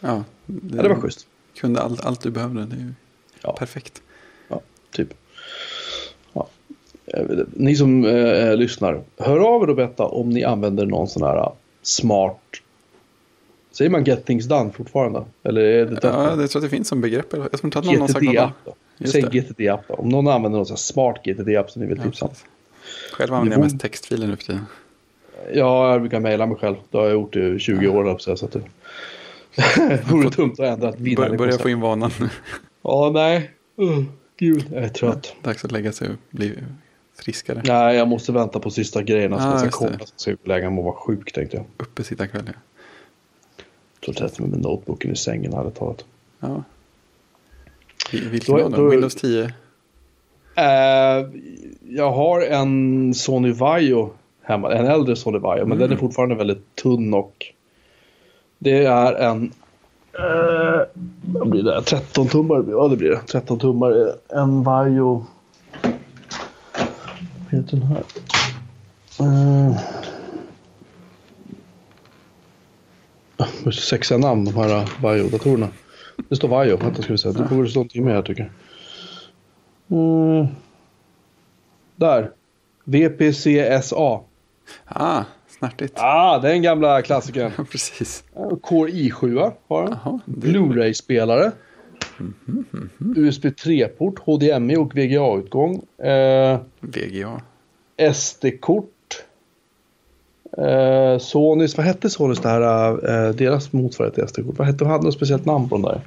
[0.00, 1.26] ja, det, ja, det var schysst.
[1.56, 2.66] Kunde allt, allt du behövde.
[2.66, 2.92] Det är ju
[3.42, 3.52] Ja.
[3.58, 4.02] perfekt.
[4.48, 4.60] Ja.
[4.90, 5.14] Typ.
[6.32, 6.48] Ja.
[7.52, 11.52] Ni som eh, lyssnar, hör av er och berätta om ni använder någon sån här
[11.82, 12.40] smart
[13.72, 15.24] Säger man get things done fortfarande?
[15.42, 17.26] Eller är det ja, jag tror att det finns som begrepp.
[17.32, 18.74] Jag tror inte att någon har sagt då.
[19.06, 19.94] Säg GTD-app då.
[19.94, 22.30] Om någon använder någon smart GTD-app som ni vill tipsa om.
[23.12, 24.66] Själv använder jag mest textfiler nu för tiden.
[25.52, 26.76] Ja, jag brukar mejla mig själv.
[26.90, 27.90] Det har jag gjort i 20 ja.
[27.90, 28.18] år.
[28.18, 28.62] Så att det
[30.10, 32.10] vore dumt att ändra Bör, Börja få in vanan.
[32.82, 33.50] ja, nej.
[33.80, 34.04] Uh,
[34.36, 35.34] gud, jag är trött.
[35.42, 36.54] Dags att lägga sig och bli
[37.18, 37.62] friskare.
[37.64, 39.98] Nej, jag måste vänta på sista grejerna ah, ska komma.
[39.98, 41.66] Så ska jag lägga mig och vara sjuk tänkte jag.
[41.76, 42.52] Uppe sitta kväll, ja.
[44.00, 46.04] Jag tror att mig med notebooken i sängen hade talat.
[46.40, 46.64] Ja.
[48.12, 49.52] Vilken då, då, Windows 10?
[50.58, 51.26] Uh,
[51.88, 54.10] jag har en Sony Vaio
[54.42, 55.68] hemma, en äldre Sony Vaio, mm.
[55.68, 55.98] men den är mm.
[55.98, 57.46] fortfarande väldigt tunn och
[58.58, 59.52] det är en
[60.18, 60.80] uh,
[61.34, 61.82] vad blir det?
[61.82, 62.64] 13 tummar?
[62.70, 63.20] Ja, det blir det.
[63.26, 64.12] 13 tummar.
[64.28, 65.26] En Vaio.
[67.50, 68.02] Vad heter den här?
[69.20, 69.78] Uh,
[73.72, 75.68] sexiga namn de här Vaio-datorerna.
[76.28, 77.32] Det står Vaio, vänta ska vi se.
[77.32, 78.50] Det borde stå någonting mer här tycker jag.
[79.90, 80.46] Mm.
[81.96, 82.30] Där.
[82.84, 84.20] VPCSA.
[84.84, 85.94] Ah, snärtigt.
[85.96, 87.52] Ah, den gamla klassikern.
[87.70, 88.24] Precis.
[88.62, 90.20] Core i7 har den.
[90.24, 91.52] Blu-ray-spelare.
[92.20, 93.18] Mm -hmm, mm -hmm.
[93.18, 95.82] USB 3-port, HDMI och VGA-utgång.
[96.06, 97.40] Eh, VGA.
[98.12, 99.24] SD-kort.
[100.58, 102.90] Eh, Sonys, vad hette Sonys det här,
[103.26, 104.58] eh, deras motsvarighet till SD-kort?
[104.58, 106.00] Vad hette, hade något speciellt namn på den där?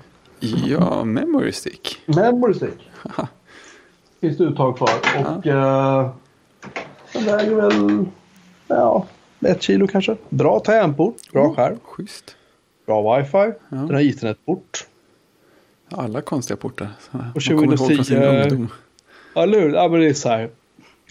[0.68, 1.98] Ja, Memory Stick.
[2.06, 2.90] Memory Stick.
[4.22, 4.86] Finns det uttag för.
[4.86, 6.02] Och ja.
[6.02, 6.12] eh,
[7.14, 8.06] den väger väl,
[8.68, 9.06] ja,
[9.40, 10.16] ett kilo kanske.
[10.30, 11.80] Bra tangentbord, bra mm, skärm.
[11.84, 12.36] Schysst.
[12.86, 13.38] Bra wifi.
[13.38, 13.54] Ja.
[13.70, 14.88] Den har internetport.
[15.90, 16.90] Alla konstiga portar.
[17.36, 18.68] Och 2010.
[19.36, 19.74] Ja, lur.
[19.74, 20.50] Ja, men det är så här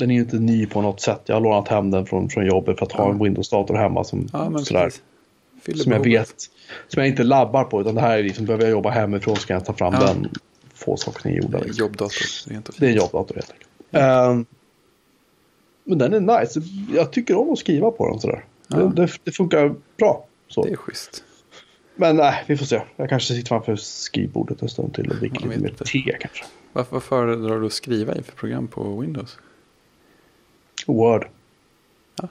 [0.01, 1.23] den är ju inte ny på något sätt.
[1.27, 4.29] Jag har lånat hem den från, från jobbet för att ha en Windows-dator hemma som,
[4.33, 4.91] ja, sådär,
[5.75, 6.35] som jag vet.
[6.89, 9.47] Som jag inte labbar på utan det här är liksom, behöver jag jobba hemifrån så
[9.47, 10.01] kan jag ta fram ja.
[10.01, 10.29] den.
[10.81, 11.59] Få saker gjorda.
[11.59, 11.85] Liksom.
[11.85, 12.25] Jobbdator.
[12.79, 13.69] Det är en jobbdator helt enkelt.
[13.91, 14.47] Um,
[15.85, 16.61] men den är nice.
[16.95, 18.45] Jag tycker om att skriva på den sådär.
[18.69, 18.77] Ja.
[18.77, 20.27] Det, det, det, funkar bra.
[20.49, 20.65] Så.
[20.65, 21.25] Det är schysst.
[21.95, 22.83] Men nej, vi får se.
[22.97, 26.45] Jag kanske sitter framför skrivbordet en stund till och dricker lite mer te kanske.
[26.73, 29.39] Varför föredrar du att skriva i för program på Windows?
[30.87, 31.29] Word.
[32.23, 32.29] Ja.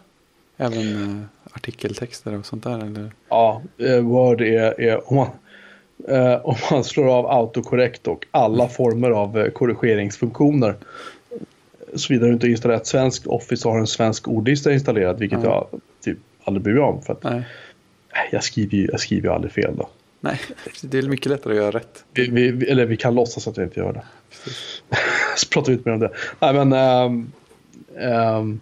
[0.57, 2.85] Även uh, artikeltexter och sånt där?
[2.85, 3.11] Eller?
[3.29, 5.27] Ja, uh, Word är, är om, man,
[6.09, 8.75] uh, om man slår av autokorrekt och alla mm.
[8.75, 10.75] former av korrigeringsfunktioner.
[11.95, 15.67] Såvida du inte installerat svensk Office och har en svensk ordlista installerad, vilket jag
[16.03, 17.01] typ aldrig bryr mig om.
[17.01, 17.43] För att, Nej.
[18.31, 19.89] Jag skriver ju jag skriver aldrig fel då.
[20.21, 20.39] Nej,
[20.81, 22.03] det är mycket lättare att göra rätt.
[22.13, 24.03] Vi, vi, eller vi kan låtsas att vi inte gör det.
[25.37, 26.11] Så pratar vi inte mer om det.
[26.39, 27.31] Nej, men, um,
[27.99, 28.59] Um,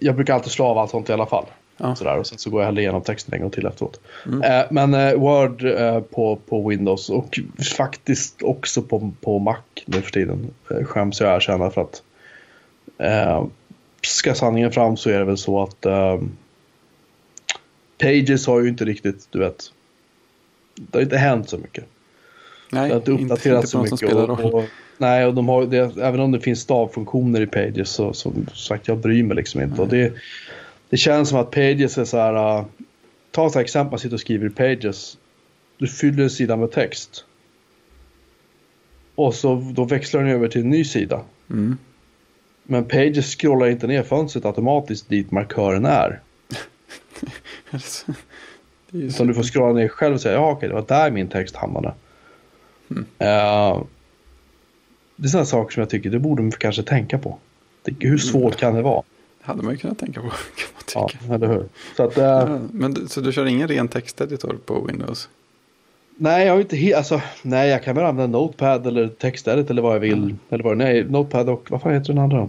[0.00, 1.46] jag brukar alltid slå av allt sånt i alla fall.
[1.80, 1.94] Ja.
[1.94, 4.00] Sådär, och sen så går jag hellre igenom texten en gång till efteråt.
[4.26, 4.38] Mm.
[4.38, 7.40] Uh, men uh, Word uh, på, på Windows och
[7.76, 12.02] faktiskt också på, på Mac nu för tiden uh, skäms jag erkänna för att
[14.02, 15.86] ska sanningen fram så är det väl så att
[17.98, 19.72] Pages har ju inte riktigt, du vet,
[20.74, 21.84] det har inte hänt så mycket.
[22.72, 24.12] Nej, det har inte uppdaterats så mycket.
[24.12, 24.64] Och, och,
[25.00, 28.88] Nej, och de har, det, även om det finns stavfunktioner i Pages så som sagt
[28.88, 29.74] jag bryr mig liksom inte.
[29.74, 29.84] Mm.
[29.84, 30.12] Och det,
[30.90, 32.58] det känns som att Pages är så här.
[32.58, 32.64] Uh,
[33.30, 35.18] ta ett exempel, man sitter och skriver i Pages.
[35.78, 37.24] Du fyller sidan med text.
[39.14, 41.20] Och så då växlar den över till en ny sida.
[41.50, 41.78] Mm.
[42.62, 46.20] Men Pages scrollar inte ner fönstret automatiskt dit markören är.
[48.92, 51.56] Utan du får scrolla ner själv och säga ja okej det var där min text
[51.56, 51.94] hamnade.
[52.90, 53.02] Mm.
[53.02, 53.84] Uh,
[55.16, 57.38] det är sådana saker som jag tycker det borde man kanske tänka på.
[57.98, 59.02] Hur svårt kan det vara?
[59.50, 60.28] Hade man ju kunnat tänka på.
[60.86, 61.08] Kan man.
[61.28, 61.64] Ja, eller hur.
[61.96, 65.28] Så, att, äh, ja, men, så du kör ingen ren texteditor på Windows?
[66.16, 69.94] Nej, jag har inte alltså, nej, jag kan väl använda Notepad eller textedit eller vad
[69.94, 70.22] jag vill.
[70.22, 70.38] Mm.
[70.50, 72.48] Eller vad, nej, Notepad och vad fan heter den andra?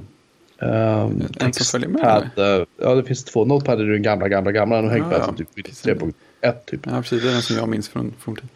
[0.60, 2.30] Um, en som följer med?
[2.38, 3.46] uh, ja, det finns två.
[3.46, 4.76] Notepad är den gamla, gamla, gamla.
[4.76, 6.80] Den har hängt med typ 3.1 typ.
[6.86, 7.24] Ja, precis.
[7.24, 8.50] Det är den som jag minns från forntid.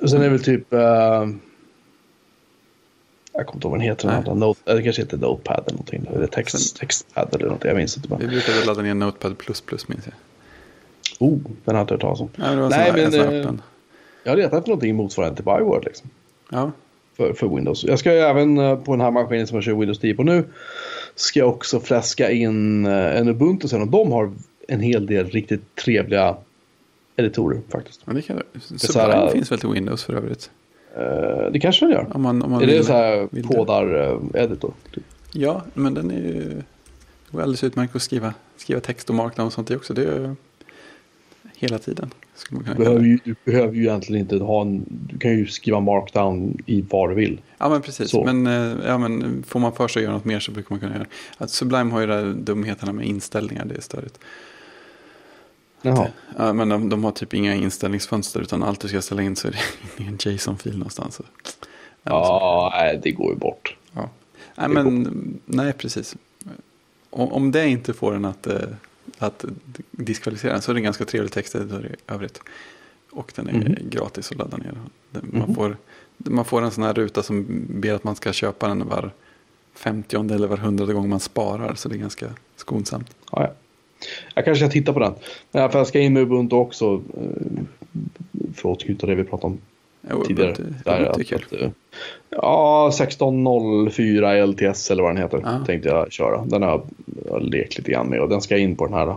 [0.00, 0.72] Och sen är det väl typ...
[0.72, 1.28] Uh,
[3.32, 4.08] jag kommer inte ihåg vad den heter.
[4.08, 4.34] Den andra.
[4.34, 6.06] Note, det kanske heter Notepad eller någonting.
[6.14, 7.64] Eller text, textpad eller något.
[7.64, 8.08] Jag minns inte.
[8.08, 8.18] Bara.
[8.18, 9.36] Vi brukade ladda ner Notepad
[9.68, 10.14] minns jag.
[11.18, 12.28] Oh, den har jag inte hört talas om.
[12.36, 13.54] Ja, det var Nej, men, äh,
[14.24, 16.10] jag har letat efter någonting motsvarande till Byword liksom.
[16.50, 16.72] Ja.
[17.16, 17.84] För, för Windows.
[17.84, 20.44] Jag ska även eh, på den här maskinen som jag kör Windows 10 på nu.
[21.14, 23.82] Ska jag också fläska in eh, en Ubuntu sen.
[23.82, 24.32] Och de har
[24.68, 26.36] en hel del riktigt trevliga
[27.16, 28.00] editorer faktiskt.
[28.04, 28.42] Ja, det kan
[28.78, 30.50] Sublime finns väl till Windows för övrigt?
[30.96, 32.06] Eh, det kanske den gör.
[32.14, 33.42] Om man, om man är vill, det så här det.
[33.42, 34.72] kodar-editor?
[34.94, 35.04] Typ?
[35.32, 36.62] Ja, men den är ju
[37.30, 39.94] det går alldeles utmärkt att skriva, skriva text och markdown och sånt i också.
[39.94, 40.36] Det är
[41.56, 42.10] hela tiden.
[42.34, 44.84] Skulle man behöver, ju, du behöver ju egentligen inte ha en...
[44.88, 47.40] Du kan ju skriva markdown i vad du vill.
[47.58, 48.10] Ja, men precis.
[48.10, 48.24] Så.
[48.24, 50.80] Men, eh, ja, men får man för sig att göra något mer så brukar man
[50.80, 51.44] kunna göra det.
[51.44, 54.18] Att Sublime har ju de där dumheterna med inställningar, det är störigt.
[55.82, 56.08] Jaha.
[56.38, 59.48] Ja, men de, de har typ inga inställningsfönster utan allt du ska ställa in så
[59.48, 59.58] är det
[60.04, 61.14] i en JSON-fil någonstans.
[61.14, 61.22] Så.
[62.02, 63.76] Ja, nej, det går ju bort.
[63.92, 64.10] Ja.
[64.56, 66.16] Nej, Det men nej, precis.
[67.10, 68.58] Om, om det inte får en att, eh,
[69.18, 69.44] att
[69.90, 72.40] diskvalificera den så är det en ganska trevlig texteditor i övrigt.
[73.10, 73.76] Och den är Mhm.
[73.90, 74.72] gratis att ladda ner.
[75.10, 75.54] Den- Man, Mhm.
[75.54, 75.76] får,
[76.16, 79.10] man får en sån här ruta som ber att man ska köpa den var
[79.74, 81.74] 50 eller var hundrade gång man sparar.
[81.74, 82.26] Så det är ganska
[82.56, 83.10] skonsamt.
[83.32, 83.52] Ja, ja.
[84.34, 85.12] Jag kanske ska titta på den.
[85.52, 87.02] Men för jag ska in med Ubuntu också.
[87.16, 87.62] eh,
[88.54, 89.58] För att återknyta det vi pratade om
[90.10, 90.52] Jo, tidigare.
[90.52, 91.70] det, Där, är att, eh,
[92.30, 95.40] ja, 1604 LTS eller vad den heter.
[95.44, 95.64] Ja.
[95.66, 96.44] Tänkte jag köra.
[96.44, 96.82] Den har
[97.28, 99.16] jag lekt lite grann med och den ska in på den här.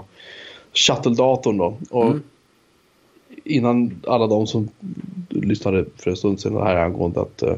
[0.73, 1.77] Shuttle-datorn då.
[1.89, 2.23] Och Mm.
[3.45, 4.69] Innan alla de som
[5.29, 7.55] lyssnade för en stund sedan här angående att eh,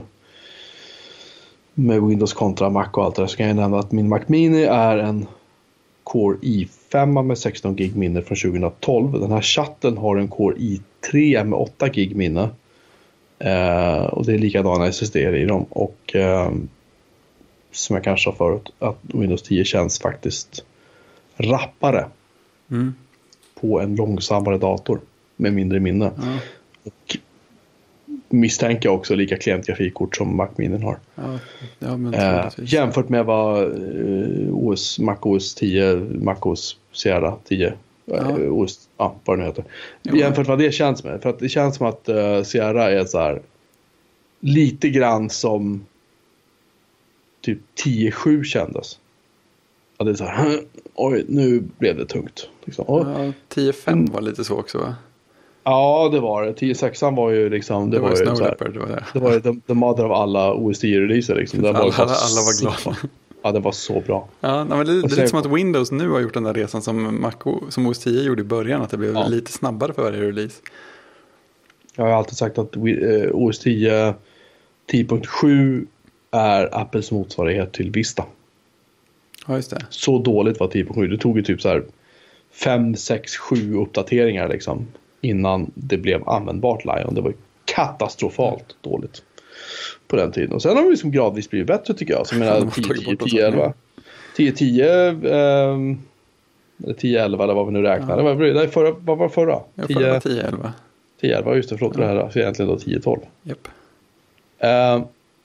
[1.74, 4.20] med Windows kontra Mac och allt det där så kan jag nämna att min Mac
[4.28, 5.26] Mini är en
[6.04, 6.38] Core
[6.96, 9.20] i5 med 16 gig minne från 2012.
[9.20, 12.50] Den här chatten har en Core i3 med 8 gig minne.
[13.40, 15.66] Eh, och det är likadana SSD i dem.
[15.70, 16.52] Och eh,
[17.72, 20.66] som jag kanske sa förut, att Windows 10 känns faktiskt
[21.38, 22.06] rappare
[22.72, 22.94] Mm.
[23.62, 25.00] på en långsammare dator
[25.36, 26.12] med mindre minne.
[26.18, 26.38] Ja,
[26.84, 27.18] Och
[28.30, 31.00] misstänker jag också lika klent grafikkort som Mac Mini har.
[31.16, 31.40] ja,
[31.80, 37.74] ja, Eh, jämfört med vad eh, OS, Mac OS 10, Mac OS Sierra 10,
[38.06, 38.16] Ja.
[38.16, 39.64] eh, OS, ja, vad det nu heter.
[40.04, 40.16] Jo.
[40.16, 41.22] Jämfört med vad det känns med.
[41.22, 43.42] För att det känns som att eh, Sierra är så här
[44.40, 45.86] lite grann som
[47.42, 49.00] typ 10-7 kändes.
[49.98, 50.60] Ja, det är så här,
[50.96, 52.50] oj, nu blev det tungt.
[52.66, 52.86] Liksom.
[52.88, 53.04] Ja,
[53.50, 54.96] 10.5 var lite så också va?
[55.64, 56.52] Ja, det var det.
[56.54, 58.74] 10-6 var ju liksom, det, Det var var ju Snow Leopard.
[58.74, 59.04] Det var det.
[59.14, 61.36] det var ju the, the mother av alla OS 10-releaser.
[61.36, 61.60] Liksom.
[61.66, 62.98] Alla, var alla, alla var glada.
[63.46, 64.28] Ja, den var så bra.
[64.40, 66.82] Ja, men det, det är lite som att Windows nu har gjort den där resan
[66.82, 67.32] som, Mac,
[67.70, 68.82] som OS 10 gjorde i början.
[68.82, 69.28] Att det blev Ja.
[69.28, 70.62] lite snabbare för varje release.
[71.96, 72.76] Jag har alltid sagt att
[73.32, 74.14] OS 10
[74.92, 75.86] 10.7
[76.32, 78.26] är Apples motsvarighet till Vista.
[79.48, 79.86] Ja, just det.
[79.90, 81.08] Så dåligt var 10.7.
[81.08, 81.84] Det tog ju typ så här
[82.52, 84.88] 5, 6, 7 uppdateringar liksom
[85.22, 87.16] innan det blev användbart Lion.
[87.16, 87.36] Det var ju
[87.66, 89.24] katastrofalt dåligt
[90.08, 90.52] på den tiden.
[90.54, 92.28] Och sen har det liksom gradvis blivit bättre tycker jag.
[92.28, 93.48] Så jag menar De har 10, tagit 10, bort 10, det.
[93.48, 93.74] 11.
[94.36, 95.98] 10, 10, ehm,
[96.84, 98.18] eller 10, 11 eller vad vi nu räknar.
[98.18, 99.60] Det var, det var förra, vad var förra?
[99.76, 100.74] Jag 10, får vara 10 11.
[101.22, 101.98] 10, 11, just det, förlåt.
[101.98, 103.20] Det här är egentligen då 10, 12.
[103.44, 103.68] Japp.
[104.60, 104.70] Eh,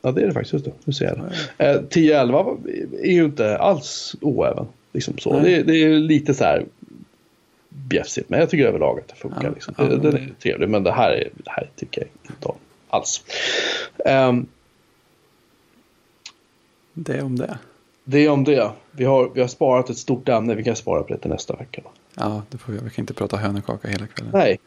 [0.02, 0.52] ja, det är det faktiskt.
[0.52, 0.72] Just det.
[0.84, 1.18] Nu ser jag
[1.58, 1.74] det.
[1.74, 2.58] Uh, 10-11
[3.02, 4.66] är ju inte alls oäven.
[4.92, 5.32] Liksom så.
[5.40, 5.42] Nej.
[5.42, 6.64] Det, det är lite så här
[7.68, 8.28] bjäfsigt.
[8.28, 9.44] Men jag tycker överlag att det funkar.
[9.44, 9.74] Ja, liksom.
[9.78, 10.68] ja, Det- Den det- är trevlig.
[10.68, 12.54] Men det här, är, det här tycker jag inte om
[12.90, 13.22] alls.
[14.06, 14.46] Ehm,
[16.94, 17.58] Det är om det.
[18.04, 18.70] det är om det.
[18.90, 20.54] Vi har, vi har sparat ett stort ämne.
[20.54, 21.80] Vi kan spara på det till nästa vecka.
[21.84, 21.90] Då.
[22.14, 22.78] Ja, det får vi.
[22.84, 24.32] Vi kan inte prata hönökaka hela kvällen.
[24.34, 24.58] Nej.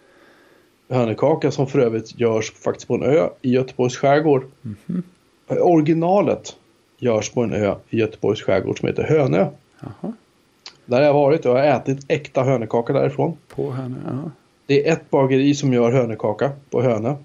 [0.90, 4.44] Hönökaka som för övrigt görs faktiskt på en ö i Göteborgs skärgård.
[4.62, 5.04] Mhm.
[5.48, 6.56] Originalet
[6.98, 9.48] görs på en ö i Göteborgs skärgård som heter Hönö.
[9.80, 10.14] Jaha,
[10.86, 13.38] Där har jag varit och jag har ätit äkta hönökaka därifrån.
[13.56, 13.96] på hönö.
[14.08, 14.32] Ja,
[14.66, 17.16] Det är ett bageri som gör hönökaka på Hönö.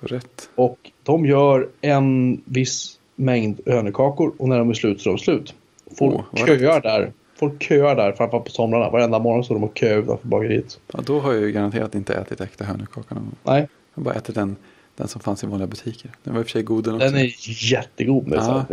[0.00, 0.50] Så rätt.
[0.54, 5.18] Och de gör en viss mängd hönökakor och när de är slut så är de
[5.18, 5.54] slut.
[5.98, 7.12] Folk vad köar där.
[7.36, 8.90] Folk köar där framförallt på somrarna.
[8.90, 10.80] Varenda morgon står de och kö utanför bageriet.
[10.92, 13.34] Ja, då har jag ju garanterat inte ätit äkta hönökaka någon gång.
[13.42, 14.56] Nej, Jag har bara ätit den,
[14.96, 16.10] den som fanns i vanliga butiker.
[16.22, 17.06] Den var i och för sig god den också.
[17.06, 17.32] den är
[17.72, 18.66] jättegod med Ja.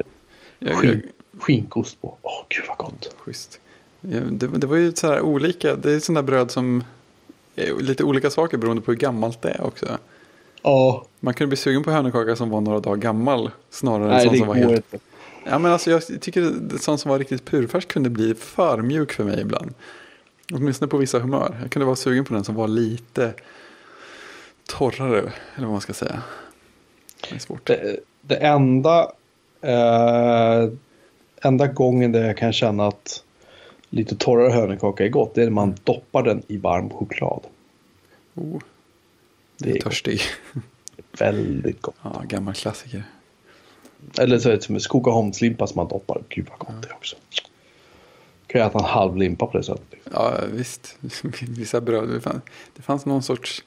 [0.59, 1.01] Jag, skin,
[1.39, 2.17] skinkost på.
[2.21, 3.15] Åh, gud vad gott.
[3.17, 3.59] schysst.
[4.01, 5.75] Ja, det, det var ju så här olika.
[5.75, 6.83] Det är sådana bröd som
[7.55, 9.97] är lite olika saker beroende på hur gammalt det är också.
[10.61, 13.51] Ja, Man kunde bli sugen på hönökaka som var några dagar gammal.
[13.69, 14.93] Snarare än nej sån det som var helt...
[14.93, 14.99] inte.
[15.49, 19.13] Ja men alltså jag tycker det sån som var riktigt purfärsk kunde bli för mjuk
[19.13, 19.73] för mig ibland.
[20.53, 21.57] Åtminstone på vissa humör.
[21.61, 23.33] Jag kunde vara sugen på den som var lite
[24.65, 25.19] torrare.
[25.55, 26.21] Eller vad man ska säga.
[27.29, 27.67] Det är svårt.
[27.67, 29.11] Det, det enda,
[29.61, 30.69] eh,
[31.41, 33.23] enda gången där jag kan känna att
[33.89, 37.41] lite torrare hönökaka är gott, det är när man doppar den i varm choklad.
[38.35, 38.61] Oh,
[39.57, 40.21] Det det är törstig.
[41.19, 41.95] väldigt gott.
[42.03, 43.03] Ja, gammal klassiker.
[44.19, 46.23] Eller så är det som en Skogaholmslimpa som man doppar.
[46.29, 47.15] Gud vad gott det är också.
[48.47, 49.99] Kan jag äta en halv limpa på det sättet.
[50.13, 50.97] Ja, visst.
[51.41, 52.09] Vissa bröd.
[52.09, 52.43] Det fanns,
[52.75, 53.63] det fanns någon sorts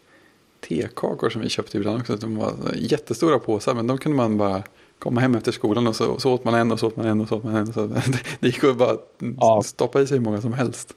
[0.68, 2.16] tekakor som vi köpte ibland också.
[2.16, 4.62] De var jättestora påsar men de kunde man bara
[4.98, 7.20] komma hem efter skolan och så, så åt man en och så åt man en
[7.20, 7.68] och så åt man en.
[7.68, 7.86] Och så.
[8.40, 8.96] Det gick att bara
[9.40, 9.62] Ja.
[9.64, 10.94] stoppa i sig hur många som helst.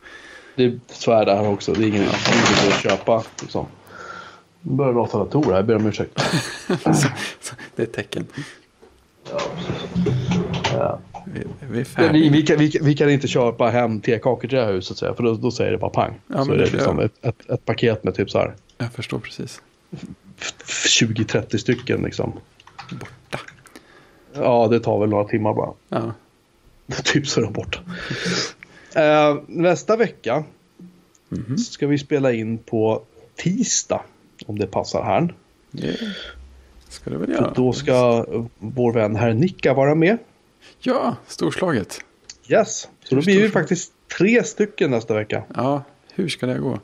[0.55, 1.73] Det, så är det här också.
[1.73, 2.09] Det är ingen idé
[2.73, 3.23] att köpa.
[3.41, 3.65] Liksom.
[4.63, 5.55] Nu börjar det låta datorer.
[5.55, 6.11] Jag ber om ursäkt.
[7.75, 8.25] Det är ett tecken.
[10.73, 10.99] Ja.
[11.25, 12.31] Vi, vi är Vi, färdiga.
[12.31, 14.93] vi, kan, vi, kan- vi kan inte köpa hem tekakor till det här huset, så
[14.93, 16.19] att säga, för då, då säger det bara pang.
[16.27, 17.05] Ja, så men är det det liksom jag.
[17.05, 19.61] ett, ett, ett paket med typ så här Jag förstår precis.
[20.65, 22.33] 20-30 stycken liksom.
[22.91, 23.39] Borta.
[24.33, 25.73] Ja, det tar väl några timmar bara.
[25.89, 26.13] Ja.
[27.03, 27.79] typ så är de borta.
[28.95, 30.43] Eh, nästa vecka
[31.29, 31.57] Mhm.
[31.57, 33.01] ska vi spela in på
[33.35, 34.01] tisdag.
[34.45, 35.35] Om det passar här.
[35.71, 35.97] Det
[36.89, 37.53] ska det väl För göra.
[37.55, 38.25] då ska
[38.59, 40.17] vår vän herr Nicka vara med.
[40.79, 41.99] Ja, storslaget.
[42.47, 42.87] Yes.
[43.03, 45.43] Så då blir vi faktiskt tre stycken nästa vecka.
[45.55, 45.83] Ja,
[46.13, 46.79] hur ska det gå?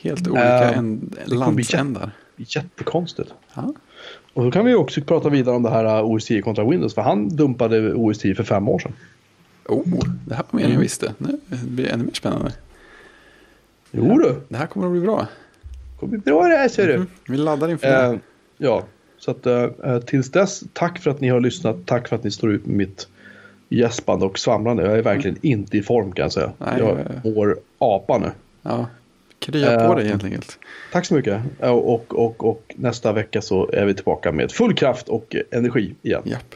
[0.00, 2.10] Helt olika Eh, en, kommer bli landsändar.
[2.36, 3.34] Jättekonstigt.
[3.54, 3.74] Ja.
[4.34, 6.94] Och då kan vi också prata vidare om det här uh, OS10 kontra Windows.
[6.94, 8.92] För han dumpade OS10 för fem år sedan.
[9.68, 9.84] Oh,
[10.26, 11.14] det här var mer än jag visste.
[11.18, 12.52] Nu blir det ännu mer spännande.
[13.90, 15.26] Jo du, Det här kommer att bli bra.
[16.00, 16.94] Kommer bli bra det här ser du.
[16.94, 17.06] Mm.
[17.28, 18.04] Vi laddar inför det.
[18.06, 18.14] Eh,
[18.58, 18.84] ja,
[19.18, 21.76] så att eh, tills dess, tack för att ni har lyssnat.
[21.86, 23.08] Tack för att ni står ut med mitt
[23.68, 24.82] gäspande och svamlande.
[24.82, 26.52] Jag är verkligen inte i form kan jag säga.
[26.58, 27.34] Nej, jag eh.
[27.34, 28.30] mår apa nu.
[28.62, 28.86] Ja,
[29.38, 30.58] krya på eh, dig helt enkelt.
[30.92, 31.40] Tack så mycket.
[31.60, 35.58] Eh, Och, och, och nästa vecka så är vi tillbaka med full kraft och eh,
[35.58, 36.22] energi igen.
[36.24, 36.54] Japp.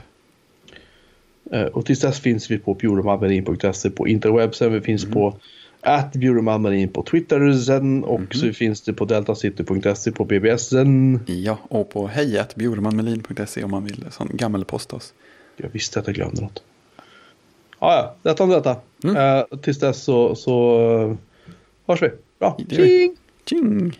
[1.50, 4.72] Eh, Och tills dess finns vi på bjurmanmarin.se på interwebsen.
[4.72, 5.36] Vi finns på
[5.82, 11.20] att bjurmanmarin på Twitter sen och så finns det på deltacity.se på BBSen.
[11.26, 15.14] Ja, och på hejatbjurmanmelin.se om man vill sån gammelposta oss.
[15.56, 16.62] Jag visste att jag glömde något.
[17.78, 18.76] Ja, ja, detta om detta.
[19.04, 19.16] Mm.
[19.16, 21.16] Eh, tills dess så, så eh,
[21.86, 22.10] hörs vi.
[22.38, 22.58] Bra.
[22.70, 23.16] Tjing!
[23.44, 23.98] Tjing!